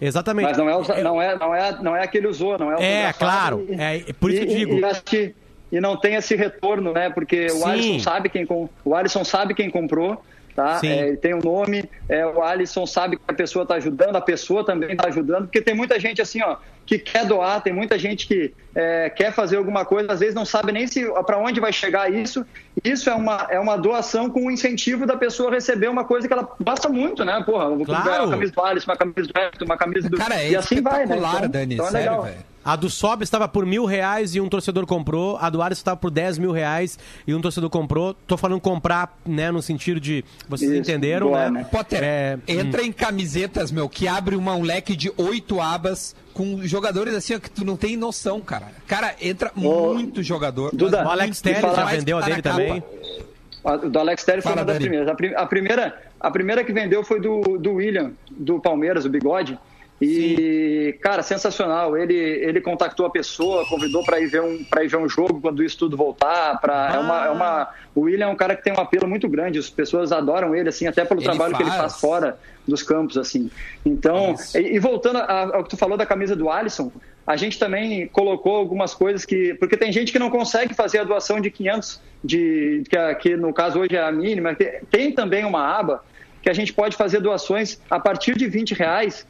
Exatamente. 0.00 0.46
Mas 0.48 0.56
não 0.56 0.68
é, 0.70 1.02
não 1.02 1.20
é, 1.22 1.38
não 1.38 1.54
é, 1.54 1.82
não 1.82 1.96
é 1.96 2.02
aquele 2.04 2.26
usou, 2.26 2.58
não 2.58 2.70
é 2.72 2.76
o 2.76 2.80
É, 2.80 3.12
claro. 3.12 3.66
e- 3.68 3.74
É, 3.74 4.12
por 4.14 4.30
isso 4.30 4.40
que 4.40 4.46
eu 4.46 4.52
e- 4.52 4.58
digo. 4.58 4.74
E, 4.76 5.34
e 5.76 5.80
não 5.80 5.96
tem 5.96 6.14
esse 6.14 6.34
retorno, 6.34 6.92
né? 6.92 7.10
Porque 7.10 7.48
Sim. 7.48 7.60
o 7.62 7.66
Alisson 7.66 7.98
sabe 8.00 8.28
quem 8.28 8.46
o 8.84 8.94
Alisson 8.94 9.24
sabe 9.24 9.54
quem 9.54 9.68
comprou, 9.70 10.22
tá? 10.54 10.80
É, 10.82 11.08
ele 11.08 11.16
tem 11.18 11.34
o 11.34 11.42
nome, 11.42 11.84
é, 12.08 12.24
o 12.26 12.42
Alisson 12.42 12.86
sabe 12.86 13.16
que 13.16 13.22
a 13.28 13.32
pessoa 13.34 13.64
está 13.64 13.74
ajudando, 13.74 14.16
a 14.16 14.20
pessoa 14.20 14.64
também 14.64 14.92
está 14.92 15.08
ajudando, 15.08 15.44
porque 15.44 15.60
tem 15.60 15.74
muita 15.74 16.00
gente 16.00 16.22
assim, 16.22 16.42
ó, 16.42 16.56
que 16.86 16.98
quer 16.98 17.26
doar, 17.26 17.60
tem 17.60 17.72
muita 17.72 17.98
gente 17.98 18.26
que 18.26 18.54
é, 18.74 19.10
quer 19.10 19.32
fazer 19.32 19.56
alguma 19.56 19.84
coisa, 19.84 20.12
às 20.12 20.20
vezes 20.20 20.34
não 20.34 20.44
sabe 20.46 20.72
nem 20.72 20.86
para 21.26 21.36
onde 21.36 21.60
vai 21.60 21.72
chegar 21.72 22.10
isso. 22.12 22.46
Isso 22.84 23.10
é 23.10 23.14
uma, 23.14 23.46
é 23.50 23.58
uma 23.58 23.76
doação 23.76 24.30
com 24.30 24.46
o 24.46 24.50
incentivo 24.50 25.04
da 25.04 25.16
pessoa 25.16 25.50
receber 25.50 25.88
uma 25.88 26.04
coisa 26.04 26.26
que 26.28 26.32
ela 26.32 26.48
gosta 26.60 26.88
muito, 26.88 27.24
né? 27.24 27.42
Porra, 27.44 27.68
vou 27.70 27.84
Claro. 27.84 28.04
ganhar 28.04 28.22
uma 28.22 28.30
camisa 28.30 28.52
do 28.52 28.62
Alisson, 28.62 28.90
uma 28.90 28.96
camisa 28.96 29.22
do 29.32 29.38
Everton, 29.40 29.64
uma 29.64 29.76
camisa 29.76 30.08
do. 30.08 30.16
Cara, 30.16 30.36
é 30.42 30.50
e 30.50 30.56
assim 30.56 30.80
vai, 30.80 31.04
né? 31.06 31.16
Então- 31.16 31.48
Dani, 31.48 31.74
então 31.74 31.86
é 31.86 31.90
sério, 31.90 32.10
legal. 32.10 32.22
velho. 32.24 32.55
A 32.66 32.74
do 32.74 32.90
Sob 32.90 33.22
estava 33.22 33.46
por 33.46 33.64
mil 33.64 33.84
reais 33.84 34.34
e 34.34 34.40
um 34.40 34.48
torcedor 34.48 34.84
comprou. 34.86 35.36
A 35.40 35.48
do 35.48 35.62
Alisson 35.62 35.78
estava 35.82 35.96
por 35.96 36.10
10 36.10 36.38
mil 36.38 36.50
reais 36.50 36.98
e 37.24 37.32
um 37.32 37.40
torcedor 37.40 37.70
comprou. 37.70 38.12
Tô 38.26 38.36
falando 38.36 38.60
comprar, 38.60 39.16
né, 39.24 39.52
no 39.52 39.62
sentido 39.62 40.00
de. 40.00 40.24
Vocês 40.48 40.68
Isso, 40.68 40.80
entenderam, 40.80 41.28
doar, 41.28 41.48
né? 41.48 41.60
né? 41.60 41.68
Potter, 41.70 42.00
É, 42.02 42.36
entra 42.48 42.82
em 42.82 42.90
camisetas, 42.90 43.70
meu, 43.70 43.88
que 43.88 44.08
abre 44.08 44.34
uma, 44.34 44.56
um 44.56 44.62
leque 44.62 44.96
de 44.96 45.12
oito 45.16 45.60
abas 45.60 46.16
com 46.34 46.66
jogadores 46.66 47.14
assim, 47.14 47.36
ó, 47.36 47.38
que 47.38 47.48
tu 47.48 47.64
não 47.64 47.76
tem 47.76 47.96
noção, 47.96 48.40
cara. 48.40 48.66
Cara, 48.84 49.14
entra 49.22 49.52
Ô, 49.54 49.94
muito 49.94 50.20
jogador. 50.20 50.74
Duda, 50.74 51.04
O 51.06 51.08
Alex 51.08 51.40
Telles 51.40 51.60
já 51.60 51.84
vendeu 51.84 52.18
a 52.18 52.20
dele 52.22 52.42
também. 52.42 52.82
A 53.64 53.76
do 53.76 53.98
Alex 54.00 54.24
Telles 54.24 54.42
foi 54.42 54.52
uma 54.52 54.64
das 54.64 54.78
primeiras. 54.78 55.08
A, 55.08 55.14
prim- 55.14 55.34
a 55.36 55.46
primeira. 55.46 56.02
a 56.18 56.30
primeira 56.32 56.64
que 56.64 56.72
vendeu 56.72 57.04
foi 57.04 57.20
do, 57.20 57.58
do 57.58 57.74
William, 57.74 58.10
do 58.28 58.58
Palmeiras, 58.58 59.04
o 59.04 59.08
Bigode. 59.08 59.56
E, 60.00 60.98
cara, 61.00 61.22
sensacional. 61.22 61.96
Ele, 61.96 62.14
ele 62.14 62.60
contactou 62.60 63.06
a 63.06 63.10
pessoa, 63.10 63.64
convidou 63.66 64.02
para 64.04 64.20
ir, 64.20 64.26
ver 64.26 64.42
um, 64.42 64.54
ir 64.82 64.88
ver 64.88 64.96
um 64.98 65.08
jogo 65.08 65.40
quando 65.40 65.62
isso 65.62 65.78
tudo 65.78 65.96
voltar. 65.96 66.60
Pra, 66.60 66.92
é 66.94 66.98
uma, 66.98 67.26
é 67.26 67.30
uma, 67.30 67.68
o 67.94 68.02
William 68.02 68.26
é 68.26 68.28
um 68.28 68.36
cara 68.36 68.54
que 68.54 68.62
tem 68.62 68.72
um 68.72 68.80
apelo 68.80 69.08
muito 69.08 69.28
grande. 69.28 69.58
As 69.58 69.70
pessoas 69.70 70.12
adoram 70.12 70.54
ele, 70.54 70.68
assim, 70.68 70.86
até 70.86 71.04
pelo 71.04 71.20
Ele 71.20 71.24
trabalho 71.26 71.56
que 71.56 71.62
ele 71.62 71.70
faz. 71.70 71.80
faz 71.80 72.00
fora 72.00 72.38
dos 72.68 72.82
campos, 72.82 73.16
assim. 73.16 73.50
Então, 73.84 74.34
e, 74.54 74.74
e 74.76 74.78
voltando 74.78 75.16
ao 75.18 75.64
que 75.64 75.70
tu 75.70 75.76
falou 75.76 75.96
da 75.96 76.04
camisa 76.04 76.36
do 76.36 76.50
Alisson, 76.50 76.92
a 77.26 77.36
gente 77.36 77.58
também 77.58 78.06
colocou 78.08 78.54
algumas 78.56 78.92
coisas 78.92 79.24
que. 79.24 79.54
Porque 79.54 79.76
tem 79.78 79.90
gente 79.92 80.12
que 80.12 80.18
não 80.18 80.28
consegue 80.30 80.74
fazer 80.74 80.98
a 80.98 81.04
doação 81.04 81.40
de 81.40 81.50
500, 81.50 82.02
de, 82.22 82.82
que, 82.88 83.14
que 83.16 83.36
no 83.36 83.52
caso 83.54 83.80
hoje 83.80 83.96
é 83.96 84.02
a 84.02 84.12
mínima. 84.12 84.54
Tem- 84.54 84.80
Tem 84.90 85.12
também 85.12 85.44
uma 85.44 85.64
aba 85.66 86.04
que 86.42 86.50
a 86.50 86.52
gente 86.52 86.72
pode 86.72 86.96
fazer 86.96 87.20
doações 87.20 87.80
a 87.90 87.98
partir 87.98 88.36
de 88.36 88.46
20 88.46 88.74
reais 88.74 89.26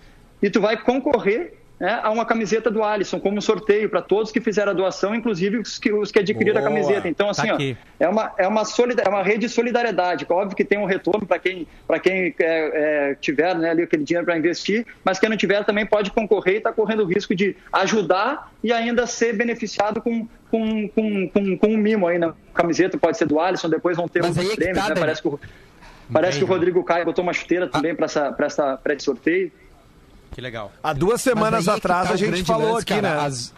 e 0.47 0.51
tu 0.51 0.61
vai 0.61 0.77
concorrer 0.77 1.55
né, 1.79 1.99
a 2.03 2.11
uma 2.11 2.25
camiseta 2.25 2.71
do 2.71 2.85
Alisson, 2.85 3.19
como 3.19 3.37
um 3.37 3.41
sorteio 3.41 3.91
para 3.91 4.01
todos 4.01 4.31
que 4.31 4.41
fizeram 4.41 4.71
a 4.71 4.75
doação, 4.75 5.13
inclusive 5.13 5.59
os 5.59 5.77
que, 5.77 5.93
os 5.93 6.13
que 6.13 6.21
adquiriram 6.21 6.61
Boa. 6.61 6.69
a 6.69 6.73
camiseta. 6.73 7.09
Então, 7.09 7.29
assim, 7.29 7.49
Tá 7.49 7.57
ó, 7.57 7.59
é 7.99 8.09
uma, 8.09 8.33
é, 8.39 8.47
uma 8.47 8.63
é 9.05 9.09
uma 9.09 9.23
rede 9.25 9.41
de 9.41 9.49
solidariedade. 9.49 10.25
Óbvio 10.29 10.57
que 10.57 10.65
tem 10.65 10.79
um 10.79 10.85
retorno 10.85 11.27
para 11.27 11.41
quem, 11.41 11.67
pra 11.85 11.99
quem 11.99 12.33
é, 12.39 13.11
é, 13.11 13.15
tiver 13.21 13.57
né, 13.57 13.71
ali 13.71 13.83
aquele 13.83 14.05
dinheiro 14.05 14.25
para 14.25 14.39
investir, 14.39 14.87
mas 15.05 15.19
quem 15.19 15.29
não 15.29 15.37
tiver 15.37 15.65
também 15.65 15.85
pode 15.85 16.13
concorrer 16.13 16.55
e 16.55 16.59
está 16.59 16.73
correndo 16.73 17.03
o 17.03 17.07
risco 17.07 17.35
de 17.35 17.57
ajudar 17.73 18.53
e 18.63 18.73
ainda 18.73 19.05
ser 19.07 19.35
beneficiado 19.35 20.01
com, 20.01 20.29
com, 20.49 20.89
com, 20.89 21.29
com, 21.29 21.59
com 21.59 21.67
um 21.67 21.77
mimo 21.77 22.07
aí 22.07 22.19
na 22.19 22.33
camiseta. 22.55 22.97
Pode 22.97 23.19
ser 23.19 23.27
do 23.27 23.41
Alisson, 23.41 23.69
depois 23.69 23.97
vão 23.97 24.07
ter 24.07 24.23
Mas 24.23 24.37
outros 24.37 24.53
é 24.53 24.57
prêmios. 24.57 24.79
tá, 24.79 24.95
né? 24.95 25.01
Parece 25.01 25.21
que 25.21 25.29
o, 25.29 25.41
parece 26.13 26.39
que 26.39 26.45
o 26.45 26.47
Rodrigo 26.47 26.83
Caio 26.85 27.05
botou 27.05 27.25
uma 27.25 27.33
chuteira 27.33 27.67
também 27.67 27.95
para 27.95 28.07
esse 28.07 29.05
sorteio. 29.05 29.51
Que 30.33 30.41
legal. 30.41 30.71
Há 30.83 30.93
duas 30.93 31.21
semanas 31.21 31.67
é 31.67 31.73
que 31.73 31.79
atrás 31.79 32.09
tá 32.09 32.15
a 32.15 32.17
gente 32.17 32.45
falou 32.45 32.73
lance, 32.75 32.83
aqui, 32.83 33.01
cara, 33.01 33.17
né? 33.21 33.27
as- 33.27 33.55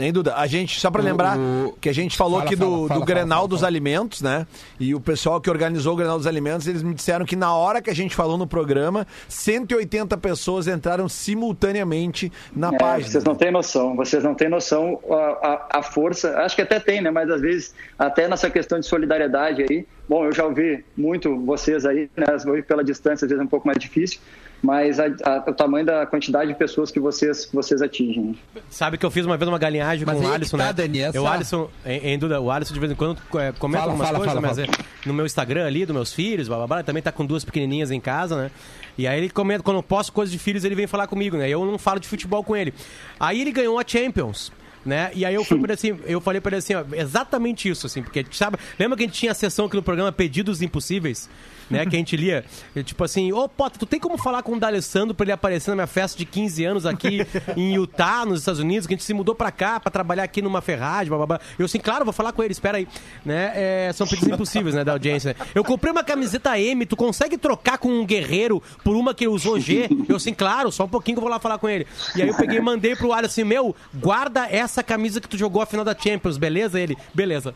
Hein, 0.00 0.10
Duda? 0.12 0.34
A 0.34 0.46
gente, 0.48 0.80
só 0.80 0.90
pra 0.90 1.00
lembrar, 1.02 1.38
o- 1.38 1.76
que 1.80 1.88
a 1.88 1.92
gente 1.92 2.16
falou 2.16 2.38
Fala, 2.38 2.44
aqui 2.50 2.56
fala, 2.56 2.70
do, 2.70 2.76
fala, 2.76 2.88
do 2.88 2.88
fala, 2.94 3.04
Grenal 3.06 3.38
fala, 3.40 3.48
dos 3.48 3.60
fala. 3.60 3.68
Alimentos, 3.68 4.20
né? 4.22 4.46
E 4.80 4.94
o 4.94 5.00
pessoal 5.00 5.40
que 5.40 5.48
organizou 5.48 5.92
o 5.92 5.96
Grenal 5.96 6.16
dos 6.18 6.26
Alimentos, 6.26 6.66
eles 6.66 6.82
me 6.82 6.92
disseram 6.92 7.24
que 7.24 7.36
na 7.36 7.54
hora 7.54 7.80
que 7.80 7.88
a 7.90 7.94
gente 7.94 8.16
falou 8.16 8.36
no 8.36 8.46
programa, 8.46 9.06
180 9.28 10.16
pessoas 10.16 10.66
entraram 10.66 11.08
simultaneamente 11.08 12.32
na 12.56 12.68
É, 12.74 12.78
página. 12.78 13.10
vocês 13.10 13.22
não 13.22 13.34
têm 13.34 13.52
noção, 13.52 13.94
vocês 13.94 14.24
não 14.24 14.34
têm 14.34 14.48
noção 14.48 14.98
a, 15.08 15.14
a, 15.14 15.78
a 15.78 15.82
força, 15.82 16.36
acho 16.38 16.56
que 16.56 16.62
até 16.62 16.80
tem, 16.80 17.00
né? 17.00 17.10
Mas 17.10 17.30
às 17.30 17.40
vezes, 17.40 17.74
até 17.98 18.26
nessa 18.26 18.50
questão 18.50 18.80
de 18.80 18.86
solidariedade 18.86 19.62
aí, 19.70 19.86
bom, 20.08 20.24
eu 20.24 20.32
já 20.32 20.44
ouvi 20.44 20.84
muito 20.96 21.38
vocês 21.44 21.84
aí, 21.86 22.10
né? 22.16 22.26
Ouvi 22.46 22.62
pela 22.62 22.82
distância, 22.82 23.24
às 23.26 23.28
vezes 23.30 23.40
é 23.40 23.44
um 23.44 23.48
pouco 23.48 23.66
mais 23.68 23.78
difícil, 23.78 24.18
mas 24.62 25.00
a- 25.00 25.06
a- 25.24 25.44
o 25.50 25.52
tamanho 25.52 25.84
da 25.84 26.06
quantidade 26.06 26.52
de 26.52 26.56
pessoas 26.58 26.90
que 26.90 27.00
vocês, 27.00 27.46
que 27.46 27.54
vocês 27.54 27.82
atingem. 27.82 28.38
Sabe 28.70 28.96
que 28.96 29.04
eu 29.04 29.10
fiz 29.10 29.26
uma 29.26 29.36
vez 29.36 29.48
uma 29.48 29.58
galinhagem 29.58 30.06
Mas 30.06 30.18
com 30.18 30.24
o 30.24 30.30
é 30.30 30.34
Alisson, 30.34 30.56
tá, 30.56 30.64
né? 30.66 30.72
Dani, 30.72 31.00
essa- 31.00 31.16
Eu, 31.18 31.26
Alisson, 31.26 31.68
em, 31.84 32.12
em 32.12 32.18
Duda, 32.18 32.40
o 32.40 32.50
Alisson 32.50 32.72
de 32.74 32.80
vez 32.80 32.92
em 32.92 32.94
quando 32.94 33.18
é, 33.38 33.52
comenta 33.52 33.80
Fala, 33.80 33.92
algumas 33.92 34.06
fala, 34.06 34.18
coisas, 34.18 34.34
fala, 34.34 34.40
mas 34.46 34.56
fala. 34.58 34.68
é 35.04 35.08
no 35.08 35.12
meu 35.14 35.26
Instagram 35.26 35.66
ali, 35.66 35.84
dos 35.84 35.94
meus 35.94 36.12
filhos, 36.12 36.46
blá, 36.48 36.58
blá, 36.58 36.66
blá, 36.66 36.76
ele 36.78 36.84
também 36.84 37.02
tá 37.02 37.10
com 37.10 37.26
duas 37.26 37.44
pequenininhas 37.44 37.90
em 37.90 38.00
casa, 38.00 38.36
né? 38.36 38.50
E 38.96 39.06
aí 39.08 39.18
ele 39.18 39.28
comenta, 39.30 39.62
quando 39.64 39.78
eu 39.78 39.82
posto 39.82 40.12
coisas 40.12 40.30
de 40.32 40.38
filhos, 40.38 40.64
ele 40.64 40.74
vem 40.76 40.86
falar 40.86 41.06
comigo, 41.08 41.36
né? 41.36 41.48
Eu 41.48 41.64
não 41.64 41.78
falo 41.78 41.98
de 41.98 42.06
futebol 42.06 42.44
com 42.44 42.54
ele. 42.54 42.72
Aí 43.18 43.40
ele 43.40 43.50
ganhou 43.50 43.78
a 43.78 43.84
Champions. 43.86 44.52
Né? 44.84 45.12
E 45.14 45.24
aí 45.24 45.32
eu 45.32 45.44
fui 45.44 45.56
pra 45.58 45.66
ele 45.66 45.72
assim, 45.74 45.96
eu 46.06 46.20
falei 46.20 46.40
pra 46.40 46.48
ele 46.50 46.56
assim, 46.56 46.74
ó, 46.74 46.82
exatamente 46.92 47.68
isso, 47.68 47.86
assim, 47.86 48.02
porque 48.02 48.26
sabe, 48.32 48.56
lembra 48.76 48.96
que 48.96 49.04
a 49.04 49.06
gente 49.06 49.16
tinha 49.16 49.30
a 49.30 49.34
sessão 49.34 49.66
aqui 49.66 49.76
no 49.76 49.82
programa 49.82 50.10
Pedidos 50.10 50.60
Impossíveis, 50.60 51.30
né? 51.72 51.86
Que 51.86 51.96
a 51.96 51.98
gente 51.98 52.16
lia, 52.16 52.44
tipo 52.84 53.02
assim, 53.04 53.32
ô 53.32 53.48
Potter, 53.48 53.78
tu 53.78 53.86
tem 53.86 53.98
como 53.98 54.16
falar 54.16 54.42
com 54.42 54.52
o 54.52 54.60
D'Alessandro 54.60 55.14
pra 55.14 55.24
ele 55.24 55.32
aparecer 55.32 55.70
na 55.70 55.76
minha 55.76 55.86
festa 55.86 56.16
de 56.18 56.24
15 56.24 56.64
anos 56.64 56.86
aqui 56.86 57.26
em 57.56 57.74
Utah, 57.74 58.24
nos 58.24 58.40
Estados 58.40 58.60
Unidos, 58.60 58.86
que 58.86 58.94
a 58.94 58.96
gente 58.96 59.04
se 59.04 59.14
mudou 59.14 59.34
pra 59.34 59.50
cá 59.50 59.80
pra 59.80 59.90
trabalhar 59.90 60.24
aqui 60.24 60.42
numa 60.42 60.60
Ferrari, 60.60 61.08
blá, 61.08 61.18
blá, 61.18 61.26
blá. 61.26 61.40
Eu 61.58 61.66
assim, 61.66 61.78
claro, 61.78 62.04
vou 62.04 62.12
falar 62.12 62.32
com 62.32 62.42
ele, 62.42 62.52
espera 62.52 62.78
aí, 62.78 62.86
né? 63.24 63.52
É, 63.54 63.92
são 63.94 64.06
pedidos 64.06 64.32
impossíveis, 64.32 64.74
né, 64.74 64.84
da 64.84 64.92
audiência. 64.92 65.36
Eu 65.54 65.64
comprei 65.64 65.90
uma 65.90 66.04
camiseta 66.04 66.58
M, 66.58 66.86
tu 66.86 66.96
consegue 66.96 67.36
trocar 67.38 67.78
com 67.78 67.88
um 67.88 68.04
guerreiro 68.04 68.62
por 68.84 68.94
uma 68.94 69.14
que 69.14 69.26
usou 69.26 69.58
G? 69.58 69.88
Eu 70.08 70.16
assim, 70.16 70.34
claro, 70.34 70.70
só 70.70 70.84
um 70.84 70.88
pouquinho 70.88 71.16
que 71.16 71.18
eu 71.18 71.22
vou 71.22 71.30
lá 71.30 71.38
falar 71.38 71.58
com 71.58 71.68
ele. 71.68 71.86
E 72.16 72.22
aí 72.22 72.28
eu 72.28 72.34
peguei 72.34 72.58
e 72.58 72.60
mandei 72.60 72.94
pro 72.94 73.12
Alisson 73.12 73.32
assim, 73.32 73.44
meu, 73.44 73.74
guarda 73.94 74.46
essa 74.46 74.82
camisa 74.82 75.20
que 75.20 75.28
tu 75.28 75.38
jogou 75.38 75.62
a 75.62 75.66
final 75.66 75.84
da 75.84 75.96
Champions, 75.96 76.36
beleza? 76.36 76.78
Ele, 76.78 76.96
beleza. 77.14 77.54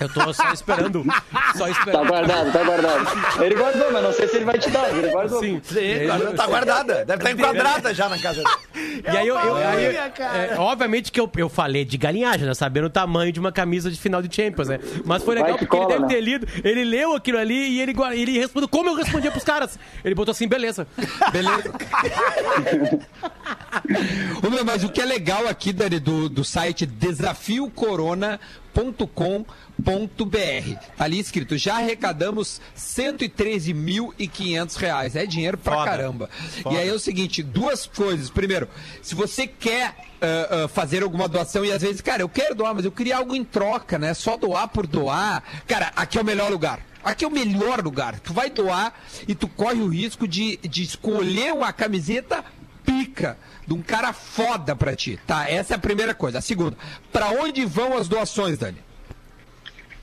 Eu 0.00 0.08
tô 0.08 0.32
só 0.34 0.50
esperando. 0.52 1.04
Só 1.56 1.64
Tá 1.64 1.70
esperando. 1.70 2.08
guardado, 2.08 2.52
tá 2.52 2.64
guardado. 2.64 3.42
Ele 3.44 3.54
guardou, 3.54 3.92
mas 3.92 4.02
não 4.02 4.12
sei 4.12 4.26
se 4.26 4.36
ele 4.36 4.44
vai 4.44 4.58
te 4.58 4.68
dar, 4.70 4.88
ele 4.96 5.08
guardou. 5.10 5.38
Sim. 5.40 5.60
Sim, 5.62 6.06
guarda- 6.06 6.32
tá 6.32 6.46
guardada. 6.46 7.04
Deve 7.04 7.14
estar 7.22 7.30
enquadrada 7.30 7.94
já 7.94 8.08
na 8.08 8.18
casa 8.18 8.42
dele. 8.42 8.56
E 9.02 9.16
aí, 9.16 9.26
eu, 9.26 9.34
eu- 9.36 9.56
aí 9.56 9.86
é, 9.96 10.54
obviamente 10.58 11.10
que 11.10 11.18
eu, 11.18 11.28
eu 11.36 11.48
falei 11.48 11.84
de 11.84 11.96
galinhagem, 11.96 12.46
né? 12.46 12.54
Sabendo 12.54 12.86
o 12.86 12.90
tamanho 12.90 13.32
de 13.32 13.40
uma 13.40 13.50
camisa 13.50 13.90
de 13.90 13.98
final 13.98 14.20
de 14.22 14.34
Champions, 14.34 14.68
né? 14.68 14.78
Mas 15.04 15.22
foi 15.24 15.34
legal 15.34 15.56
porque 15.58 15.74
ele 15.76 15.86
deve 15.86 16.00
né? 16.00 16.08
ter 16.08 16.20
lido, 16.20 16.46
ele 16.62 16.84
leu 16.84 17.14
aquilo 17.14 17.38
ali 17.38 17.54
e 17.70 17.80
ele, 17.80 17.94
ele 18.12 18.38
respondeu 18.38 18.68
como 18.68 18.90
eu 18.90 18.94
respondia 18.94 19.30
pros 19.30 19.42
caras. 19.44 19.78
Ele 20.04 20.14
botou 20.14 20.32
assim, 20.32 20.46
beleza. 20.46 20.86
Beleza. 21.32 21.72
Ô, 24.46 24.50
meu, 24.50 24.64
mas 24.64 24.84
o 24.84 24.88
que 24.88 25.00
é 25.00 25.04
legal 25.04 25.46
aqui, 25.48 25.72
Dani, 25.72 25.98
do, 25.98 26.28
do 26.28 26.44
site 26.44 26.84
desafiocorona.com.br. 28.72 30.78
Ali 30.98 31.18
escrito, 31.18 31.56
já 31.56 31.76
arrecadamos 31.76 32.60
113.500 32.76 34.76
reais. 34.76 35.16
É 35.16 35.26
dinheiro 35.26 35.58
pra 35.58 35.74
Foda. 35.74 35.90
caramba. 35.90 36.30
E 36.70 36.76
aí 36.76 36.88
é 36.88 36.92
o 36.92 36.98
seguinte, 36.98 37.42
duas 37.42 37.86
coisas. 37.86 38.30
Primeiro, 38.30 38.68
se 39.02 39.14
você 39.14 39.46
quer 39.46 39.94
ah, 40.20 40.64
ah, 40.64 40.68
fazer 40.68 41.02
alguma 41.02 41.28
doação 41.28 41.64
e 41.64 41.72
às 41.72 41.82
vezes, 41.82 42.00
cara, 42.00 42.22
eu 42.22 42.28
quero 42.28 42.54
doar, 42.54 42.74
mas 42.74 42.84
eu 42.84 42.92
queria 42.92 43.18
algo 43.18 43.34
em 43.34 43.44
troca, 43.44 43.98
né? 43.98 44.14
Só 44.14 44.36
doar 44.36 44.68
por 44.68 44.86
doar. 44.86 45.42
Cara, 45.66 45.92
aqui 45.94 46.18
é 46.18 46.20
o 46.20 46.24
melhor 46.24 46.50
lugar. 46.50 46.80
Aqui 47.04 47.24
é 47.24 47.28
o 47.28 47.30
melhor 47.30 47.82
lugar. 47.82 48.20
Tu 48.20 48.32
vai 48.32 48.48
doar 48.48 48.94
e 49.26 49.34
tu 49.34 49.48
corre 49.48 49.80
o 49.80 49.88
risco 49.88 50.28
de, 50.28 50.56
de 50.58 50.84
escolher 50.84 51.52
uma 51.52 51.72
camiseta 51.72 52.44
pica 52.84 53.36
de 53.66 53.74
um 53.74 53.82
cara 53.82 54.12
foda 54.12 54.74
pra 54.74 54.94
ti, 54.96 55.18
tá? 55.26 55.48
Essa 55.48 55.74
é 55.74 55.76
a 55.76 55.80
primeira 55.80 56.14
coisa. 56.14 56.38
A 56.38 56.40
segunda, 56.40 56.76
pra 57.12 57.28
onde 57.30 57.64
vão 57.64 57.96
as 57.96 58.08
doações, 58.08 58.58
Dani? 58.58 58.78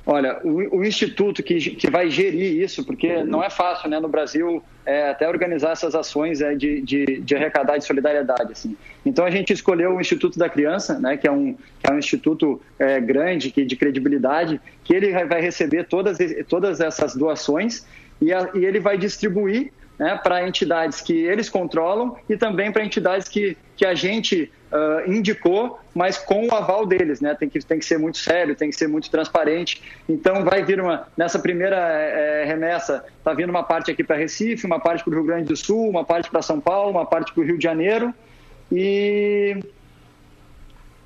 Olha, 0.05 0.39
o, 0.43 0.77
o 0.79 0.83
instituto 0.83 1.43
que, 1.43 1.59
que 1.59 1.87
vai 1.89 2.09
gerir 2.09 2.59
isso, 2.63 2.83
porque 2.83 3.23
não 3.23 3.43
é 3.43 3.49
fácil, 3.49 3.89
né, 3.89 3.99
no 3.99 4.07
Brasil, 4.07 4.63
é, 4.83 5.09
até 5.09 5.29
organizar 5.29 5.71
essas 5.73 5.93
ações 5.93 6.41
é, 6.41 6.55
de, 6.55 6.81
de, 6.81 7.21
de 7.21 7.35
arrecadar 7.35 7.77
de 7.77 7.85
solidariedade, 7.85 8.51
assim. 8.53 8.75
Então 9.05 9.23
a 9.23 9.29
gente 9.29 9.53
escolheu 9.53 9.95
o 9.95 10.01
Instituto 10.01 10.39
da 10.39 10.49
Criança, 10.49 10.97
né, 10.97 11.15
que 11.15 11.27
é 11.27 11.31
um, 11.31 11.53
que 11.53 11.89
é 11.91 11.93
um 11.93 11.99
instituto 11.99 12.59
é, 12.79 12.99
grande, 12.99 13.51
que, 13.51 13.63
de 13.63 13.75
credibilidade, 13.75 14.59
que 14.83 14.95
ele 14.95 15.11
vai- 15.11 15.27
vai 15.27 15.41
receber 15.41 15.83
todas, 15.85 16.17
todas 16.47 16.79
essas 16.79 17.15
doações 17.15 17.85
e, 18.19 18.33
a- 18.33 18.49
e 18.55 18.65
ele 18.65 18.79
vai 18.79 18.97
distribuir 18.97 19.71
né, 19.99 20.19
para 20.23 20.47
entidades 20.47 21.01
que 21.01 21.13
eles 21.13 21.49
controlam 21.49 22.17
e 22.27 22.35
também 22.37 22.71
para 22.71 22.83
entidades 22.83 23.27
que, 23.27 23.55
que 23.75 23.85
a 23.85 23.93
gente 23.93 24.49
ah, 24.71 25.03
indicou, 25.07 25.79
mas 25.95 26.17
com 26.17 26.47
o 26.47 26.53
aval 26.53 26.85
deles, 26.85 27.19
né? 27.19 27.33
Tem 27.33 27.49
que, 27.49 27.59
tem 27.59 27.79
que 27.79 27.85
ser 27.85 27.97
muito 27.97 28.19
sério, 28.19 28.55
tem 28.55 28.69
que 28.69 28.75
ser 28.75 28.87
muito 28.87 29.09
transparente. 29.09 29.81
Então 30.07 30.43
vai 30.43 30.63
vir 30.63 30.79
uma 30.79 31.07
nessa 31.17 31.39
primeira 31.39 31.75
eh, 31.77 32.43
remessa, 32.45 33.03
tá 33.23 33.33
vindo 33.33 33.49
uma 33.49 33.63
parte 33.63 33.89
aqui 33.89 34.03
para 34.03 34.15
Recife, 34.15 34.67
uma 34.67 34.79
parte 34.79 35.03
para 35.03 35.11
o 35.11 35.15
Rio 35.15 35.25
Grande 35.25 35.45
do 35.45 35.57
Sul, 35.57 35.89
uma 35.89 36.05
parte 36.05 36.29
para 36.29 36.43
São 36.43 36.59
Paulo, 36.59 36.91
uma 36.91 37.05
parte 37.05 37.33
para 37.33 37.41
o 37.41 37.45
Rio 37.45 37.57
de 37.57 37.63
Janeiro 37.63 38.13
e 38.71 39.59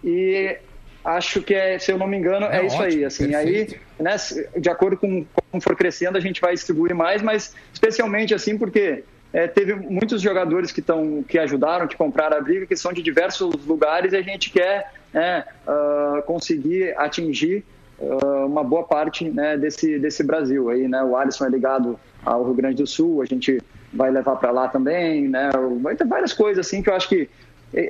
e 0.03 0.57
acho 1.03 1.41
que 1.41 1.53
é, 1.53 1.77
se 1.77 1.91
eu 1.91 1.97
não 1.97 2.07
me 2.07 2.17
engano, 2.17 2.45
é, 2.45 2.61
É 2.61 2.65
isso 2.65 2.75
ótimo, 2.75 2.99
aí. 2.99 3.05
Assim, 3.05 3.29
perfeito. 3.29 3.75
aí, 3.99 4.03
né, 4.03 4.15
de 4.57 4.69
acordo 4.69 4.97
com 4.97 5.25
como 5.51 5.61
for 5.61 5.75
crescendo, 5.75 6.17
a 6.17 6.21
gente 6.21 6.41
vai 6.41 6.53
distribuir 6.53 6.95
mais, 6.95 7.21
mas 7.21 7.53
especialmente 7.73 8.33
assim 8.33 8.57
porque 8.57 9.03
é, 9.31 9.47
teve 9.47 9.73
muitos 9.73 10.21
jogadores 10.21 10.71
que 10.71 10.79
estão 10.79 11.23
que 11.27 11.39
ajudaram, 11.39 11.87
que 11.87 11.97
compraram 11.97 12.37
a 12.37 12.41
briga, 12.41 12.65
que 12.67 12.75
são 12.75 12.93
de 12.93 13.01
diversos 13.01 13.65
lugares 13.65 14.13
e 14.13 14.17
a 14.17 14.21
gente 14.21 14.51
quer 14.51 14.91
né, 15.11 15.43
ah, 15.67 16.23
conseguir 16.25 16.95
atingir 16.97 17.63
ah, 17.99 18.45
uma 18.45 18.63
boa 18.63 18.83
parte 18.83 19.29
né, 19.29 19.57
desse 19.57 19.97
desse 19.97 20.23
Brasil 20.23 20.69
aí, 20.69 20.87
né? 20.87 21.03
O 21.03 21.17
Alisson 21.17 21.45
é 21.45 21.49
ligado 21.49 21.99
ao 22.23 22.43
Rio 22.43 22.53
Grande 22.53 22.77
do 22.77 22.87
Sul, 22.87 23.21
a 23.21 23.25
gente 23.25 23.59
vai 23.91 24.11
levar 24.11 24.35
para 24.35 24.51
lá 24.51 24.67
também, 24.67 25.27
né? 25.27 25.49
Vai 25.81 25.95
ter 25.95 26.05
várias 26.05 26.33
coisas 26.33 26.65
assim 26.65 26.81
que 26.81 26.89
eu 26.89 26.95
acho 26.95 27.09
que 27.09 27.27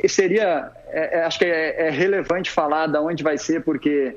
seria, 0.07 0.71
é, 0.89 1.19
é, 1.19 1.23
acho 1.23 1.39
que 1.39 1.45
é, 1.45 1.87
é 1.87 1.89
relevante 1.89 2.49
falar 2.49 2.87
de 2.87 2.97
onde 2.97 3.23
vai 3.23 3.37
ser, 3.37 3.63
porque 3.63 4.15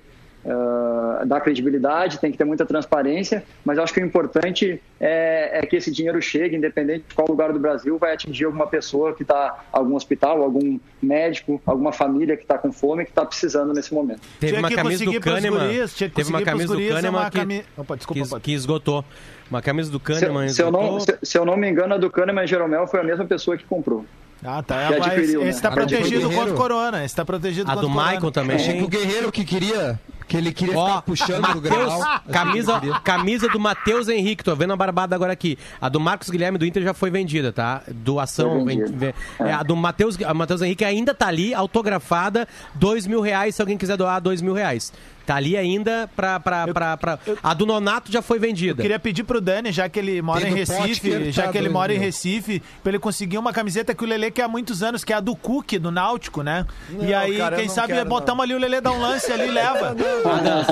ah, 0.49 1.25
dá 1.27 1.41
credibilidade, 1.41 2.21
tem 2.21 2.31
que 2.31 2.39
ter 2.39 2.45
muita 2.45 2.65
transparência, 2.65 3.43
mas 3.65 3.79
eu 3.79 3.83
acho 3.83 3.93
que 3.93 4.01
o 4.01 4.05
importante 4.05 4.81
é, 5.01 5.59
é 5.59 5.67
que 5.67 5.75
esse 5.75 5.91
dinheiro 5.91 6.23
chegue, 6.23 6.57
independente 6.57 7.05
de 7.09 7.15
qual 7.17 7.27
lugar 7.29 7.53
do 7.53 7.59
Brasil, 7.59 7.99
vai 7.99 8.15
atingir 8.15 8.45
alguma 8.45 8.69
pessoa 8.69 9.13
que 9.13 9.23
está, 9.23 9.65
algum 9.73 9.97
hospital, 9.97 10.43
algum 10.43 10.79
médico, 11.03 11.61
alguma 11.67 11.93
família 11.93 12.37
que 12.37 12.45
está 12.45 12.57
com 12.57 12.71
fome, 12.71 13.05
que 13.05 13.11
está 13.11 13.25
precisando 13.27 13.75
nesse 13.75 13.93
momento. 13.93 14.21
Teve 14.39 14.59
uma 14.59 14.71
camisa 14.71 15.05
do 15.05 15.21
Kahneman. 15.21 15.67
guris, 15.67 15.97
tinha 15.97 16.09
que 16.09 16.15
Teve 16.15 16.31
uma 16.31 16.43
camisa 16.43 16.69
do 16.69 16.75
guris 16.75 16.93
Kahneman 16.95 17.21
uma 17.21 17.31
que, 17.31 17.39
cami- 17.39 17.65
Opa, 17.77 17.97
desculpa, 17.97 18.37
que, 18.37 18.41
que 18.43 18.53
esgotou. 18.53 19.05
Uma 19.51 19.63
camisa 19.63 19.91
do 19.91 19.99
Se, 19.99 20.05
Kahneman 20.05 20.49
se 20.49 20.63
eu 20.63 20.71
não, 20.71 20.99
esgotou. 20.99 21.19
se, 21.23 21.31
se 21.31 21.39
eu 21.39 21.45
não 21.45 21.57
me 21.57 21.69
engano, 21.69 21.95
a 21.95 21.99
do 21.99 22.09
Kahneman 22.09 22.45
e 22.45 22.47
Jeromel 22.47 22.87
foi 22.87 23.01
a 23.01 23.05
mesma 23.05 23.25
pessoa 23.25 23.57
que 23.57 23.65
comprou. 23.65 24.05
Ah, 24.47 24.63
tá. 24.63 24.89
Adquiriu, 24.89 25.43
né? 25.43 25.49
esse 25.51 25.61
tá 25.61 25.69
Agora 25.69 25.87
protegido 25.87 26.31
contra 26.31 26.53
o 26.55 26.57
corona. 26.57 27.05
Esse 27.05 27.15
tá 27.17 27.25
protegido 27.25 27.71
A 27.71 27.75
contra 27.75 27.81
do 27.89 27.91
o 27.91 27.95
corona. 27.95 28.11
Maicon 28.13 28.31
também. 28.31 28.57
Achei 28.57 28.79
que 28.79 28.85
o 28.85 28.89
Guerreiro 28.89 29.33
que 29.33 29.45
queria 29.45 29.99
Que 30.29 30.37
ele 30.37 30.53
queria 30.53 30.77
Ó, 30.77 30.87
ficar 30.89 31.03
puxando 31.03 31.45
o 31.57 31.61
Grenal. 31.61 32.01
camisa, 32.33 32.81
camisa 33.05 33.49
do 33.49 33.61
Matheus 33.61 34.09
Henrique, 34.09 34.43
tô 34.43 34.55
vendo 34.57 34.73
a 34.73 34.77
barbada 34.77 35.15
agora 35.15 35.33
aqui. 35.33 35.57
A 35.81 35.89
do 35.89 36.01
Marcos 36.01 36.29
Guilherme 36.31 36.59
do 36.59 36.67
Inter 36.67 36.83
já 36.83 36.93
foi 36.95 37.11
vendida, 37.11 37.53
tá? 37.53 37.83
Doação. 37.89 38.65
Vendida. 38.65 38.91
vem- 38.93 39.15
é, 39.39 39.53
a 39.53 39.63
do 39.63 39.77
Matheus, 39.77 40.17
a 40.23 40.35
Matheus 40.35 40.63
Henrique 40.63 40.85
ainda 40.85 41.15
tá 41.15 41.29
ali, 41.29 41.55
autografada, 41.55 42.49
dois 42.75 43.07
mil 43.07 43.21
reais, 43.21 43.55
se 43.55 43.63
alguém 43.63 43.77
quiser 43.79 43.97
doar 43.97 44.21
dois 44.21 44.43
mil 44.43 44.53
reais. 44.55 44.93
Tá 45.27 45.35
ali 45.37 45.57
ainda 45.57 46.09
pra. 46.15 46.39
pra, 46.39 46.69
pra, 46.73 46.97
pra- 46.97 47.19
A 47.43 47.53
do 47.53 47.67
Nonato 47.67 48.13
já 48.13 48.23
foi 48.23 48.39
vendida. 48.39 48.81
Queria 48.81 48.99
pedir 48.99 49.25
pro 49.25 49.41
Dani, 49.41 49.73
já 49.73 49.89
que 49.89 49.99
ele 49.99 50.23
mora 50.23 50.41
Tem 50.41 50.53
em 50.53 50.55
Recife, 50.55 51.33
já 51.33 51.45
tá 51.47 51.53
que 51.53 51.59
ele 51.59 51.69
mora 51.69 51.93
em. 51.93 51.99
Recife, 51.99 52.63
pra 52.83 52.91
ele 52.93 52.99
conseguir 53.01 53.37
uma 53.37 53.53
camiseta 53.53 53.95
que 53.95 54.05
o 54.05 54.07
Lelê 54.07 54.31
quer 54.31 54.43
há 54.45 54.49
muitos 54.49 54.83
anos, 54.85 55.03
que 55.03 55.13
é 55.13 55.17
a 55.17 55.21
do 55.21 55.35
Cook, 55.35 55.73
do 55.81 55.91
Náutico, 55.91 56.43
né? 56.43 56.65
e 57.01 57.13
aí, 57.13 57.37
cara, 57.39 57.57
eu 57.57 57.59
quem 57.59 57.67
não 57.69 57.75
sabe, 57.75 57.93
quero, 57.95 58.09
botamos 58.09 58.43
ali 58.45 58.55
o 58.55 58.59
Lelê 58.59 58.81
dá 58.81 58.93
um 58.93 59.01
lance 59.01 59.33
ali 59.33 59.49
e 59.49 59.51
leva. 59.51 59.97
Adams, 60.25 60.67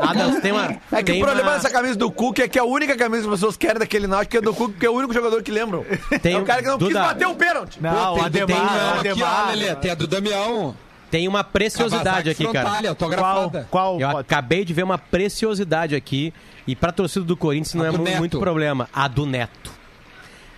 Adams, 0.00 0.40
tem 0.40 0.52
uma. 0.52 0.70
É 0.90 0.96
que 0.98 1.04
tem 1.12 1.22
o 1.22 1.24
problema 1.26 1.50
uma- 1.50 1.56
dessa 1.56 1.70
camisa 1.70 1.96
do 1.96 2.10
Cook 2.10 2.38
é 2.38 2.48
que 2.48 2.58
a 2.58 2.64
única 2.64 2.96
camisa 2.96 3.22
que 3.22 3.28
as 3.28 3.34
pessoas 3.34 3.56
querem 3.56 3.78
daquele 3.78 4.06
Náutico 4.06 4.36
é 4.36 4.40
do 4.40 4.54
Cook, 4.54 4.72
porque 4.72 4.86
é 4.86 4.90
o 4.90 4.94
único 4.94 5.12
jogador 5.12 5.42
que 5.42 5.50
lembram. 5.50 5.84
Tem 6.22 6.34
é 6.34 6.38
o 6.38 6.44
cara 6.44 6.62
que 6.62 6.68
não 6.68 6.78
quis 6.78 6.88
Duda. 6.88 7.00
bater 7.00 7.26
o 7.26 7.34
pênalti. 7.34 7.78
Não, 7.82 8.14
o 8.14 8.18
Tem, 8.30 8.30
tem, 8.30 8.42
Ademar, 8.42 8.72
não, 8.78 8.96
o 8.96 9.00
aqui, 9.00 9.08
ó, 9.08 9.12
Ademar. 9.12 9.48
Lelê, 9.50 9.74
tem 9.76 9.90
a 9.90 9.94
do 9.94 10.06
Damião. 10.06 10.74
Tem 11.10 11.26
uma 11.26 11.42
preciosidade 11.42 12.28
aqui, 12.30 12.46
cara. 12.52 12.70
Qual? 12.70 12.86
autografada. 12.88 13.66
Qual? 13.70 14.00
Eu 14.00 14.08
Potter? 14.08 14.20
acabei 14.20 14.64
de 14.64 14.74
ver 14.74 14.82
uma 14.82 14.98
preciosidade 14.98 15.94
aqui. 15.94 16.32
E 16.66 16.76
pra 16.76 16.92
torcida 16.92 17.24
do 17.24 17.36
Corinthians 17.36 17.74
não 17.74 17.84
A 17.84 17.88
é 17.88 17.92
do 17.92 17.98
mu- 17.98 18.04
Neto. 18.04 18.18
muito 18.18 18.38
problema. 18.38 18.88
A 18.92 19.08
do 19.08 19.24
Neto. 19.24 19.72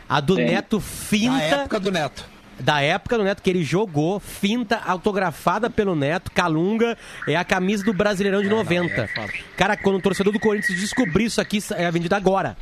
A 0.09 0.20
do 0.20 0.34
Tem. 0.34 0.46
Neto 0.46 0.80
finta. 0.80 1.30
Na 1.36 1.42
época 1.42 1.78
do 1.80 1.92
Neto. 1.92 2.24
da 2.59 2.80
época 2.82 3.16
do 3.16 3.22
Neto 3.24 3.40
que 3.42 3.48
ele 3.48 3.62
jogou, 3.62 4.18
finta 4.18 4.80
autografada 4.84 5.70
pelo 5.70 5.94
Neto, 5.94 6.32
Calunga, 6.32 6.98
é 7.28 7.36
a 7.36 7.44
camisa 7.44 7.84
do 7.84 7.92
Brasileirão 7.94 8.42
de 8.42 8.48
90. 8.48 9.09
Cara, 9.57 9.76
quando 9.76 9.96
o 9.96 10.03
torcedor 10.03 10.32
do 10.32 10.40
Corinthians 10.40 10.80
descobrir 10.80 11.26
isso 11.26 11.40
aqui, 11.40 11.59
é 11.76 11.88
vendida 11.92 12.16
agora. 12.16 12.57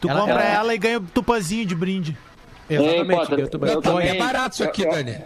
Tu 0.00 0.08
Ela- 0.10 0.20
compra 0.20 0.34
ela- 0.42 0.54
ela 0.54 0.74
e 0.74 0.78
ganha 0.78 0.98
o 0.98 1.00
tupazinho 1.00 1.64
de 1.64 1.74
brinde. 1.74 2.16
Exatamente. 2.68 3.06
Potter, 3.18 3.38
eu 3.40 3.66
eu 3.68 3.80
também- 3.82 4.08
É 4.08 4.14
barato 4.18 4.54
isso 4.54 4.64
aqui, 4.64 4.82
eu- 4.82 4.90
Dani. 4.90 5.16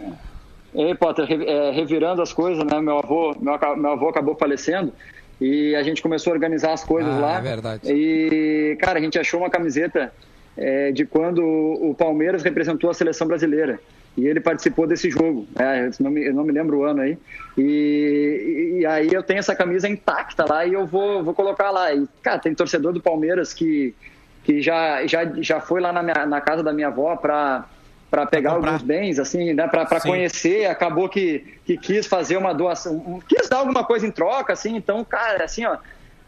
Ei, 0.74 0.94
Potter, 0.94 1.26
é, 1.30 1.70
revirando 1.70 2.20
as 2.22 2.32
coisas, 2.32 2.62
né? 2.64 2.80
Meu 2.80 2.98
avô, 2.98 3.34
meu, 3.40 3.58
meu 3.76 3.90
avô 3.92 4.08
acabou 4.08 4.34
falecendo 4.36 4.92
e 5.40 5.74
a 5.74 5.82
gente 5.82 6.02
começou 6.02 6.32
a 6.32 6.34
organizar 6.34 6.72
as 6.72 6.84
coisas 6.84 7.14
Ah, 7.16 7.20
lá. 7.20 7.38
é 7.38 7.40
verdade. 7.42 7.92
E, 7.92 8.76
cara, 8.80 8.98
a 8.98 9.02
gente 9.02 9.18
achou 9.18 9.40
uma 9.40 9.48
camiseta 9.50 10.12
é, 10.56 10.92
de 10.92 11.06
quando 11.06 11.38
o 11.44 11.94
Palmeiras 11.94 12.42
representou 12.42 12.90
a 12.90 12.94
seleção 12.94 13.26
brasileira. 13.26 13.80
E 14.16 14.26
ele 14.26 14.40
participou 14.40 14.84
desse 14.86 15.08
jogo. 15.10 15.46
né? 15.56 15.86
Eu, 15.86 16.04
não 16.04 16.10
me, 16.10 16.26
eu 16.26 16.34
não 16.34 16.42
me 16.44 16.52
lembro 16.52 16.78
o 16.78 16.84
ano 16.84 17.00
aí. 17.02 17.16
E, 17.56 18.78
e 18.80 18.86
aí 18.86 19.08
eu 19.12 19.22
tenho 19.22 19.38
essa 19.38 19.54
camisa 19.54 19.88
intacta 19.88 20.44
lá 20.48 20.66
e 20.66 20.72
eu 20.72 20.84
vou, 20.86 21.22
vou 21.22 21.34
colocar 21.34 21.70
lá. 21.70 21.94
E, 21.94 22.04
cara, 22.22 22.38
tem 22.38 22.52
torcedor 22.54 22.92
do 22.92 23.00
Palmeiras 23.00 23.52
que, 23.54 23.94
que 24.42 24.60
já, 24.60 25.06
já, 25.06 25.24
já 25.40 25.60
foi 25.60 25.80
lá 25.80 25.92
na, 25.92 26.02
minha- 26.02 26.26
na 26.26 26.40
casa 26.40 26.62
da 26.64 26.72
minha 26.72 26.88
avó 26.88 27.14
para 27.14 27.64
para 28.10 28.24
pegar 28.26 28.54
comprar. 28.54 28.70
alguns 28.72 28.82
bens, 28.86 29.18
assim, 29.18 29.52
né, 29.52 29.66
para 29.68 30.00
conhecer, 30.00 30.66
acabou 30.66 31.08
que, 31.08 31.44
que 31.64 31.76
quis 31.76 32.06
fazer 32.06 32.36
uma 32.36 32.54
doação, 32.54 33.20
quis 33.28 33.48
dar 33.48 33.58
alguma 33.58 33.84
coisa 33.84 34.06
em 34.06 34.10
troca, 34.10 34.52
assim, 34.52 34.76
então, 34.76 35.04
cara, 35.04 35.44
assim, 35.44 35.64
ó, 35.66 35.76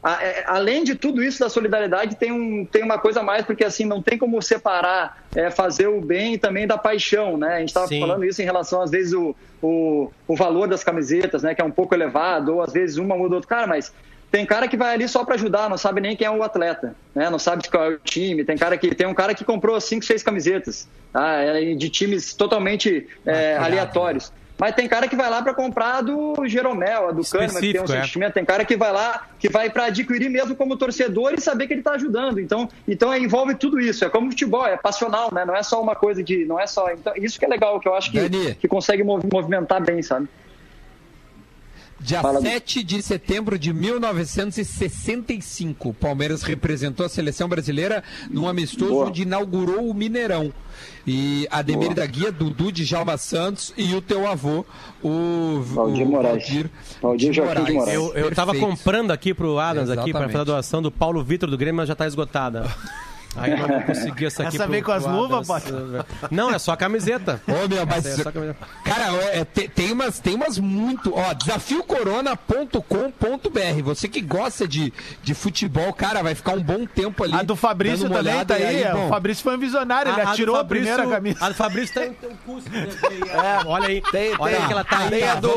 a- 0.02 0.22
é, 0.24 0.44
além 0.46 0.82
de 0.84 0.94
tudo 0.94 1.22
isso 1.22 1.40
da 1.40 1.48
solidariedade, 1.48 2.16
tem, 2.16 2.32
um, 2.32 2.64
tem 2.64 2.82
uma 2.82 2.98
coisa 2.98 3.20
a 3.20 3.22
mais, 3.22 3.44
porque 3.44 3.64
assim, 3.64 3.84
não 3.84 4.02
tem 4.02 4.16
como 4.18 4.40
separar 4.42 5.22
é, 5.34 5.50
fazer 5.50 5.88
o 5.88 6.00
bem 6.00 6.38
também 6.38 6.66
da 6.66 6.76
paixão, 6.78 7.36
né? 7.36 7.56
A 7.56 7.58
gente 7.60 7.68
estava 7.68 7.86
falando 8.00 8.24
isso 8.24 8.40
em 8.40 8.44
relação, 8.46 8.80
às 8.80 8.90
vezes, 8.90 9.12
o, 9.12 9.34
o, 9.62 10.10
o 10.26 10.34
valor 10.36 10.66
das 10.68 10.82
camisetas, 10.82 11.42
né? 11.42 11.54
Que 11.54 11.60
é 11.60 11.64
um 11.64 11.70
pouco 11.70 11.94
elevado, 11.94 12.54
ou 12.54 12.62
às 12.62 12.72
vezes 12.72 12.96
uma 12.96 13.14
muda 13.14 13.34
outra. 13.36 13.48
Cara, 13.48 13.66
mas 13.66 13.92
tem 14.30 14.46
cara 14.46 14.68
que 14.68 14.76
vai 14.76 14.94
ali 14.94 15.08
só 15.08 15.24
para 15.24 15.34
ajudar, 15.34 15.68
não 15.68 15.76
sabe 15.76 16.00
nem 16.00 16.14
quem 16.16 16.26
é 16.26 16.30
o 16.30 16.42
atleta, 16.42 16.94
né? 17.14 17.28
Não 17.28 17.38
sabe 17.38 17.68
qual 17.68 17.84
é 17.84 17.88
o 17.94 17.98
time. 17.98 18.44
Tem 18.44 18.56
cara 18.56 18.76
que 18.76 18.94
tem 18.94 19.06
um 19.06 19.14
cara 19.14 19.34
que 19.34 19.44
comprou 19.44 19.80
cinco, 19.80 20.04
seis 20.04 20.22
camisetas, 20.22 20.88
tá? 21.12 21.38
É, 21.38 21.74
de 21.74 21.88
times 21.88 22.32
totalmente 22.34 23.08
é, 23.26 23.56
aleatórios. 23.56 24.32
Mas 24.56 24.74
tem 24.74 24.86
cara 24.86 25.08
que 25.08 25.16
vai 25.16 25.30
lá 25.30 25.40
para 25.40 25.54
comprar 25.54 26.02
do 26.02 26.46
Jeromel, 26.46 27.08
a 27.08 27.12
do 27.12 27.24
Kahneman, 27.24 27.60
que 27.60 27.72
tem 27.72 27.80
um 27.80 27.84
é. 27.84 28.02
sentimento. 28.02 28.34
Tem 28.34 28.44
cara 28.44 28.62
que 28.62 28.76
vai 28.76 28.92
lá, 28.92 29.26
que 29.38 29.48
vai 29.48 29.70
para 29.70 29.86
adquirir 29.86 30.28
mesmo 30.28 30.54
como 30.54 30.76
torcedor 30.76 31.32
e 31.32 31.40
saber 31.40 31.66
que 31.66 31.72
ele 31.72 31.80
está 31.80 31.92
ajudando. 31.92 32.38
Então, 32.38 32.68
então 32.86 33.10
é, 33.10 33.18
envolve 33.18 33.54
tudo 33.54 33.80
isso. 33.80 34.04
É 34.04 34.10
como 34.10 34.28
futebol, 34.28 34.66
é 34.66 34.76
passional, 34.76 35.32
né? 35.32 35.46
Não 35.46 35.56
é 35.56 35.62
só 35.62 35.80
uma 35.82 35.96
coisa 35.96 36.22
de, 36.22 36.44
não 36.44 36.60
é 36.60 36.66
só. 36.66 36.92
Então, 36.92 37.14
isso 37.16 37.38
que 37.38 37.46
é 37.46 37.48
legal, 37.48 37.80
que 37.80 37.88
eu 37.88 37.94
acho 37.94 38.10
que, 38.10 38.28
Dani. 38.28 38.54
que 38.54 38.68
consegue 38.68 39.02
movi- 39.02 39.28
movimentar 39.32 39.82
bem, 39.82 40.02
sabe? 40.02 40.28
Dia 42.00 42.22
Fala, 42.22 42.40
7 42.40 42.82
de 42.82 43.02
setembro 43.02 43.58
de 43.58 43.74
1965, 43.74 45.90
o 45.90 45.94
Palmeiras 45.94 46.42
representou 46.42 47.04
a 47.04 47.08
seleção 47.10 47.46
brasileira 47.46 48.02
num 48.30 48.48
amistoso 48.48 48.90
Boa. 48.90 49.08
onde 49.08 49.22
inaugurou 49.22 49.86
o 49.88 49.94
Mineirão. 49.94 50.50
E 51.06 51.46
Ademir 51.50 51.88
Boa. 51.88 51.94
da 51.96 52.06
Guia, 52.06 52.32
Dudu 52.32 52.72
de 52.72 52.84
Jalma 52.84 53.18
Santos 53.18 53.74
e 53.76 53.94
o 53.94 54.00
teu 54.00 54.26
avô, 54.26 54.64
o 55.02 55.60
Valdir 55.62 56.06
o 56.06 56.10
Moraes. 56.10 56.48
Valdir, 56.48 56.70
Valdir 57.02 57.30
de 57.30 57.36
Joaquim 57.36 57.64
de 57.64 57.72
Moraes. 57.74 57.94
Eu, 57.94 58.14
eu 58.14 58.34
tava 58.34 58.52
Perfeito. 58.52 58.76
comprando 58.76 59.10
aqui 59.10 59.34
pro 59.34 59.58
Adams 59.58 59.90
aqui 59.90 59.96
para 59.96 60.04
Exatamente. 60.08 60.32
fazer 60.32 60.42
a 60.42 60.44
doação 60.44 60.80
do 60.80 60.90
Paulo 60.90 61.22
Vitor 61.22 61.50
do 61.50 61.58
Grêmio, 61.58 61.76
mas 61.76 61.88
já 61.88 61.94
tá 61.94 62.06
esgotada. 62.06 62.64
Aí 63.36 63.56
não 63.56 63.68
vou 63.68 63.80
conseguir 63.82 64.26
essa 64.26 64.42
aqui. 64.42 64.56
Essa 64.56 64.66
vem 64.66 64.82
com 64.82 64.90
as 64.90 65.06
luvas, 65.06 65.48
Adams. 65.48 66.04
Não, 66.30 66.50
é 66.52 66.58
só 66.58 66.72
a 66.72 66.76
camiseta. 66.76 67.40
Ô, 67.46 67.68
meu, 67.68 67.86
mas, 67.86 68.04
é 68.04 68.16
só 68.22 68.28
a 68.28 68.32
camiseta. 68.32 68.58
cara, 68.84 69.14
é, 69.32 69.44
te- 69.44 69.68
tem, 69.68 69.92
umas, 69.92 70.18
tem 70.18 70.34
umas 70.34 70.58
muito. 70.58 71.14
Ó, 71.14 71.32
desafiocorona.com.br. 71.34 73.82
Você 73.84 74.08
que 74.08 74.20
gosta 74.20 74.66
de, 74.66 74.92
de 75.22 75.34
futebol, 75.34 75.92
cara, 75.92 76.22
vai 76.22 76.34
ficar 76.34 76.52
um 76.52 76.62
bom 76.62 76.84
tempo 76.86 77.24
ali. 77.24 77.34
A 77.34 77.42
do 77.42 77.56
Fabrício 77.56 78.08
dando 78.08 78.12
uma 78.12 78.18
também 78.18 78.32
olhada, 78.34 78.54
tá 78.54 78.60
e 78.60 78.64
aí. 78.84 78.92
bom, 78.92 79.06
o 79.06 79.08
Fabrício 79.08 79.42
foi 79.44 79.56
um 79.56 79.58
visionário, 79.58 80.12
ele 80.12 80.20
A- 80.20 80.22
a 80.22 80.26
do 80.26 80.30
atirou 80.32 80.54
a 80.56 80.58
Fabrício- 80.58 80.94
primeira 80.94 81.16
camisa. 81.16 81.44
A 81.44 81.48
do 81.48 81.54
Fabrício 81.54 81.94
tá 81.94 82.06
em 82.06 82.12
teu 82.14 82.30
curso. 82.44 82.66
Olha 83.66 83.88
aí. 83.88 84.02
Tem, 84.10 84.34
olha 84.38 84.52
tem. 84.54 84.60
aí 84.62 84.66
que 84.66 84.72
ela 84.72 84.84
tá 84.84 84.98
aí. 84.98 85.10
Tem 85.10 85.28
a 85.28 85.34
do. 85.36 85.48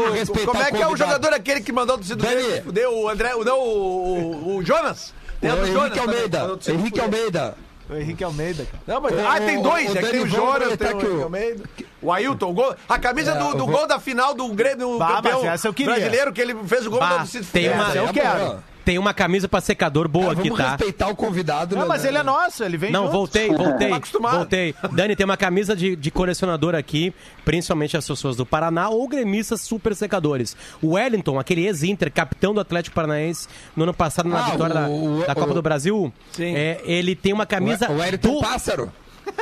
Como 0.45 0.61
é 0.61 0.71
que 0.71 0.82
é 0.82 0.88
o 0.88 0.95
jogador 0.95 1.34
aquele 1.34 1.61
que 1.61 1.71
mandou 1.71 1.97
do 1.97 2.15
Dani. 2.15 2.61
Deu 2.71 2.93
o 2.93 3.09
André. 3.09 3.32
Não, 3.43 3.59
o, 3.59 4.53
o, 4.53 4.57
o 4.57 4.65
Jonas? 4.65 5.13
Ô, 5.52 5.56
do 5.56 5.66
Henrique 5.68 6.00
também, 6.00 6.00
Almeida. 6.00 6.60
Henrique. 6.70 7.00
Almeida. 7.02 7.56
O 7.89 7.96
Henrique 7.96 8.24
Almeida, 8.24 8.66
cara. 8.66 8.84
Não, 8.88 9.02
mas 9.02 9.14
ah, 9.20 9.39
tem 9.41 9.62
dois. 9.62 9.89
ô, 9.94 9.98
é 9.98 10.02
que 10.02 10.10
tem 10.10 10.22
o 10.22 10.28
Jonas, 10.28 10.78
tem 10.78 10.88
o 10.94 10.98
que 10.98 11.06
o- 11.06 11.10
Henrique 11.10 11.24
Almeida. 11.24 11.64
O 12.02 12.12
Ailton, 12.12 12.50
o 12.50 12.54
gol, 12.54 12.76
a 12.88 13.00
camisa 13.00 13.32
É, 13.32 13.38
do, 13.39 13.54
do 13.56 13.66
gol 13.66 13.88
da 13.88 14.00
final 14.00 14.34
do 14.34 14.48
Grêmio 14.50 14.98
Bah, 14.98 15.16
campeão 15.18 15.41
mas 15.44 15.54
essa 15.54 15.68
eu 15.68 15.74
queria. 15.74 15.94
brasileiro, 15.94 16.32
que 16.34 16.41
ele 16.41 16.56
fez 16.66 16.86
o 16.88 16.89
gol 16.89 17.00
Bah, 17.00 17.18
do 17.18 17.28
Cido 17.28 17.46
tem 17.52 17.70
uma- 17.70 17.89
Essa 17.89 17.98
eu 17.98 18.08
é 18.08 18.14
quero. 18.14 18.64
Tem 18.86 18.97
uma 18.97 19.13
camisa 19.13 19.47
pra 19.47 19.61
secador 19.61 20.07
boa 20.07 20.27
Cara, 20.27 20.39
aqui, 20.39 20.49
vamos 20.49 20.63
tá? 20.63 20.69
respeitar 20.71 21.07
o 21.07 21.15
convidado. 21.15 21.75
Não, 21.75 21.84
né, 21.84 21.88
mas 21.88 22.03
ele 22.03 22.17
é 22.17 22.23
nosso, 22.23 22.63
ele 22.63 22.75
vem 22.77 22.91
Não, 22.91 23.03
junto. 23.03 23.11
voltei, 23.13 23.47
voltei. 23.49 23.91
Acostumado. 23.93 24.36
voltei. 24.38 24.75
Dani, 24.91 25.15
tem 25.15 25.23
uma 25.25 25.38
camisa 25.38 25.75
de, 25.75 25.95
de 25.95 26.11
colecionador 26.11 26.75
aqui, 26.75 27.13
principalmente 27.45 27.95
as 27.95 28.05
pessoas 28.07 28.36
do 28.36 28.45
Paraná 28.45 28.89
ou 28.89 29.07
gremistas 29.07 29.61
super 29.61 29.95
secadores. 29.95 30.55
O 30.81 30.91
Wellington, 30.95 31.39
aquele 31.39 31.65
ex-Inter, 31.65 32.11
capitão 32.11 32.53
do 32.53 32.59
Atlético 32.59 32.93
Paranaense, 32.95 33.47
no 33.75 33.84
ano 33.84 33.93
passado 33.93 34.27
na 34.27 34.39
Ah, 34.45 34.49
vitória 34.51 34.73
da- 34.75 34.88
o- 34.89 35.23
da, 35.25 35.31
o- 35.31 35.36
Copa 35.36 35.51
o- 35.51 35.53
do 35.53 35.61
Brasil, 35.61 36.11
Sim. 36.34 36.53
é, 36.55 36.81
ele 36.84 37.15
tem 37.15 37.31
uma 37.31 37.45
camisa 37.45 37.89
O 37.89 37.97
Wellington 37.99 38.34
do, 38.34 38.39
Pássaro. 38.41 38.91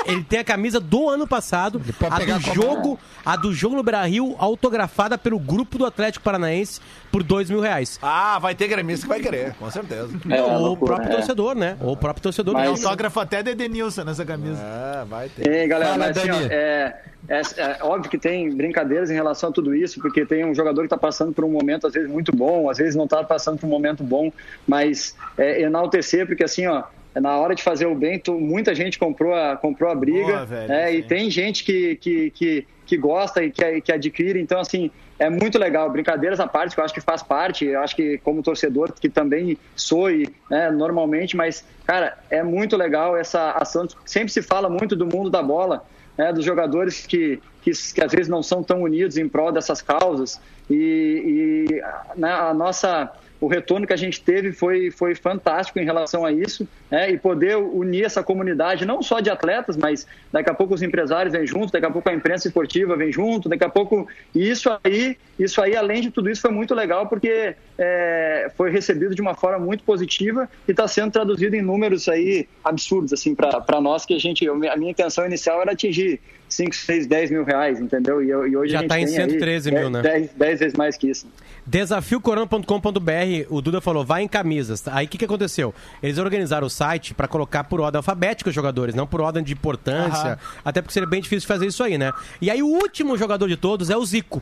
Ele 0.05 0.23
tem 0.23 0.39
a 0.39 0.43
camisa 0.43 0.79
do 0.79 1.09
ano 1.09 1.27
passado, 1.27 1.81
a 2.09 2.19
do 2.19 2.39
jogo, 2.53 2.99
a 3.25 3.35
do 3.35 3.53
jogo 3.53 3.75
no 3.75 3.83
Brasil, 3.83 4.35
autografada 4.39 5.17
pelo 5.17 5.39
grupo 5.39 5.77
do 5.77 5.85
Atlético 5.85 6.23
Paranaense 6.23 6.79
por 7.11 7.23
dois 7.23 7.49
mil 7.49 7.59
reais. 7.59 7.99
Ah, 8.01 8.39
vai 8.39 8.55
ter 8.55 8.67
gremista 8.67 9.03
que 9.05 9.09
vai 9.09 9.19
querer, 9.19 9.53
com 9.55 9.69
certeza. 9.69 10.09
É, 10.29 10.41
Ou 10.41 10.49
o 10.51 10.57
loucura, 10.61 10.95
próprio 10.95 11.13
é. 11.13 11.15
torcedor, 11.17 11.55
né? 11.55 11.77
Ou 11.81 11.93
o 11.93 11.97
próprio 11.97 12.23
torcedor. 12.23 12.53
Mas- 12.53 12.83
Autógrafo 12.83 13.19
até 13.19 13.43
de 13.43 13.51
Edenilson 13.51 14.03
nessa 14.03 14.25
camisa. 14.25 14.61
Ah, 14.63 15.05
vai 15.07 15.29
ter. 15.29 15.47
Ei, 15.49 15.67
galera, 15.67 15.91
Fala, 15.91 16.05
mas, 16.07 16.17
assim, 16.17 16.31
ó, 16.31 16.35
é, 16.49 17.01
é- 17.27 17.41
é 17.57 17.77
óbvio 17.83 18.09
que 18.09 18.17
tem 18.17 18.49
brincadeiras 18.55 19.09
em 19.11 19.13
relação 19.13 19.49
a 19.49 19.51
tudo 19.53 19.75
isso, 19.75 19.99
porque 19.99 20.25
tem 20.25 20.45
um 20.45 20.55
jogador 20.55 20.81
que 20.81 20.85
está 20.87 20.97
passando 20.97 21.33
por 21.33 21.43
um 21.45 21.49
momento, 21.51 21.87
às 21.87 21.93
vezes, 21.93 22.09
muito 22.09 22.35
bom, 22.35 22.69
às 22.69 22.77
vezes 22.77 22.95
não 22.95 23.05
está 23.05 23.23
passando 23.23 23.57
por 23.59 23.67
um 23.67 23.69
momento 23.69 24.03
bom, 24.03 24.31
mas 24.67 25.15
é, 25.37 25.61
enaltecer, 25.61 26.25
porque 26.25 26.43
assim, 26.43 26.65
ó, 26.67 26.83
na 27.15 27.37
hora 27.37 27.53
de 27.53 27.61
fazer 27.61 27.85
o 27.85 27.95
bem, 27.95 28.21
muita 28.29 28.73
gente 28.73 28.97
comprou 28.97 29.33
a, 29.33 29.57
comprou 29.57 29.89
a 29.89 29.95
briga, 29.95 30.33
Boa, 30.33 30.45
velho, 30.45 30.67
né, 30.67 30.93
e 30.93 31.03
tem 31.03 31.29
gente 31.29 31.63
que, 31.63 31.95
que, 31.97 32.29
que, 32.31 32.67
que 32.85 32.97
gosta 32.97 33.43
e 33.43 33.51
que, 33.51 33.81
que 33.81 33.91
adquire, 33.91 34.39
então, 34.39 34.59
assim, 34.59 34.89
é 35.21 35.29
muito 35.29 35.59
legal. 35.59 35.89
Brincadeiras 35.89 36.39
à 36.39 36.47
parte, 36.47 36.73
que 36.73 36.81
eu 36.81 36.85
acho 36.85 36.93
que 36.93 37.01
faz 37.01 37.21
parte, 37.21 37.65
eu 37.65 37.79
acho 37.81 37.95
que 37.95 38.17
como 38.19 38.41
torcedor, 38.41 38.91
que 38.93 39.07
também 39.07 39.55
sou 39.75 40.09
e, 40.09 40.27
né, 40.49 40.71
normalmente, 40.71 41.37
mas, 41.37 41.63
cara, 41.85 42.17
é 42.29 42.41
muito 42.41 42.75
legal 42.75 43.15
essa 43.15 43.51
ação. 43.51 43.87
Sempre 44.03 44.33
se 44.33 44.41
fala 44.41 44.67
muito 44.67 44.95
do 44.95 45.05
mundo 45.05 45.29
da 45.29 45.43
bola, 45.43 45.85
né, 46.17 46.33
dos 46.33 46.43
jogadores 46.43 47.05
que, 47.05 47.39
que, 47.61 47.71
que 47.93 48.03
às 48.03 48.11
vezes 48.11 48.27
não 48.27 48.41
são 48.41 48.63
tão 48.63 48.81
unidos 48.81 49.15
em 49.17 49.29
prol 49.29 49.51
dessas 49.51 49.81
causas. 49.81 50.41
E, 50.69 51.67
e 51.67 52.19
né, 52.19 52.31
a 52.31 52.53
nossa 52.53 53.11
o 53.41 53.47
retorno 53.47 53.87
que 53.87 53.91
a 53.93 53.97
gente 53.97 54.21
teve 54.21 54.51
foi, 54.51 54.91
foi 54.91 55.15
fantástico 55.15 55.79
em 55.79 55.83
relação 55.83 56.23
a 56.23 56.31
isso, 56.31 56.67
né? 56.91 57.09
e 57.09 57.17
poder 57.17 57.57
unir 57.57 58.05
essa 58.05 58.21
comunidade, 58.21 58.85
não 58.85 59.01
só 59.01 59.19
de 59.19 59.31
atletas, 59.31 59.75
mas 59.75 60.05
daqui 60.31 60.51
a 60.51 60.53
pouco 60.53 60.75
os 60.75 60.83
empresários 60.83 61.33
vêm 61.33 61.47
junto, 61.47 61.73
daqui 61.73 61.87
a 61.87 61.89
pouco 61.89 62.07
a 62.07 62.13
imprensa 62.13 62.47
esportiva 62.47 62.95
vem 62.95 63.11
junto, 63.11 63.49
daqui 63.49 63.63
a 63.63 63.69
pouco. 63.69 64.07
E 64.35 64.47
isso 64.47 64.69
aí, 64.83 65.17
isso 65.39 65.59
aí, 65.59 65.75
além 65.75 66.01
de 66.01 66.11
tudo 66.11 66.29
isso, 66.29 66.39
foi 66.39 66.51
muito 66.51 66.75
legal, 66.75 67.07
porque 67.07 67.55
é, 67.79 68.51
foi 68.55 68.69
recebido 68.69 69.15
de 69.15 69.21
uma 69.21 69.33
forma 69.33 69.57
muito 69.57 69.83
positiva 69.83 70.47
e 70.67 70.71
está 70.71 70.87
sendo 70.87 71.11
traduzido 71.11 71.55
em 71.55 71.63
números 71.63 72.07
aí 72.07 72.47
absurdos, 72.63 73.11
assim, 73.11 73.33
para 73.33 73.81
nós, 73.81 74.05
que 74.05 74.13
a 74.13 74.19
gente. 74.19 74.47
A 74.47 74.77
minha 74.77 74.91
intenção 74.91 75.25
inicial 75.25 75.59
era 75.61 75.71
atingir 75.71 76.21
5, 76.47 76.75
6, 76.75 77.07
10 77.07 77.31
mil 77.31 77.43
reais, 77.43 77.79
entendeu? 77.79 78.21
E, 78.21 78.27
e 78.27 78.55
hoje 78.55 78.73
Já 78.73 78.79
a 78.79 78.81
gente 78.81 78.89
tá 78.89 78.99
em 78.99 79.05
tem 79.05 79.15
113 79.15 79.69
aí 79.69 79.75
mil, 79.75 79.89
né? 79.89 80.01
10, 80.01 80.33
10 80.33 80.59
vezes 80.59 80.77
mais 80.77 80.95
que 80.95 81.09
isso. 81.09 81.27
Desafiocorona.com.br, 81.65 83.45
o 83.49 83.61
Duda 83.61 83.79
falou, 83.79 84.03
vai 84.03 84.23
em 84.23 84.27
camisas. 84.27 84.87
Aí 84.87 85.05
o 85.05 85.09
que, 85.09 85.17
que 85.17 85.25
aconteceu? 85.25 85.73
Eles 86.01 86.17
organizaram 86.17 86.67
o 86.67 86.69
site 86.69 87.13
pra 87.13 87.27
colocar 87.27 87.63
por 87.65 87.79
ordem 87.79 87.97
alfabética 87.97 88.49
os 88.49 88.55
jogadores, 88.55 88.95
não 88.95 89.05
por 89.05 89.21
ordem 89.21 89.43
de 89.43 89.53
importância. 89.53 90.39
Até 90.65 90.81
porque 90.81 90.93
seria 90.93 91.07
bem 91.07 91.21
difícil 91.21 91.47
fazer 91.47 91.67
isso 91.67 91.83
aí, 91.83 91.97
né? 91.97 92.11
E 92.41 92.49
aí 92.49 92.63
o 92.63 92.67
último 92.67 93.17
jogador 93.17 93.47
de 93.47 93.57
todos 93.57 93.89
é 93.89 93.97
o 93.97 94.05
Zico. 94.05 94.41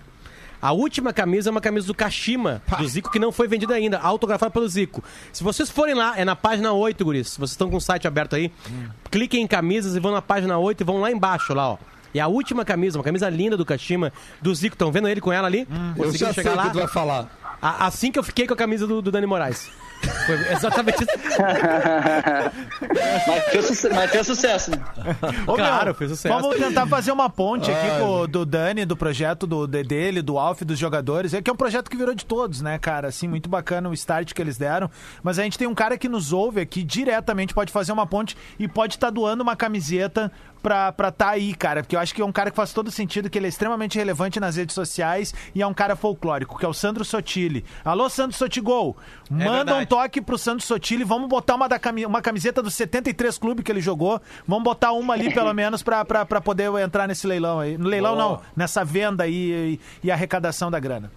A 0.62 0.74
última 0.74 1.14
camisa 1.14 1.50
é 1.50 1.52
uma 1.52 1.62
camisa 1.62 1.88
do 1.88 1.94
Kashima, 1.94 2.62
do 2.78 2.86
Zico, 2.88 3.10
que 3.10 3.18
não 3.18 3.32
foi 3.32 3.48
vendida 3.48 3.74
ainda, 3.74 3.98
autografada 3.98 4.52
pelo 4.52 4.68
Zico. 4.68 5.02
Se 5.32 5.42
vocês 5.42 5.70
forem 5.70 5.96
lá, 5.96 6.20
é 6.20 6.26
na 6.26 6.36
página 6.36 6.74
8, 6.74 7.06
guris. 7.06 7.30
Se 7.30 7.38
vocês 7.38 7.52
estão 7.52 7.70
com 7.70 7.78
o 7.78 7.82
site 7.82 8.08
aberto 8.08 8.36
aí, 8.36 8.52
cliquem 9.10 9.42
em 9.42 9.48
camisas 9.48 9.96
e 9.96 10.00
vão 10.02 10.12
na 10.12 10.22
página 10.22 10.58
8 10.58 10.82
e 10.82 10.84
vão 10.84 11.00
lá 11.00 11.12
embaixo, 11.12 11.54
lá, 11.54 11.70
ó. 11.72 11.78
E 12.14 12.20
a 12.20 12.28
última 12.28 12.66
camisa, 12.66 12.98
uma 12.98 13.04
camisa 13.04 13.30
linda 13.30 13.56
do 13.56 13.66
Kashima, 13.66 14.12
do 14.42 14.54
Zico. 14.54 14.74
Estão 14.76 14.92
vendo 14.92 15.08
ele 15.08 15.22
com 15.22 15.32
ela 15.32 15.48
ali? 15.48 15.68
Eu 15.98 16.06
Conseguiram 16.06 16.34
já 16.34 16.34
sei 16.34 16.52
o 16.52 16.58
que 16.64 16.70
tu 16.72 16.80
vai 16.80 16.88
falar. 16.88 17.30
A- 17.62 17.86
assim 17.88 18.12
que 18.12 18.18
eu 18.18 18.24
fiquei 18.24 18.48
com 18.48 18.54
a 18.54 18.58
camisa 18.58 18.88
do, 18.88 19.02
do 19.02 19.12
Dani 19.12 19.26
Moraes. 19.28 19.70
Foi 20.26 20.36
exatamente 20.52 21.04
isso. 21.04 21.10
Mas 23.28 23.44
fez, 23.50 23.66
suce- 23.66 23.90
mas 23.90 24.12
fez 24.12 24.26
sucesso, 24.28 24.72
né? 24.72 24.78
Ô, 25.48 25.54
Claro, 25.56 25.86
meu, 25.86 25.96
fez 25.96 26.12
sucesso. 26.12 26.42
Vamos 26.42 26.58
tentar 26.58 26.88
fazer 26.88 27.12
uma 27.12 27.30
ponte 27.30 27.70
aqui 27.72 28.00
com 28.00 28.22
o 28.22 28.28
do 28.28 28.46
Dani, 28.46 28.86
do 28.86 28.96
projeto 28.96 29.46
do, 29.46 29.68
de- 29.68 29.84
dele, 29.84 30.22
do 30.22 30.38
Alf, 30.38 30.62
dos 30.62 30.78
jogadores. 30.80 31.34
É 31.34 31.42
que 31.42 31.50
é 31.50 31.54
um 31.54 31.58
projeto 31.58 31.90
que 31.90 31.98
virou 31.98 32.14
de 32.16 32.26
todos, 32.26 32.62
né, 32.62 32.78
cara? 32.78 33.08
Assim, 33.10 33.28
muito 33.28 33.50
bacana 33.50 33.90
o 33.90 33.94
start 33.94 34.34
que 34.34 34.42
eles 34.42 34.58
deram. 34.58 34.90
Mas 35.24 35.40
a 35.40 35.44
gente 35.44 35.58
tem 35.58 35.68
um 35.68 35.76
cara 35.76 35.98
que 35.98 36.08
nos 36.10 36.32
ouve 36.32 36.62
aqui 36.62 36.84
diretamente, 36.84 37.54
pode 37.54 37.72
fazer 37.72 37.92
uma 37.92 38.06
ponte 38.06 38.38
e 38.58 38.68
pode 38.68 38.96
estar 38.96 39.10
doando 39.10 39.44
uma 39.44 39.56
camiseta 39.56 40.32
pra 40.62 40.90
estar 40.90 41.12
tá 41.12 41.30
aí, 41.30 41.54
cara. 41.54 41.82
Porque 41.84 41.96
eu 41.96 42.00
acho 42.00 42.14
que 42.14 42.22
é 42.22 42.26
um 42.26 42.32
cara 42.32 42.50
que 42.52 42.56
faz 42.56 42.74
todo 42.74 42.92
sentido, 42.92 43.30
que 43.30 43.38
ele 43.38 43.46
é 43.46 43.50
extremamente 43.50 43.98
relevante 43.98 44.40
nas 44.40 44.56
redes 44.58 44.76
sociais 44.76 45.34
e 45.56 45.62
é 45.62 45.68
um 45.68 45.74
cara 45.74 45.96
folclórico, 45.96 46.58
que 46.58 46.66
é 46.66 46.68
o 46.68 46.74
Sandro 46.74 47.06
Sotile. 47.06 47.64
Alô, 47.84 48.10
Sandro 48.10 48.36
Sotigol. 48.36 48.98
Manda 49.30 49.76
um. 49.76 49.86
Toque 49.90 50.22
pro 50.22 50.38
Sandro 50.38 50.64
Sotile. 50.66 51.04
Vamos 51.04 51.28
botar 51.28 51.56
uma, 51.56 51.68
da 51.68 51.78
cami- 51.80 52.06
uma 52.06 52.22
camiseta 52.22 52.62
dos 52.62 52.74
73 52.76 53.38
clubes 53.38 53.66
que 53.66 53.72
ele 53.72 53.82
jogou. 53.82 54.22
Vamos 54.48 54.64
botar 54.64 54.92
uma 54.94 55.14
ali, 55.16 55.34
pelo 55.34 55.54
menos, 55.54 55.82
pra, 55.84 56.06
pra, 56.06 56.26
pra 56.26 56.40
poder 56.40 56.72
entrar 56.82 57.08
nesse 57.08 57.26
leilão 57.28 57.60
aí. 57.60 57.78
No 57.78 57.90
leilão, 57.90 58.16
não. 58.16 58.42
Nessa 58.56 58.86
venda 58.86 59.24
aí 59.26 59.80
e, 60.04 60.08
e 60.08 60.12
arrecadação 60.12 60.70
da 60.72 60.80
grana. 60.80 61.12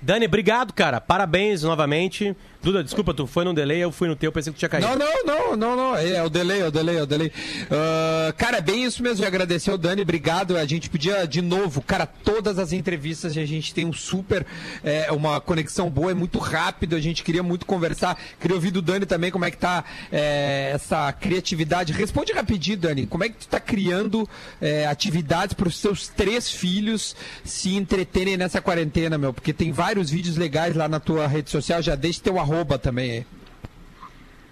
Dani, 0.00 0.26
obrigado, 0.26 0.72
cara. 0.72 1.00
Parabéns 1.00 1.64
novamente. 1.64 2.36
Duda, 2.60 2.82
desculpa, 2.82 3.14
tu 3.14 3.24
foi 3.26 3.44
no 3.44 3.54
delay, 3.54 3.78
eu 3.78 3.92
fui 3.92 4.08
no 4.08 4.16
teu, 4.16 4.32
pensei 4.32 4.52
que 4.52 4.58
tinha 4.58 4.68
caído. 4.68 4.88
Não, 4.88 4.96
não, 4.96 5.24
não, 5.24 5.56
não, 5.56 5.76
não. 5.76 5.96
É 5.96 6.22
o 6.24 6.28
delay, 6.28 6.60
é 6.60 6.66
o 6.66 6.70
delay, 6.70 6.96
é 6.96 7.02
o 7.02 7.06
delay. 7.06 7.32
Ah, 7.70 8.32
cara, 8.36 8.58
é 8.58 8.60
bem 8.60 8.84
isso 8.84 9.00
mesmo 9.00 9.18
de 9.18 9.24
agradecer 9.24 9.70
ao 9.70 9.78
Dani, 9.78 10.02
obrigado. 10.02 10.56
A 10.56 10.66
gente 10.66 10.90
podia, 10.90 11.24
de 11.24 11.40
novo, 11.40 11.80
cara, 11.80 12.04
todas 12.04 12.58
as 12.58 12.72
entrevistas 12.72 13.36
a 13.36 13.44
gente 13.44 13.72
tem 13.72 13.86
um 13.86 13.92
super, 13.92 14.44
é, 14.82 15.10
uma 15.12 15.40
conexão 15.40 15.88
boa, 15.88 16.10
é 16.10 16.14
muito 16.14 16.38
rápido, 16.38 16.96
a 16.96 17.00
gente 17.00 17.22
queria 17.22 17.44
muito 17.44 17.64
conversar. 17.64 18.18
Queria 18.40 18.56
ouvir 18.56 18.72
do 18.72 18.82
Dani 18.82 19.06
também 19.06 19.30
como 19.30 19.44
é 19.44 19.52
que 19.52 19.56
tá 19.56 19.84
é, 20.10 20.72
essa 20.74 21.12
criatividade. 21.12 21.92
Responde 21.92 22.32
rapidinho, 22.32 22.76
Dani, 22.76 23.06
como 23.06 23.22
é 23.22 23.28
que 23.28 23.36
tu 23.36 23.48
tá 23.48 23.60
criando 23.60 24.28
é, 24.60 24.84
atividades 24.86 25.54
para 25.54 25.68
os 25.68 25.76
seus 25.76 26.08
três 26.08 26.50
filhos 26.50 27.14
se 27.44 27.76
entreterem 27.76 28.36
nessa 28.36 28.60
quarentena, 28.60 29.16
meu? 29.16 29.32
Porque 29.32 29.52
tem 29.52 29.70
vários 29.70 30.10
vídeos 30.10 30.36
legais 30.36 30.74
lá 30.74 30.88
na 30.88 30.98
tua 30.98 31.28
rede 31.28 31.50
social, 31.50 31.80
já 31.80 31.94
deixa 31.94 32.20
teu 32.20 32.40
também 32.78 33.10
aí. 33.12 33.26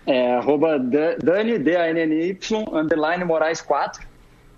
É, 0.07 0.35
arroba 0.35 0.79
Da- 0.79 1.17
Dani, 1.17 1.59
D-A-N-N-Y, 1.59 2.65
underline 2.73 3.25
Moraes 3.25 3.61
4. 3.61 4.07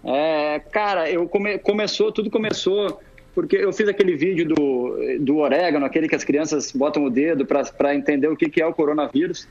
É, 0.05 0.61
cara, 0.71 1.11
eu 1.11 1.27
come, 1.29 1.59
começou, 1.59 2.13
tudo 2.13 2.31
começou 2.31 3.01
porque 3.35 3.57
eu 3.57 3.73
fiz 3.73 3.89
aquele 3.89 4.17
vídeo 4.17 4.47
do, 4.49 4.97
do 5.21 5.37
orégano, 5.39 5.87
aquele 5.87 6.09
que 6.09 6.15
as 6.15 6.25
crianças 6.25 6.73
botam 6.73 7.05
o 7.05 7.11
dedo 7.11 7.47
para 7.47 7.95
entender 7.95 8.27
o 8.29 8.37
que, 8.37 8.49
que 8.49 8.61
é 8.61 8.67
o 8.67 8.75
coronavírus. 8.75 9.47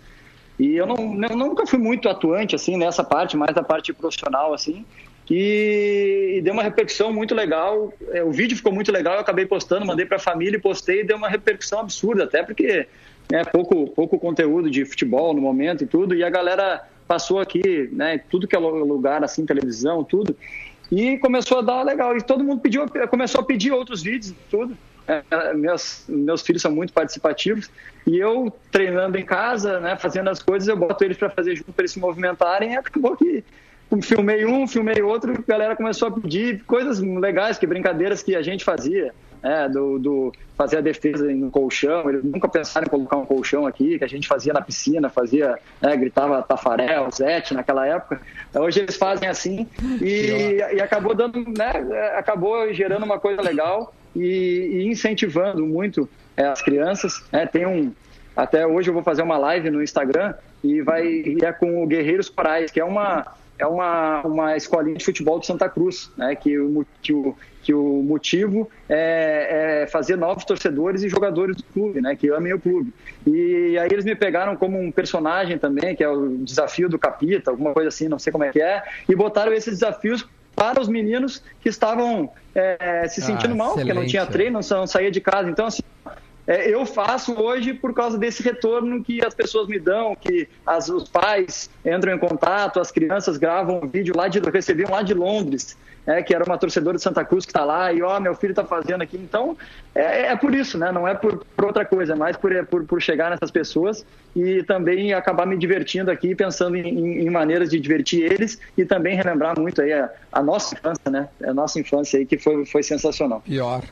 E 0.59 0.75
eu 0.75 0.85
não, 0.85 0.95
não- 0.97 1.35
nunca 1.37 1.65
fui 1.65 1.79
muito 1.79 2.09
atuante 2.09 2.53
assim 2.55 2.75
nessa 2.77 3.03
parte, 3.03 3.37
mais 3.37 3.55
da 3.55 3.63
parte 3.63 3.93
profissional 3.93 4.53
assim. 4.53 4.85
E, 5.29 6.35
e 6.37 6.41
deu 6.41 6.53
uma 6.53 6.63
repercussão 6.63 7.11
muito 7.13 7.33
legal. 7.35 7.93
É, 8.11 8.23
o 8.23 8.31
vídeo 8.31 8.57
ficou 8.57 8.71
muito 8.73 8.91
legal, 8.91 9.15
eu 9.15 9.19
acabei 9.21 9.45
postando, 9.45 9.85
mandei 9.85 10.05
para 10.05 10.17
a 10.17 10.19
família 10.19 10.57
e 10.57 10.61
postei, 10.61 11.01
e 11.01 11.03
deu 11.03 11.17
uma 11.17 11.29
repercussão 11.29 11.79
absurda, 11.79 12.23
até 12.25 12.43
porque 12.43 12.87
é 13.31 13.43
pouco 13.43 13.87
pouco 13.87 14.17
conteúdo 14.19 14.69
de 14.69 14.85
futebol 14.85 15.33
no 15.33 15.41
momento 15.41 15.83
e 15.83 15.87
tudo. 15.87 16.15
E 16.15 16.23
a 16.23 16.29
galera 16.29 16.81
passou 17.07 17.39
aqui, 17.39 17.89
né, 17.91 18.17
tudo 18.29 18.47
que 18.47 18.55
é 18.55 18.59
lu- 18.59 18.85
lugar 18.85 19.23
assim, 19.23 19.45
televisão, 19.45 20.03
tudo. 20.03 20.35
E 20.91 21.17
começou 21.17 21.59
a 21.59 21.61
dar 21.61 21.83
legal. 21.83 22.15
E 22.15 22.21
todo 22.21 22.43
mundo 22.43 22.61
pediu, 22.61 22.85
começou 23.09 23.41
a 23.41 23.43
pedir 23.43 23.71
outros 23.71 24.01
vídeos, 24.01 24.33
tudo. 24.49 24.77
É, 25.07 25.53
meus, 25.53 26.03
meus 26.09 26.41
filhos 26.41 26.61
são 26.61 26.69
muito 26.69 26.91
participativos 26.91 27.71
e 28.05 28.17
eu 28.17 28.53
treinando 28.69 29.17
em 29.17 29.23
casa, 29.23 29.79
né, 29.79 29.95
fazendo 29.95 30.29
as 30.29 30.41
coisas, 30.41 30.67
eu 30.67 30.75
boto 30.75 31.01
eles 31.01 31.15
para 31.15 31.29
fazer 31.29 31.55
junto 31.55 31.71
para 31.71 31.83
eles 31.83 31.91
se 31.91 31.99
movimentarem. 31.99 32.73
E 32.73 32.77
acabou 32.77 33.15
que 33.15 33.41
filmei 34.01 34.45
um, 34.45 34.67
filmei 34.67 35.01
outro, 35.01 35.31
a 35.31 35.49
galera 35.49 35.77
começou 35.77 36.09
a 36.09 36.11
pedir 36.11 36.61
coisas 36.65 36.99
legais, 36.99 37.57
que 37.57 37.65
brincadeiras 37.65 38.21
que 38.21 38.35
a 38.35 38.41
gente 38.41 38.65
fazia, 38.65 39.13
né, 39.47 39.69
do, 39.69 39.97
do 39.97 40.33
fazer 40.57 40.77
a 40.77 40.81
defesa 40.81 41.25
no 41.33 41.49
colchão. 41.49 42.09
Eles 42.09 42.23
nunca 42.23 42.47
pensaram 42.49 42.85
em 42.85 42.89
colocar 42.89 43.15
um 43.15 43.25
colchão 43.25 43.65
aqui, 43.65 43.97
que 43.97 44.03
a 44.03 44.07
gente 44.07 44.27
fazia 44.27 44.51
na 44.51 44.61
piscina, 44.61 45.09
fazia, 45.09 45.57
né, 45.81 45.95
gritava 45.95 46.41
Tafarel, 46.43 47.09
Zete 47.11 47.53
naquela 47.53 47.87
época. 47.87 48.21
Hoje 48.53 48.81
eles 48.81 48.97
fazem 48.97 49.29
assim 49.29 49.67
e, 50.01 50.57
e 50.73 50.81
acabou 50.81 51.15
dando, 51.15 51.39
né, 51.45 51.71
acabou 52.17 52.73
gerando 52.73 53.05
uma 53.05 53.19
coisa 53.19 53.41
legal 53.41 53.93
e, 54.15 54.81
e 54.81 54.87
incentivando 54.87 55.65
muito 55.65 56.09
é, 56.35 56.45
as 56.45 56.61
crianças. 56.61 57.23
né. 57.31 57.45
tem 57.45 57.65
um, 57.65 57.93
até 58.35 58.67
hoje 58.67 58.89
eu 58.89 58.93
vou 58.93 59.03
fazer 59.03 59.21
uma 59.21 59.37
live 59.37 59.69
no 59.69 59.81
Instagram 59.81 60.33
e 60.63 60.81
vai 60.81 61.05
e 61.07 61.37
é 61.41 61.53
com 61.53 61.83
o 61.83 61.87
Guerreiros 61.87 62.29
Corais, 62.29 62.69
que 62.69 62.79
é 62.79 62.83
uma 62.83 63.25
é 63.59 63.65
uma, 63.65 64.21
uma 64.21 64.57
escolinha 64.57 64.97
de 64.97 65.03
futebol 65.03 65.39
de 65.39 65.45
Santa 65.45 65.67
Cruz, 65.67 66.11
né? 66.15 66.35
Que 66.35 66.57
o, 66.59 66.85
que 67.01 67.13
o, 67.13 67.35
que 67.63 67.73
o 67.73 68.03
motivo 68.03 68.69
é, 68.87 69.81
é 69.83 69.87
fazer 69.87 70.15
novos 70.15 70.45
torcedores 70.45 71.03
e 71.03 71.09
jogadores 71.09 71.57
do 71.57 71.63
clube, 71.63 72.01
né? 72.01 72.15
Que 72.15 72.29
amem 72.29 72.53
o 72.53 72.59
clube. 72.59 72.93
E 73.25 73.77
aí 73.77 73.89
eles 73.91 74.05
me 74.05 74.15
pegaram 74.15 74.55
como 74.55 74.79
um 74.79 74.91
personagem 74.91 75.57
também, 75.57 75.95
que 75.95 76.03
é 76.03 76.09
o 76.09 76.37
desafio 76.37 76.87
do 76.87 76.99
Capita, 76.99 77.51
alguma 77.51 77.73
coisa 77.73 77.89
assim, 77.89 78.07
não 78.07 78.19
sei 78.19 78.31
como 78.31 78.43
é 78.43 78.51
que 78.51 78.61
é, 78.61 78.83
e 79.09 79.15
botaram 79.15 79.51
esses 79.53 79.79
desafios 79.79 80.27
para 80.55 80.81
os 80.81 80.87
meninos 80.87 81.43
que 81.61 81.69
estavam 81.69 82.31
é, 82.55 83.07
se 83.07 83.21
sentindo 83.21 83.55
mal, 83.55 83.75
porque 83.75 83.93
não 83.93 84.07
tinha 84.07 84.23
é. 84.23 84.25
treino, 84.25 84.59
não 84.69 84.87
saía 84.87 85.11
de 85.11 85.21
casa. 85.21 85.49
Então, 85.49 85.67
assim, 85.67 85.83
é, 86.47 86.73
eu 86.73 86.85
faço 86.85 87.33
hoje 87.39 87.73
por 87.73 87.93
causa 87.93 88.17
desse 88.17 88.41
retorno 88.41 89.03
que 89.03 89.23
as 89.23 89.33
pessoas 89.33 89.67
me 89.67 89.77
dão, 89.79 90.15
que 90.15 90.47
as- 90.65 90.87
os 90.89 91.09
pais 91.09 91.69
entram 91.85 92.13
em 92.13 92.17
contato, 92.19 92.79
as 92.79 92.89
crianças 92.89 93.37
gravam 93.37 93.81
um 93.83 93.87
vídeo 93.87 94.13
lá 94.15 94.27
de 94.29 94.39
recebiam 94.39 94.89
lá 94.89 95.01
de 95.01 95.13
Londres, 95.13 95.77
é, 96.05 96.23
que 96.23 96.33
era 96.33 96.43
uma 96.45 96.57
torcedora 96.57 96.95
de 96.95 97.03
Santa 97.03 97.25
Cruz 97.25 97.45
que 97.45 97.49
está 97.51 97.65
lá 97.65 97.91
e 97.91 98.01
ó, 98.01 98.17
meu 98.19 98.33
filho 98.33 98.51
está 98.51 98.63
fazendo 98.63 99.01
aqui. 99.01 99.17
Então 99.17 99.57
é, 99.93 100.27
é 100.27 100.35
por 100.37 100.55
isso, 100.55 100.77
né? 100.77 100.89
Não 100.91 101.05
é 101.07 101.13
por, 101.13 101.43
por 101.55 101.65
outra 101.65 101.83
coisa, 101.85 102.13
é 102.13 102.15
mais 102.15 102.37
por, 102.37 102.51
é 102.53 102.63
por, 102.63 102.85
por 102.85 103.01
chegar 103.01 103.29
nessas 103.29 103.51
pessoas 103.51 104.05
e 104.35 104.63
também 104.63 105.13
acabar 105.13 105.45
me 105.45 105.57
divertindo 105.57 106.09
aqui, 106.09 106.33
pensando 106.33 106.77
em, 106.77 106.87
em- 106.87 107.27
em 107.27 107.29
maneiras 107.29 107.69
de 107.69 107.77
divertir 107.79 108.23
eles 108.31 108.57
e 108.77 108.85
também 108.85 109.15
relembrar 109.15 109.59
muito 109.59 109.81
aí 109.81 109.91
a, 109.91 110.09
a 110.31 110.41
nossa 110.41 110.75
infância, 110.75 111.11
né? 111.11 111.27
A 111.43 111.53
nossa 111.53 111.77
infância 111.79 112.19
aí 112.19 112.25
que 112.25 112.37
foi, 112.37 112.65
foi 112.65 112.83
sensacional. 112.83 113.41
Pior. 113.41 113.83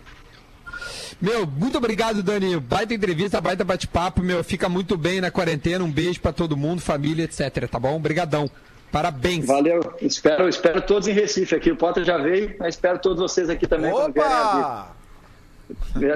Meu, 1.21 1.47
muito 1.47 1.77
obrigado, 1.77 2.21
Dani. 2.21 2.59
Baita 2.59 2.93
entrevista, 2.93 3.39
baita 3.39 3.63
bate-papo, 3.63 4.21
meu. 4.21 4.43
Fica 4.43 4.67
muito 4.67 4.97
bem 4.97 5.21
na 5.21 5.31
quarentena. 5.31 5.83
Um 5.83 5.91
beijo 5.91 6.19
pra 6.19 6.33
todo 6.33 6.57
mundo, 6.57 6.81
família, 6.81 7.23
etc. 7.23 7.67
Tá 7.69 7.79
bom? 7.79 7.95
Obrigadão. 7.95 8.49
Parabéns. 8.91 9.45
Valeu, 9.45 9.93
espero, 10.01 10.47
espero 10.47 10.81
todos 10.81 11.07
em 11.07 11.11
Recife 11.11 11.55
aqui. 11.55 11.71
O 11.71 11.75
Potter 11.75 12.03
já 12.03 12.17
veio, 12.17 12.55
mas 12.59 12.75
espero 12.75 12.99
todos 12.99 13.19
vocês 13.19 13.49
aqui 13.49 13.67
também 13.67 13.91
Opa! 13.91 14.95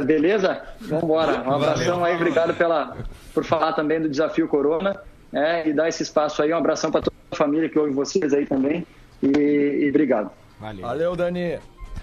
Beleza? 0.06 0.62
Vamos 0.80 1.04
embora. 1.04 1.42
Um 1.42 1.52
abração 1.52 2.06
aí, 2.06 2.16
obrigado 2.16 2.54
pela, 2.54 2.96
por 3.34 3.44
falar 3.44 3.74
também 3.74 4.00
do 4.00 4.08
desafio 4.08 4.48
Corona 4.48 5.02
é, 5.34 5.68
e 5.68 5.74
dar 5.74 5.90
esse 5.90 6.04
espaço 6.04 6.42
aí. 6.42 6.54
Um 6.54 6.58
abração 6.58 6.92
para 6.92 7.02
toda 7.02 7.16
a 7.32 7.36
família 7.36 7.68
que 7.68 7.78
ouve 7.78 7.92
vocês 7.92 8.34
aí 8.34 8.46
também. 8.46 8.86
E, 9.22 9.28
e 9.28 9.90
obrigado. 9.90 10.32
Valeu, 10.60 11.16
Dani. 11.16 11.60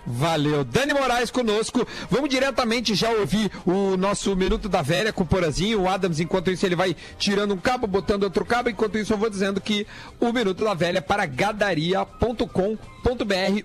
Valeu. 0.06 0.64
Dani 0.64 0.94
Moraes 0.94 1.30
conosco. 1.30 1.86
Vamos 2.08 2.30
diretamente 2.30 2.94
já 2.94 3.10
ouvir 3.10 3.50
o 3.66 3.96
nosso 3.96 4.34
Minuto 4.36 4.68
da 4.68 4.80
Velha 4.80 5.12
com 5.12 5.24
o 5.24 5.26
Porazinho. 5.26 5.82
O 5.82 5.88
Adams, 5.88 6.20
enquanto 6.20 6.50
isso, 6.50 6.64
ele 6.64 6.76
vai 6.76 6.94
tirando 7.18 7.54
um 7.54 7.58
cabo, 7.58 7.86
botando 7.86 8.22
outro 8.22 8.44
cabo. 8.44 8.68
Enquanto 8.68 8.98
isso, 8.98 9.12
eu 9.12 9.18
vou 9.18 9.28
dizendo 9.28 9.60
que 9.60 9.86
o 10.20 10.32
Minuto 10.32 10.64
da 10.64 10.74
Velha 10.74 10.98
é 10.98 11.00
para 11.00 11.26
gadaria.com.br. 11.26 12.95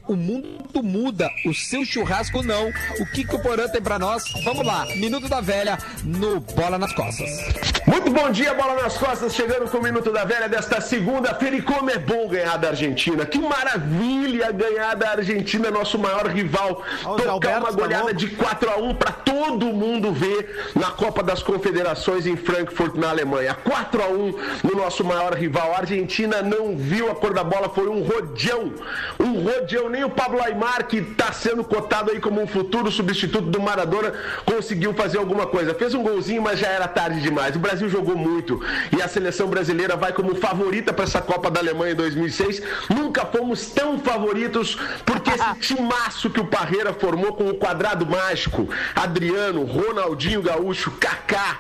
O 0.08 0.16
mundo 0.16 0.84
muda, 0.84 1.28
o 1.46 1.54
seu 1.54 1.84
churrasco 1.84 2.44
não. 2.44 2.70
O 3.00 3.06
que, 3.08 3.24
que 3.24 3.36
o 3.36 3.40
Porã 3.42 3.68
tem 3.68 3.82
pra 3.82 3.98
nós? 3.98 4.24
Vamos 4.44 4.64
lá. 4.64 4.86
Minuto 4.98 5.28
da 5.28 5.42
Velha 5.42 5.80
no 6.04 6.40
Bola 6.40 6.78
nas 6.78 6.94
Costas. 6.94 7.82
Muito 7.88 8.12
bom 8.12 8.30
dia, 8.30 8.54
bola 8.54 8.84
nas 8.84 8.96
costas, 8.96 9.34
chegando 9.34 9.70
com 9.70 9.80
o 9.80 9.84
Minuto 9.84 10.12
da 10.12 10.24
Velha 10.24 10.48
desta 10.48 10.80
segunda-feira. 10.80 11.56
E 11.56 11.62
como 11.62 11.90
é 11.90 11.98
bom 11.98 12.28
ganhar 12.28 12.56
da 12.58 12.70
Argentina. 12.70 13.26
Que 13.26 13.40
maravilha 13.40 14.52
ganhar 14.52 14.96
da 14.96 15.12
Argentina, 15.12 15.72
nosso 15.72 15.98
maior 15.98 16.28
rival. 16.28 16.84
Os 17.00 17.04
Tocar 17.04 17.30
Albertos 17.30 17.60
uma 17.62 17.72
tá 17.72 17.82
goleada 17.82 18.04
louco. 18.04 18.18
de 18.18 18.28
4 18.28 18.70
a 18.70 18.78
1 18.78 18.96
para 18.96 19.12
todo 19.12 19.66
mundo 19.74 20.14
ver 20.14 20.72
na 20.76 20.92
Copa 20.92 21.24
das 21.24 21.42
Confederações 21.42 22.28
em 22.28 22.38
Frankfurt, 22.38 22.96
na 22.96 23.10
Alemanha. 23.10 23.56
4 23.56 24.04
a 24.04 24.08
1 24.08 24.36
no 24.64 24.76
nosso 24.76 25.04
maior 25.04 25.34
rival. 25.34 25.74
A 25.74 25.80
Argentina 25.80 26.42
não 26.44 26.78
viu 26.78 27.10
a 27.10 27.16
cor 27.16 27.34
da 27.34 27.44
bola, 27.44 27.70
foi 27.70 27.90
um 27.90 28.04
rodeão. 28.04 28.74
Um 29.20 29.31
rodeão. 29.40 29.90
Nem 29.90 30.04
o 30.04 30.10
Pablo 30.10 30.42
Aymar, 30.42 30.88
que 30.88 30.98
está 30.98 31.32
sendo 31.32 31.64
cotado 31.64 32.12
aí 32.12 32.20
como 32.20 32.42
um 32.42 32.48
futuro 32.48 32.92
substituto 32.92 33.48
do 33.48 33.62
Maradona, 33.62 34.14
conseguiu 34.46 34.94
fazer 34.94 35.18
alguma 35.18 35.48
coisa. 35.48 35.74
Fez 35.74 35.94
um 35.94 36.04
golzinho, 36.04 36.42
mas 36.42 36.60
já 36.60 36.68
era 36.68 36.88
tarde 36.88 37.22
demais. 37.22 37.56
O 37.56 37.60
Brasil 37.60 37.90
jogou 37.90 38.16
muito 38.16 38.62
e 38.96 39.02
a 39.02 39.08
seleção 39.08 39.48
brasileira 39.48 39.96
vai 39.96 40.14
como 40.14 40.36
favorita 40.36 40.94
para 40.94 41.06
essa 41.06 41.22
Copa 41.22 41.50
da 41.50 41.60
Alemanha 41.60 41.94
em 41.94 41.96
2006. 41.96 42.62
Nunca 42.90 43.26
fomos 43.26 43.68
tão 43.68 44.00
favoritos 44.00 44.76
porque 45.06 45.30
esse 45.30 45.56
timaço 45.76 46.30
que 46.30 46.40
o 46.40 46.48
Parreira 46.48 46.94
formou 46.94 47.34
com 47.34 47.50
o 47.50 47.56
quadrado 47.56 48.06
mágico, 48.06 48.68
Adriano, 48.96 49.64
Ronaldinho 49.64 50.42
Gaúcho, 50.42 50.92
Kaká, 50.92 51.60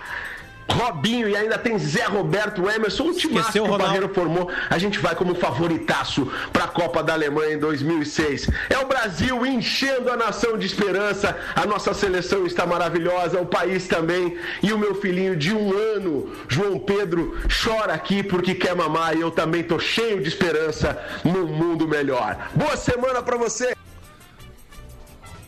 Robinho 0.71 1.27
e 1.27 1.35
ainda 1.35 1.57
tem 1.57 1.77
Zé 1.77 2.05
Roberto 2.05 2.69
Emerson, 2.69 3.03
um 3.03 3.11
Esqueceu 3.11 3.51
que 3.51 3.59
o 3.59 3.63
Ronaldo. 3.63 3.83
Parreira 3.83 4.09
formou, 4.09 4.49
a 4.69 4.77
gente 4.77 4.99
vai 4.99 5.15
como 5.15 5.35
favoritaço 5.35 6.31
para 6.51 6.65
a 6.65 6.67
Copa 6.67 7.03
da 7.03 7.13
Alemanha 7.13 7.55
em 7.55 7.59
2006. 7.59 8.49
É 8.69 8.77
o 8.77 8.87
Brasil 8.87 9.45
enchendo 9.45 10.09
a 10.11 10.17
nação 10.17 10.57
de 10.57 10.65
esperança. 10.65 11.37
A 11.55 11.65
nossa 11.65 11.93
seleção 11.93 12.45
está 12.45 12.65
maravilhosa, 12.65 13.39
o 13.39 13.45
país 13.45 13.87
também. 13.87 14.37
E 14.63 14.71
o 14.71 14.77
meu 14.77 14.95
filhinho 14.95 15.35
de 15.35 15.53
um 15.53 15.75
ano, 15.77 16.31
João 16.47 16.79
Pedro, 16.79 17.37
chora 17.63 17.93
aqui 17.93 18.23
porque 18.23 18.55
quer 18.55 18.75
mamar 18.75 19.15
e 19.15 19.21
eu 19.21 19.31
também 19.31 19.63
tô 19.63 19.79
cheio 19.79 20.21
de 20.21 20.27
esperança 20.27 20.97
num 21.23 21.47
mundo 21.47 21.87
melhor. 21.87 22.49
Boa 22.55 22.77
semana 22.77 23.21
para 23.21 23.37
você. 23.37 23.75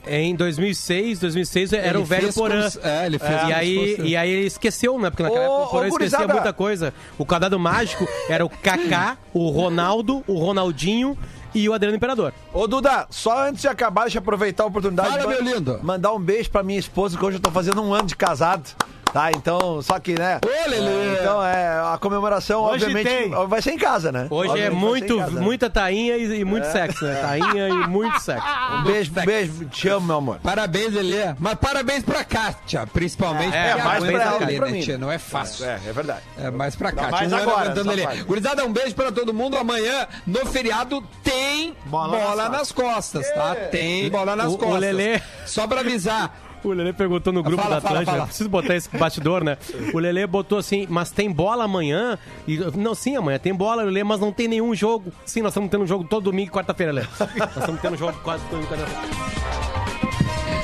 Em 0.05 0.35
2006, 0.35 1.19
2006 1.19 1.73
era 1.73 1.87
Ele 1.87 1.97
o 1.99 2.03
velho 2.05 2.33
Porã. 2.33 2.61
cons- 2.63 2.77
é, 2.83 3.05
ele 3.05 3.17
fez 3.17 3.31
e, 3.31 3.45
uns 3.45 3.51
aí, 3.53 3.95
e 4.03 4.17
aí 4.17 4.29
ele 4.29 4.47
esqueceu, 4.47 4.99
né? 4.99 5.09
Porque 5.09 5.23
naquela 5.23 5.41
Ô, 5.41 5.45
época 5.45 5.63
o 5.63 5.69
Porã 5.69 5.87
esquecia 5.87 6.17
gurizada. 6.19 6.33
muita 6.33 6.53
coisa. 6.53 6.93
O 7.17 7.25
quadrado 7.25 7.57
mágico 7.57 8.05
era 8.27 8.45
o 8.45 8.49
Kaká, 8.49 9.17
o 9.33 9.49
Ronaldo, 9.49 10.23
o 10.27 10.37
Ronaldinho 10.37 11.17
e 11.55 11.69
o 11.69 11.73
Adriano 11.73 11.95
Imperador. 11.95 12.33
Ô, 12.53 12.67
Duda, 12.67 13.07
só 13.09 13.47
antes 13.47 13.61
de 13.61 13.67
acabar, 13.67 14.01
deixa 14.03 14.17
eu 14.17 14.21
aproveitar 14.21 14.63
a 14.63 14.65
oportunidade 14.67 15.09
Fala, 15.09 15.21
de 15.21 15.27
meu 15.43 15.55
lindo. 15.55 15.79
mandar 15.83 16.11
um 16.13 16.19
beijo 16.19 16.49
pra 16.49 16.63
minha 16.63 16.79
esposa, 16.79 17.17
que 17.17 17.23
hoje 17.23 17.37
eu 17.37 17.41
tô 17.41 17.51
fazendo 17.51 17.81
um 17.81 17.93
ano 17.93 18.07
de 18.07 18.15
casado. 18.15 18.69
Tá, 19.13 19.29
então, 19.31 19.79
só 19.83 19.99
que, 19.99 20.17
né? 20.17 20.39
Ô, 20.43 20.69
Lelê. 20.69 21.19
Então, 21.21 21.43
é, 21.45 21.67
a 21.93 21.97
comemoração, 21.99 22.63
Hoje 22.63 22.85
obviamente, 22.85 23.07
tem. 23.07 23.29
vai 23.47 23.61
ser 23.61 23.71
em 23.73 23.77
casa, 23.77 24.11
né? 24.11 24.25
Hoje 24.29 24.49
Obviamente 24.49 24.59
é 24.59 24.69
vai 24.71 24.79
ser 24.79 24.85
muito, 24.87 25.17
casa, 25.19 25.31
né? 25.31 25.41
muita 25.41 25.69
tainha 25.69 26.17
e, 26.17 26.39
e 26.39 26.43
muito 26.43 26.65
sexo, 26.71 27.05
né? 27.05 27.15
Tainha 27.21 27.69
e 27.69 27.73
muito 27.87 28.19
sexo. 28.19 28.43
Um 28.73 28.83
beijo, 28.83 29.11
beijo, 29.11 29.65
te 29.65 29.87
amo, 29.87 30.07
meu 30.07 30.15
amor. 30.17 30.39
Parabéns, 30.41 30.91
Lelê. 30.93 31.35
Mas 31.37 31.53
parabéns 31.55 32.03
pra 32.03 32.23
Kátia, 32.23 32.87
principalmente. 32.87 33.55
É, 33.55 33.73
porque 33.73 33.87
mais 33.87 34.03
pra 34.03 34.23
ela 34.23 34.37
que 34.39 34.45
Lelê, 34.45 34.57
pra 34.57 34.65
né, 34.65 34.71
mim. 34.73 34.81
tia? 34.81 34.97
Não 34.97 35.11
é 35.11 35.19
fácil. 35.19 35.65
É, 35.65 35.79
é 35.87 35.93
verdade. 35.93 36.21
É 36.37 36.49
mais 36.49 36.75
pra 36.75 36.91
cá. 36.91 37.09
mais 37.11 37.29
Não 37.29 37.37
era 37.37 37.47
agora, 37.51 37.71
aguentando 37.71 37.91
ele. 37.91 38.23
Gurizada, 38.23 38.65
um 38.65 38.73
beijo 38.73 38.95
pra 38.95 39.11
todo 39.11 39.31
mundo. 39.33 39.57
Amanhã, 39.57 40.07
no 40.25 40.43
feriado, 40.47 41.03
tem 41.23 41.75
bola, 41.85 42.17
Bola 42.17 42.49
nas 42.49 42.51
nas 42.63 42.71
costas, 42.71 43.29
tá? 43.33 43.55
Tem 43.69 44.09
bola 44.09 44.35
nas 44.35 44.47
O- 44.51 44.55
o 44.55 44.57
costas. 44.57 44.79
Lelê- 44.81 45.21
Só 45.45 45.67
pra 45.67 45.81
avisar. 45.81 46.35
O 46.63 46.69
Lelê 46.71 46.93
perguntou 46.93 47.33
no 47.33 47.43
grupo 47.43 47.61
Fala, 47.61 47.79
da 47.81 48.05
fala. 48.05 48.25
preciso 48.25 48.49
botar 48.49 48.75
esse 48.75 48.89
bastidor, 48.97 49.43
né? 49.43 49.57
O 49.93 49.99
Lelê 49.99 50.25
botou 50.25 50.57
assim, 50.57 50.87
mas 50.89 51.11
tem 51.11 51.29
bola 51.31 51.65
amanhã? 51.65 52.17
E, 52.47 52.57
não, 52.75 52.95
sim, 52.95 53.15
amanhã 53.17 53.37
tem 53.37 53.53
bola, 53.53 53.83
Lelê, 53.83 54.03
mas 54.03 54.19
não 54.19 54.31
tem 54.31 54.47
nenhum 54.47 54.73
jogo. 54.73 55.11
Sim, 55.25 55.41
nós 55.41 55.51
estamos 55.51 55.69
tendo 55.69 55.83
um 55.83 55.87
jogo 55.87 56.05
todo 56.05 56.23
domingo 56.23 56.49
e 56.49 56.53
quarta-feira, 56.53 56.91
Lelê. 56.93 57.07
Nós 57.37 57.57
estamos 57.57 57.81
tendo 57.81 57.93
um 57.95 57.97
jogo 57.97 58.17
quase 58.23 58.43
todo 58.45 58.51
domingo 58.61 58.73
e 58.73 58.77
quarta-feira. 58.77 60.03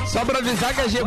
Só 0.07 0.25
pra 0.25 0.39
avisar 0.39 0.73
que 0.73 0.81
a 0.81 0.87
G 0.87 1.03